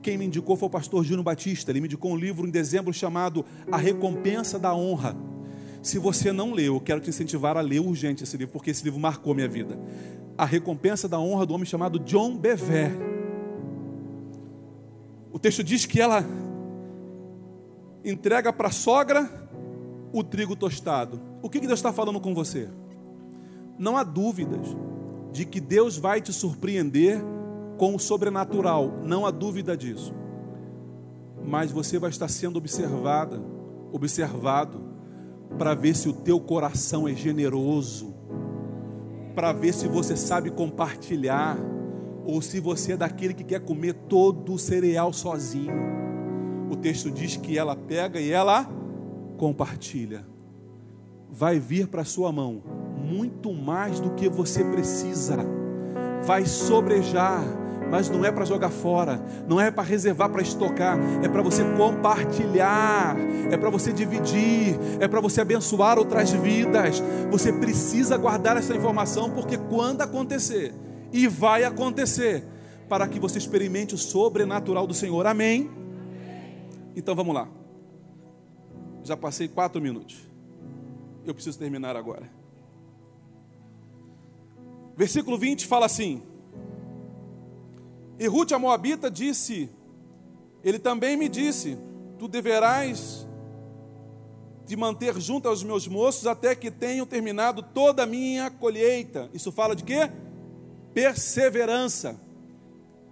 Quem 0.02 0.18
me 0.18 0.24
indicou 0.24 0.56
foi 0.56 0.66
o 0.66 0.70
pastor 0.70 1.04
Júnior 1.04 1.22
Batista. 1.22 1.70
Ele 1.70 1.80
me 1.80 1.86
indicou 1.86 2.12
um 2.12 2.16
livro 2.16 2.46
em 2.46 2.50
dezembro 2.50 2.92
chamado 2.92 3.44
A 3.70 3.76
Recompensa 3.76 4.58
da 4.58 4.74
Honra. 4.74 5.16
Se 5.82 5.98
você 5.98 6.30
não 6.32 6.52
leu, 6.52 6.74
eu 6.74 6.80
quero 6.80 7.00
te 7.00 7.08
incentivar 7.08 7.56
a 7.56 7.60
ler 7.60 7.80
urgente 7.80 8.22
esse 8.22 8.36
livro, 8.36 8.52
porque 8.52 8.70
esse 8.70 8.84
livro 8.84 9.00
marcou 9.00 9.34
minha 9.34 9.48
vida. 9.48 9.78
A 10.36 10.44
Recompensa 10.44 11.08
da 11.08 11.18
Honra 11.18 11.46
do 11.46 11.54
homem 11.54 11.64
chamado 11.64 11.98
John 11.98 12.36
Bever. 12.36 12.92
O 15.32 15.38
texto 15.38 15.64
diz 15.64 15.86
que 15.86 16.00
ela 16.00 16.24
entrega 18.04 18.52
para 18.52 18.68
a 18.68 18.72
sogra 18.72 19.28
o 20.12 20.22
trigo 20.22 20.54
tostado. 20.54 21.20
O 21.42 21.48
que 21.48 21.60
Deus 21.60 21.78
está 21.78 21.92
falando 21.92 22.20
com 22.20 22.34
você? 22.34 22.68
Não 23.78 23.96
há 23.96 24.02
dúvidas 24.02 24.66
de 25.32 25.44
que 25.44 25.60
Deus 25.60 25.96
vai 25.96 26.20
te 26.20 26.32
surpreender 26.32 27.20
com 27.78 27.94
o 27.94 27.98
sobrenatural, 27.98 28.98
não 29.04 29.24
há 29.24 29.30
dúvida 29.30 29.74
disso. 29.74 30.14
Mas 31.42 31.70
você 31.70 31.98
vai 31.98 32.10
estar 32.10 32.28
sendo 32.28 32.58
observada, 32.58 33.40
observado, 33.90 34.89
para 35.58 35.74
ver 35.74 35.94
se 35.94 36.08
o 36.08 36.12
teu 36.12 36.40
coração 36.40 37.06
é 37.06 37.14
generoso, 37.14 38.14
para 39.34 39.52
ver 39.52 39.74
se 39.74 39.86
você 39.88 40.16
sabe 40.16 40.50
compartilhar, 40.50 41.58
ou 42.24 42.40
se 42.40 42.60
você 42.60 42.92
é 42.92 42.96
daquele 42.96 43.34
que 43.34 43.44
quer 43.44 43.60
comer 43.60 43.94
todo 43.94 44.54
o 44.54 44.58
cereal 44.58 45.12
sozinho. 45.12 45.72
O 46.70 46.76
texto 46.76 47.10
diz 47.10 47.36
que 47.36 47.58
ela 47.58 47.74
pega 47.74 48.20
e 48.20 48.30
ela 48.30 48.68
compartilha. 49.36 50.24
Vai 51.30 51.58
vir 51.58 51.88
para 51.88 52.04
sua 52.04 52.30
mão 52.30 52.62
muito 52.96 53.52
mais 53.52 53.98
do 53.98 54.10
que 54.10 54.28
você 54.28 54.62
precisa. 54.64 55.38
Vai 56.22 56.44
sobrejar 56.44 57.42
mas 57.90 58.08
não 58.08 58.24
é 58.24 58.30
para 58.30 58.44
jogar 58.44 58.70
fora, 58.70 59.20
não 59.48 59.60
é 59.60 59.70
para 59.70 59.82
reservar 59.82 60.30
para 60.30 60.42
estocar, 60.42 60.98
é 61.22 61.28
para 61.28 61.42
você 61.42 61.64
compartilhar, 61.76 63.16
é 63.50 63.56
para 63.56 63.70
você 63.70 63.92
dividir, 63.92 64.78
é 65.00 65.08
para 65.08 65.20
você 65.20 65.40
abençoar 65.40 65.98
outras 65.98 66.30
vidas. 66.30 67.02
Você 67.30 67.52
precisa 67.52 68.16
guardar 68.16 68.56
essa 68.56 68.74
informação, 68.74 69.30
porque 69.30 69.58
quando 69.58 70.02
acontecer, 70.02 70.72
e 71.12 71.26
vai 71.26 71.64
acontecer, 71.64 72.44
para 72.88 73.06
que 73.06 73.20
você 73.20 73.38
experimente 73.38 73.94
o 73.94 73.98
sobrenatural 73.98 74.86
do 74.86 74.94
Senhor. 74.94 75.26
Amém? 75.26 75.70
Então 76.96 77.14
vamos 77.14 77.34
lá. 77.34 77.48
Já 79.04 79.16
passei 79.16 79.46
quatro 79.46 79.80
minutos. 79.80 80.18
Eu 81.24 81.32
preciso 81.32 81.58
terminar 81.58 81.96
agora. 81.96 82.28
Versículo 84.96 85.38
20 85.38 85.66
fala 85.66 85.86
assim: 85.86 86.22
e 88.20 88.26
Ruth, 88.26 88.52
a 88.52 88.58
Moabita, 88.58 89.10
disse: 89.10 89.70
Ele 90.62 90.78
também 90.78 91.16
me 91.16 91.26
disse: 91.26 91.78
Tu 92.18 92.28
deverás 92.28 93.26
te 94.66 94.76
manter 94.76 95.18
junto 95.18 95.48
aos 95.48 95.62
meus 95.62 95.88
moços 95.88 96.26
até 96.26 96.54
que 96.54 96.70
tenham 96.70 97.06
terminado 97.06 97.62
toda 97.62 98.02
a 98.02 98.06
minha 98.06 98.50
colheita. 98.50 99.30
Isso 99.32 99.50
fala 99.50 99.74
de 99.74 99.84
quê? 99.84 100.10
Perseverança. 100.92 102.20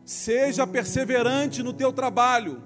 Seja 0.05 0.67
perseverante 0.67 1.63
no 1.63 1.73
teu 1.73 1.91
trabalho. 1.91 2.63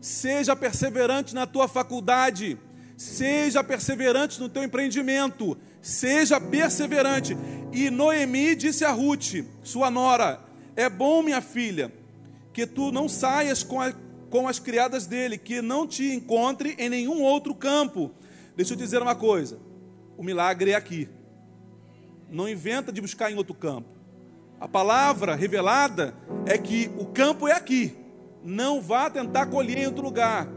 Seja 0.00 0.54
perseverante 0.54 1.34
na 1.34 1.44
tua 1.44 1.66
faculdade. 1.66 2.56
Seja 2.96 3.64
perseverante 3.64 4.38
no 4.38 4.48
teu 4.48 4.62
empreendimento. 4.62 5.58
Seja 5.82 6.40
perseverante. 6.40 7.36
E 7.72 7.90
Noemi 7.90 8.54
disse 8.54 8.84
a 8.84 8.92
Ruth, 8.92 9.44
sua 9.62 9.90
nora: 9.90 10.49
é 10.76 10.88
bom, 10.88 11.22
minha 11.22 11.40
filha, 11.40 11.92
que 12.52 12.66
tu 12.66 12.90
não 12.90 13.08
saias 13.08 13.62
com, 13.62 13.80
a, 13.80 13.92
com 14.28 14.48
as 14.48 14.58
criadas 14.58 15.06
dele, 15.06 15.38
que 15.38 15.60
não 15.62 15.86
te 15.86 16.12
encontre 16.12 16.74
em 16.78 16.88
nenhum 16.88 17.22
outro 17.22 17.54
campo. 17.54 18.10
Deixa 18.56 18.74
eu 18.74 18.76
dizer 18.78 19.02
uma 19.02 19.14
coisa: 19.14 19.58
o 20.16 20.22
milagre 20.22 20.72
é 20.72 20.74
aqui. 20.74 21.08
Não 22.30 22.48
inventa 22.48 22.92
de 22.92 23.00
buscar 23.00 23.30
em 23.30 23.36
outro 23.36 23.54
campo. 23.54 23.88
A 24.60 24.68
palavra 24.68 25.34
revelada 25.34 26.14
é 26.46 26.58
que 26.58 26.90
o 26.98 27.06
campo 27.06 27.48
é 27.48 27.52
aqui. 27.52 27.96
Não 28.44 28.80
vá 28.80 29.08
tentar 29.10 29.46
colher 29.46 29.78
em 29.78 29.86
outro 29.86 30.02
lugar. 30.02 30.48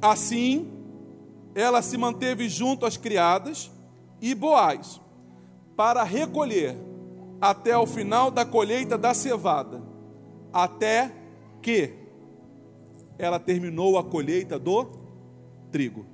Assim, 0.00 0.70
ela 1.54 1.82
se 1.82 1.98
manteve 1.98 2.48
junto 2.48 2.86
às 2.86 2.96
criadas 2.96 3.70
e 4.20 4.34
Boaz 4.34 5.00
para 5.76 6.02
recolher 6.02 6.76
até 7.40 7.76
o 7.76 7.86
final 7.86 8.30
da 8.30 8.44
colheita 8.44 8.98
da 8.98 9.14
cevada, 9.14 9.82
até 10.52 11.10
que 11.62 11.94
ela 13.18 13.38
terminou 13.38 13.98
a 13.98 14.04
colheita 14.04 14.58
do 14.58 14.86
trigo. 15.70 16.04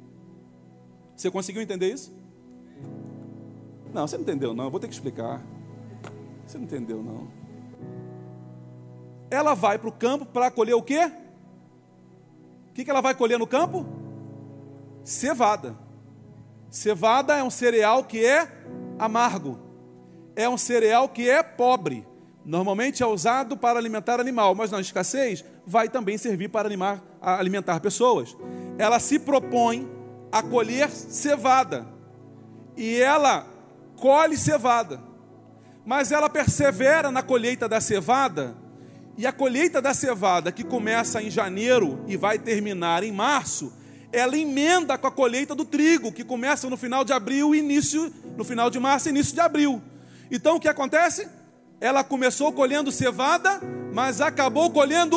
Você 1.17 1.31
conseguiu 1.31 1.63
entender 1.63 1.93
isso? 1.93 2.15
Não, 3.93 4.07
você 4.07 4.17
não 4.17 4.23
entendeu, 4.23 4.55
não. 4.55 4.65
Eu 4.65 4.71
vou 4.71 4.79
ter 4.79 4.89
que 4.89 4.95
explicar. 4.95 5.43
Você 6.47 6.59
não 6.59 6.65
entendeu, 6.65 7.03
não. 7.03 7.29
Ela 9.31 9.55
vai 9.55 9.79
para 9.79 9.89
o 9.89 9.93
campo 9.93 10.27
para 10.27 10.51
colher 10.51 10.75
o 10.75 10.83
quê? 10.83 11.11
O 12.71 12.73
que, 12.75 12.85
que 12.85 12.91
ela 12.91 13.01
vai 13.01 13.15
colher 13.15 13.39
no 13.39 13.47
campo? 13.47 13.87
Cevada. 15.03 15.77
Cevada 16.71 17.35
é 17.35 17.43
um 17.43 17.51
cereal 17.51 18.05
que 18.05 18.25
é 18.25 18.47
amargo 18.99 19.66
é 20.37 20.49
um 20.49 20.59
cereal 20.59 21.09
que 21.09 21.29
é 21.29 21.43
pobre. 21.43 22.07
Normalmente 22.45 23.03
é 23.03 23.07
usado 23.07 23.57
para 23.57 23.79
alimentar 23.79 24.21
animal, 24.21 24.55
mas 24.55 24.71
na 24.71 24.81
escassez 24.81 25.45
vai 25.67 25.89
também 25.89 26.17
servir 26.17 26.49
para 26.49 26.69
animar, 26.69 27.03
alimentar 27.21 27.81
pessoas. 27.81 28.37
Ela 28.79 29.01
se 29.01 29.19
propõe 29.19 29.91
a 30.31 30.43
colher 30.43 30.89
cevada. 30.91 31.89
E 32.77 33.01
ela 33.01 33.47
colhe 33.97 34.37
cevada. 34.37 35.01
Mas 35.85 36.13
ela 36.13 36.29
persevera 36.29 37.11
na 37.11 37.23
colheita 37.23 37.69
da 37.69 37.81
cevada. 37.81 38.57
E 39.17 39.27
a 39.27 39.33
colheita 39.33 39.81
da 39.81 39.95
cevada, 39.95 40.53
que 40.53 40.63
começa 40.63 41.23
em 41.23 41.31
janeiro 41.31 42.05
e 42.07 42.17
vai 42.17 42.39
terminar 42.39 43.03
em 43.03 43.11
março, 43.11 43.73
ela 44.13 44.37
emenda 44.37 44.97
com 44.99 45.07
a 45.07 45.11
colheita 45.11 45.55
do 45.55 45.65
trigo, 45.65 46.13
que 46.13 46.23
começa 46.23 46.69
no 46.69 46.77
final 46.77 47.03
de 47.03 47.13
abril 47.13 47.55
e 47.55 47.59
início, 47.59 48.13
no 48.37 48.45
final 48.45 48.69
de 48.69 48.79
março 48.79 49.09
e 49.09 49.11
início 49.11 49.35
de 49.35 49.41
abril. 49.41 49.83
Então 50.31 50.57
o 50.57 50.61
que 50.61 50.69
acontece? 50.69 51.29
Ela 51.81 52.03
começou 52.03 52.53
colhendo 52.53 52.91
cevada, 52.91 53.61
mas 53.93 54.21
acabou 54.21 54.71
colhendo. 54.71 55.17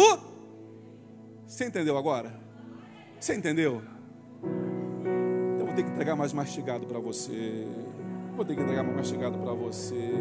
Você 1.47 1.65
entendeu 1.65 1.97
agora? 1.97 2.33
Você 3.19 3.35
entendeu? 3.35 3.81
Eu 5.59 5.65
vou 5.65 5.75
ter 5.75 5.83
que 5.83 5.89
entregar 5.89 6.15
mais 6.15 6.33
mastigado 6.33 6.85
para 6.85 6.99
você. 6.99 7.65
Vou 8.35 8.45
ter 8.45 8.55
que 8.55 8.61
entregar 8.61 8.83
mais 8.83 8.95
mastigado 8.95 9.37
para 9.37 9.53
você. 9.53 10.11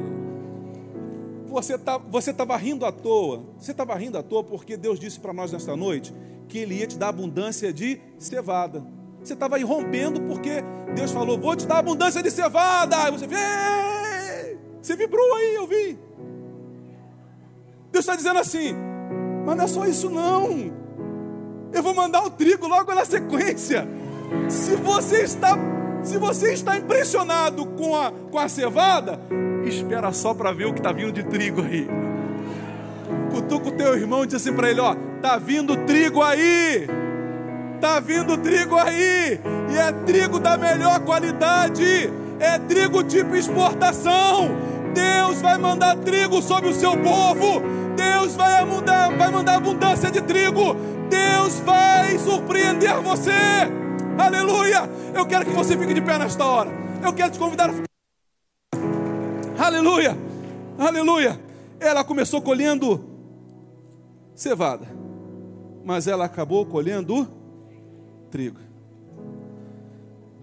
Você 1.46 1.78
tá, 1.78 1.96
você 1.98 2.30
estava 2.30 2.56
rindo 2.56 2.84
à 2.84 2.92
toa. 2.92 3.44
Você 3.58 3.70
estava 3.70 3.94
rindo 3.94 4.18
à 4.18 4.22
toa 4.22 4.44
porque 4.44 4.76
Deus 4.76 4.98
disse 4.98 5.18
para 5.18 5.32
nós 5.32 5.52
nesta 5.52 5.76
noite 5.76 6.14
que 6.48 6.58
Ele 6.58 6.74
ia 6.76 6.86
te 6.86 6.98
dar 6.98 7.08
abundância 7.08 7.72
de 7.72 8.00
cevada. 8.18 8.84
Você 9.22 9.34
estava 9.34 9.56
aí 9.56 9.62
rompendo 9.62 10.20
porque 10.22 10.62
Deus 10.94 11.10
falou: 11.10 11.38
Vou 11.38 11.54
te 11.56 11.66
dar 11.66 11.78
abundância 11.78 12.22
de 12.22 12.30
cevada. 12.30 13.04
Aí 13.04 13.12
você, 13.12 13.26
você 14.80 14.96
vibrou 14.96 15.34
aí, 15.34 15.54
eu 15.54 15.66
vi. 15.66 15.98
Deus 17.90 18.04
está 18.04 18.16
dizendo 18.16 18.38
assim: 18.38 18.74
Mas 19.44 19.56
não 19.56 19.64
é 19.64 19.66
só 19.66 19.86
isso, 19.86 20.10
não. 20.10 20.72
Eu 21.72 21.82
vou 21.82 21.94
mandar 21.94 22.24
o 22.24 22.30
trigo 22.30 22.66
logo 22.66 22.94
na 22.94 23.04
sequência. 23.04 23.86
Se 24.48 24.76
você 24.76 25.22
está, 25.22 25.58
se 26.02 26.16
você 26.18 26.52
está 26.52 26.76
impressionado 26.76 27.66
com 27.66 27.94
a, 27.96 28.12
com 28.30 28.38
a 28.38 28.48
cevada, 28.48 29.20
espera 29.64 30.12
só 30.12 30.34
para 30.34 30.52
ver 30.52 30.66
o 30.66 30.72
que 30.72 30.80
está 30.80 30.92
vindo 30.92 31.12
de 31.12 31.22
trigo 31.24 31.62
aí. 31.62 31.88
Cutuca 33.30 33.68
o 33.68 33.72
teu 33.72 33.94
irmão 33.96 34.24
e 34.24 34.26
diz 34.26 34.36
assim 34.36 34.52
para 34.52 34.70
ele: 34.70 34.80
Ó, 34.80 34.94
tá 35.20 35.36
vindo 35.38 35.76
trigo 35.84 36.22
aí. 36.22 36.86
Tá 37.80 38.00
vindo 38.00 38.36
trigo 38.38 38.76
aí, 38.76 39.40
e 39.70 39.78
é 39.78 39.92
trigo 40.04 40.40
da 40.40 40.56
melhor 40.56 40.98
qualidade, 41.00 42.10
é 42.40 42.58
trigo 42.58 43.02
tipo 43.02 43.34
exportação. 43.36 44.48
Deus 44.94 45.40
vai 45.40 45.58
mandar 45.58 45.96
trigo 45.96 46.40
sobre 46.42 46.70
o 46.70 46.74
seu 46.74 46.96
povo, 46.96 47.62
Deus 47.94 48.34
vai 48.34 48.64
mandar, 48.64 49.16
vai 49.16 49.30
mandar 49.30 49.56
abundância 49.56 50.10
de 50.10 50.20
trigo, 50.22 50.74
Deus 51.08 51.60
vai 51.60 52.18
surpreender 52.18 53.00
você. 53.00 53.30
Aleluia! 54.18 54.88
Eu 55.14 55.26
quero 55.26 55.44
que 55.44 55.52
você 55.52 55.76
fique 55.76 55.94
de 55.94 56.00
pé 56.00 56.18
nesta 56.18 56.44
hora. 56.44 56.70
Eu 57.04 57.12
quero 57.12 57.30
te 57.30 57.38
convidar 57.38 57.70
a 57.70 57.72
ficar. 57.72 57.88
Aleluia! 59.58 60.16
Aleluia! 60.78 61.40
Ela 61.78 62.02
começou 62.02 62.42
colhendo 62.42 63.04
cevada, 64.34 64.86
mas 65.84 66.08
ela 66.08 66.24
acabou 66.24 66.66
colhendo 66.66 67.28
trigo. 68.30 68.58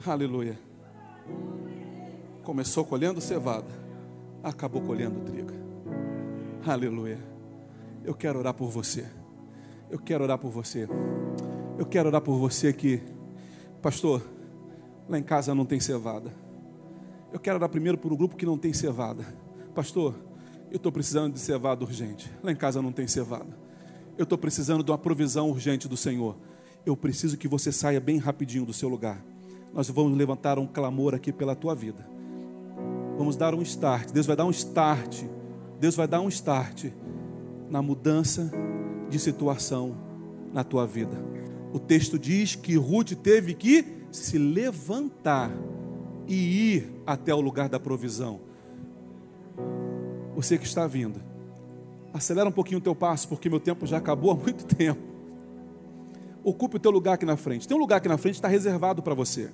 Aleluia. 0.06 0.58
Começou 2.46 2.86
colhendo 2.86 3.20
cevada, 3.20 3.68
acabou 4.42 4.82
colhendo 4.82 5.20
trigo. 5.20 5.52
Aleluia. 6.66 7.20
Eu 8.06 8.14
quero 8.14 8.40
orar 8.40 8.54
por 8.54 8.70
você. 8.70 9.06
Eu 9.90 10.00
quero 10.00 10.24
orar 10.24 10.38
por 10.38 10.50
você. 10.50 10.88
Eu 11.78 11.86
quero 11.86 12.08
orar 12.08 12.22
por 12.22 12.38
você 12.38 12.72
que, 12.72 13.02
pastor, 13.82 14.22
lá 15.10 15.20
em 15.20 15.24
casa 15.24 15.54
não 15.54 15.66
tem 15.66 15.82
cevada. 15.82 16.32
Eu 17.34 17.40
quero 17.40 17.58
orar 17.58 17.68
primeiro 17.68 17.98
por 17.98 18.14
um 18.14 18.16
grupo 18.16 18.38
que 18.38 18.46
não 18.46 18.58
tem 18.58 18.72
cevada. 18.72 19.26
Pastor, 19.74 20.16
eu 20.72 20.78
estou 20.78 20.92
precisando 20.92 21.34
de 21.34 21.40
cevada 21.40 21.84
urgente. 21.84 22.32
Lá 22.42 22.52
em 22.52 22.56
casa 22.56 22.82
não 22.82 22.94
tem 22.94 23.08
cevada. 23.08 23.58
Eu 24.18 24.24
estou 24.24 24.38
precisando 24.38 24.84
de 24.84 24.92
uma 24.92 24.98
provisão 24.98 25.50
urgente 25.50 25.88
do 25.88 25.98
Senhor 25.98 26.38
eu 26.86 26.96
preciso 26.96 27.36
que 27.36 27.48
você 27.48 27.72
saia 27.72 28.00
bem 28.00 28.18
rapidinho 28.18 28.66
do 28.66 28.74
seu 28.74 28.88
lugar. 28.88 29.20
Nós 29.74 29.90
vamos 29.90 30.16
levantar 30.16 30.60
um 30.60 30.68
clamor 30.68 31.16
aqui 31.16 31.34
pela 31.34 31.56
tua 31.56 31.74
vida. 31.74 32.08
Vamos 33.18 33.36
dar 33.36 33.54
um 33.54 33.62
start. 33.62 34.12
Deus 34.12 34.26
vai 34.26 34.36
dar 34.36 34.46
um 34.46 34.50
start. 34.50 35.24
Deus 35.80 35.96
vai 35.96 36.08
dar 36.08 36.22
um 36.22 36.28
start 36.28 36.86
na 37.70 37.82
mudança 37.82 38.52
de 39.10 39.20
situação 39.20 39.96
na 40.54 40.64
tua 40.64 40.86
vida. 40.86 41.16
O 41.74 41.80
texto 41.80 42.18
diz 42.18 42.56
que 42.56 42.76
Ruth 42.76 43.14
teve 43.14 43.54
que 43.54 43.86
se 44.12 44.38
levantar 44.38 45.52
e 46.28 46.76
ir 46.76 47.02
até 47.06 47.34
o 47.34 47.42
lugar 47.42 47.70
da 47.70 47.80
provisão. 47.80 48.40
Você 50.36 50.58
que 50.58 50.66
está 50.66 50.88
vindo, 50.88 51.22
acelera 52.14 52.48
um 52.50 52.52
pouquinho 52.52 52.80
o 52.80 52.84
teu 52.84 52.96
passo, 52.96 53.28
porque 53.28 53.50
meu 53.50 53.60
tempo 53.60 53.86
já 53.86 53.98
acabou 53.98 54.32
há 54.32 54.36
muito 54.36 54.66
tempo 54.76 55.16
ocupe 56.46 56.76
o 56.76 56.80
teu 56.80 56.92
lugar 56.92 57.14
aqui 57.14 57.26
na 57.26 57.36
frente. 57.36 57.68
Tem 57.68 57.76
um 57.76 57.80
lugar 57.80 57.98
aqui 57.98 58.08
na 58.08 58.18
frente 58.18 58.34
que 58.34 58.38
está 58.38 58.48
reservado 58.48 59.02
para 59.02 59.16
você. 59.16 59.50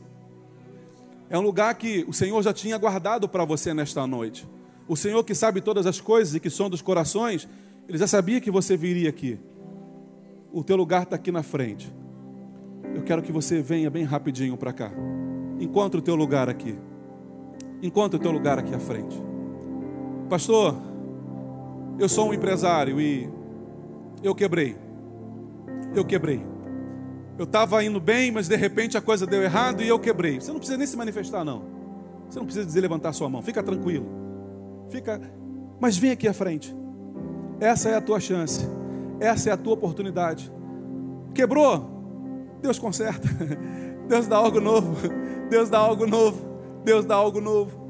É 1.32 1.40
um 1.40 1.42
lugar 1.42 1.74
que 1.76 2.04
o 2.10 2.12
Senhor 2.12 2.44
já 2.44 2.52
tinha 2.52 2.78
guardado 2.78 3.30
para 3.30 3.46
você 3.46 3.74
nesta 3.74 4.06
noite. 4.06 4.46
O 4.86 4.98
Senhor 4.98 5.24
que 5.24 5.34
sabe 5.34 5.62
todas 5.62 5.88
as 5.88 6.02
coisas 6.02 6.36
e 6.36 6.42
que 6.42 6.50
som 6.50 6.70
dos 6.70 6.82
corações, 6.82 7.48
Ele 7.88 7.98
já 7.98 8.06
sabia 8.06 8.42
que 8.42 8.52
você 8.52 8.76
viria 8.76 9.10
aqui. 9.10 9.40
O 10.52 10.62
teu 10.62 10.76
lugar 10.76 11.04
está 11.04 11.16
aqui 11.16 11.32
na 11.32 11.42
frente. 11.42 11.90
Eu 12.94 13.02
quero 13.04 13.22
que 13.22 13.32
você 13.32 13.62
venha 13.62 13.90
bem 13.90 14.04
rapidinho 14.04 14.58
para 14.58 14.74
cá. 14.74 14.92
Encontre 15.58 16.02
o 16.02 16.04
teu 16.04 16.16
lugar 16.16 16.50
aqui. 16.50 16.78
Encontre 17.82 18.18
o 18.18 18.22
teu 18.22 18.32
lugar 18.32 18.60
aqui 18.60 18.76
à 18.76 18.80
frente. 18.80 19.16
Pastor, 20.30 20.76
eu 21.98 22.10
sou 22.10 22.28
um 22.28 22.34
empresário 22.34 23.00
e 23.00 23.30
eu 24.22 24.36
quebrei. 24.36 24.76
Eu 25.96 26.04
quebrei. 26.04 26.51
Eu 27.38 27.46
estava 27.46 27.84
indo 27.84 28.00
bem, 28.00 28.32
mas 28.32 28.48
de 28.48 28.56
repente 28.56 28.98
a 28.98 29.02
coisa 29.02 29.26
deu 29.26 29.42
errado 29.42 29.82
e 29.82 29.88
eu 29.88 30.00
quebrei. 30.00 30.40
Você 30.40 30.52
não 30.52 30.60
precisa 30.60 30.78
nem 30.78 30.88
se 30.88 30.98
manifestar, 30.98 31.44
não. 31.44 31.64
Você 32.30 32.40
não 32.40 32.46
precisa 32.46 32.66
dizer 32.66 32.82
levantar 32.82 33.14
sua 33.14 33.30
mão. 33.30 33.42
Fica 33.42 33.64
tranquilo. 33.64 34.06
Fica, 34.90 35.20
mas 35.80 35.98
vem 35.98 36.12
aqui 36.12 36.28
à 36.28 36.34
frente. 36.34 36.76
Essa 37.60 37.90
é 37.90 37.96
a 37.96 38.02
tua 38.02 38.20
chance. 38.20 38.68
Essa 39.20 39.50
é 39.50 39.54
a 39.54 39.58
tua 39.58 39.74
oportunidade. 39.74 40.52
Quebrou? 41.34 41.90
Deus 42.62 42.78
conserta. 42.78 43.28
Deus 44.08 44.28
dá 44.28 44.38
algo 44.38 44.60
novo. 44.60 44.96
Deus 45.50 45.70
dá 45.70 45.78
algo 45.78 46.06
novo. 46.06 46.46
Deus 46.84 47.06
dá 47.06 47.16
algo 47.16 47.40
novo. 47.40 47.82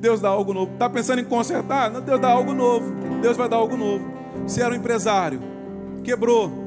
Deus 0.00 0.20
dá 0.20 0.28
algo 0.28 0.52
novo. 0.52 0.72
Está 0.72 0.90
pensando 0.90 1.20
em 1.20 1.24
consertar? 1.24 1.90
Deus 2.00 2.20
dá 2.20 2.28
algo 2.28 2.52
novo. 2.52 2.92
Deus 3.20 3.36
vai 3.36 3.48
dar 3.48 3.56
algo 3.56 3.76
novo. 3.76 4.04
Se 4.46 4.60
era 4.60 4.74
um 4.74 4.76
empresário, 4.76 5.40
quebrou 6.02 6.61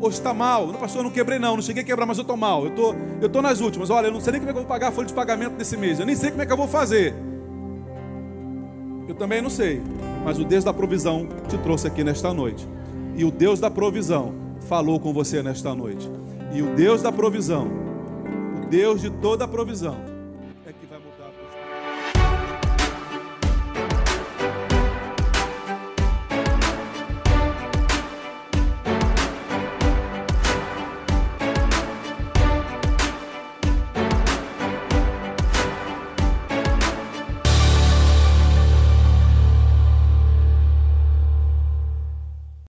ou 0.00 0.08
está 0.08 0.32
mal. 0.32 0.66
Não, 0.66 0.74
pastor, 0.74 1.00
eu 1.00 1.04
não 1.04 1.10
quebrei 1.10 1.38
não, 1.38 1.56
não 1.56 1.62
cheguei 1.62 1.82
a 1.82 1.86
quebrar, 1.86 2.06
mas 2.06 2.18
eu 2.18 2.22
estou 2.22 2.36
mal. 2.36 2.64
Eu 2.64 2.70
tô, 2.70 2.94
estou 3.14 3.28
tô 3.28 3.42
nas 3.42 3.60
últimas. 3.60 3.90
Olha, 3.90 4.06
eu 4.06 4.12
não 4.12 4.20
sei 4.20 4.32
nem 4.32 4.40
como 4.40 4.50
é 4.50 4.52
que 4.52 4.58
eu 4.58 4.62
vou 4.62 4.68
pagar 4.68 4.88
a 4.88 4.92
folha 4.92 5.06
de 5.06 5.12
pagamento 5.12 5.52
desse 5.52 5.76
mês. 5.76 6.00
Eu 6.00 6.06
nem 6.06 6.16
sei 6.16 6.30
como 6.30 6.42
é 6.42 6.46
que 6.46 6.52
eu 6.52 6.56
vou 6.56 6.66
fazer. 6.66 7.14
Eu 9.06 9.14
também 9.14 9.42
não 9.42 9.50
sei. 9.50 9.82
Mas 10.24 10.38
o 10.38 10.44
Deus 10.44 10.64
da 10.64 10.72
provisão 10.72 11.28
te 11.48 11.58
trouxe 11.58 11.86
aqui 11.86 12.02
nesta 12.02 12.32
noite. 12.32 12.66
E 13.16 13.24
o 13.24 13.30
Deus 13.30 13.60
da 13.60 13.70
provisão 13.70 14.32
falou 14.68 14.98
com 14.98 15.12
você 15.12 15.42
nesta 15.42 15.74
noite. 15.74 16.10
E 16.52 16.62
o 16.62 16.74
Deus 16.74 17.02
da 17.02 17.12
provisão, 17.12 17.68
o 18.62 18.66
Deus 18.66 19.00
de 19.00 19.10
toda 19.10 19.44
a 19.44 19.48
provisão, 19.48 20.09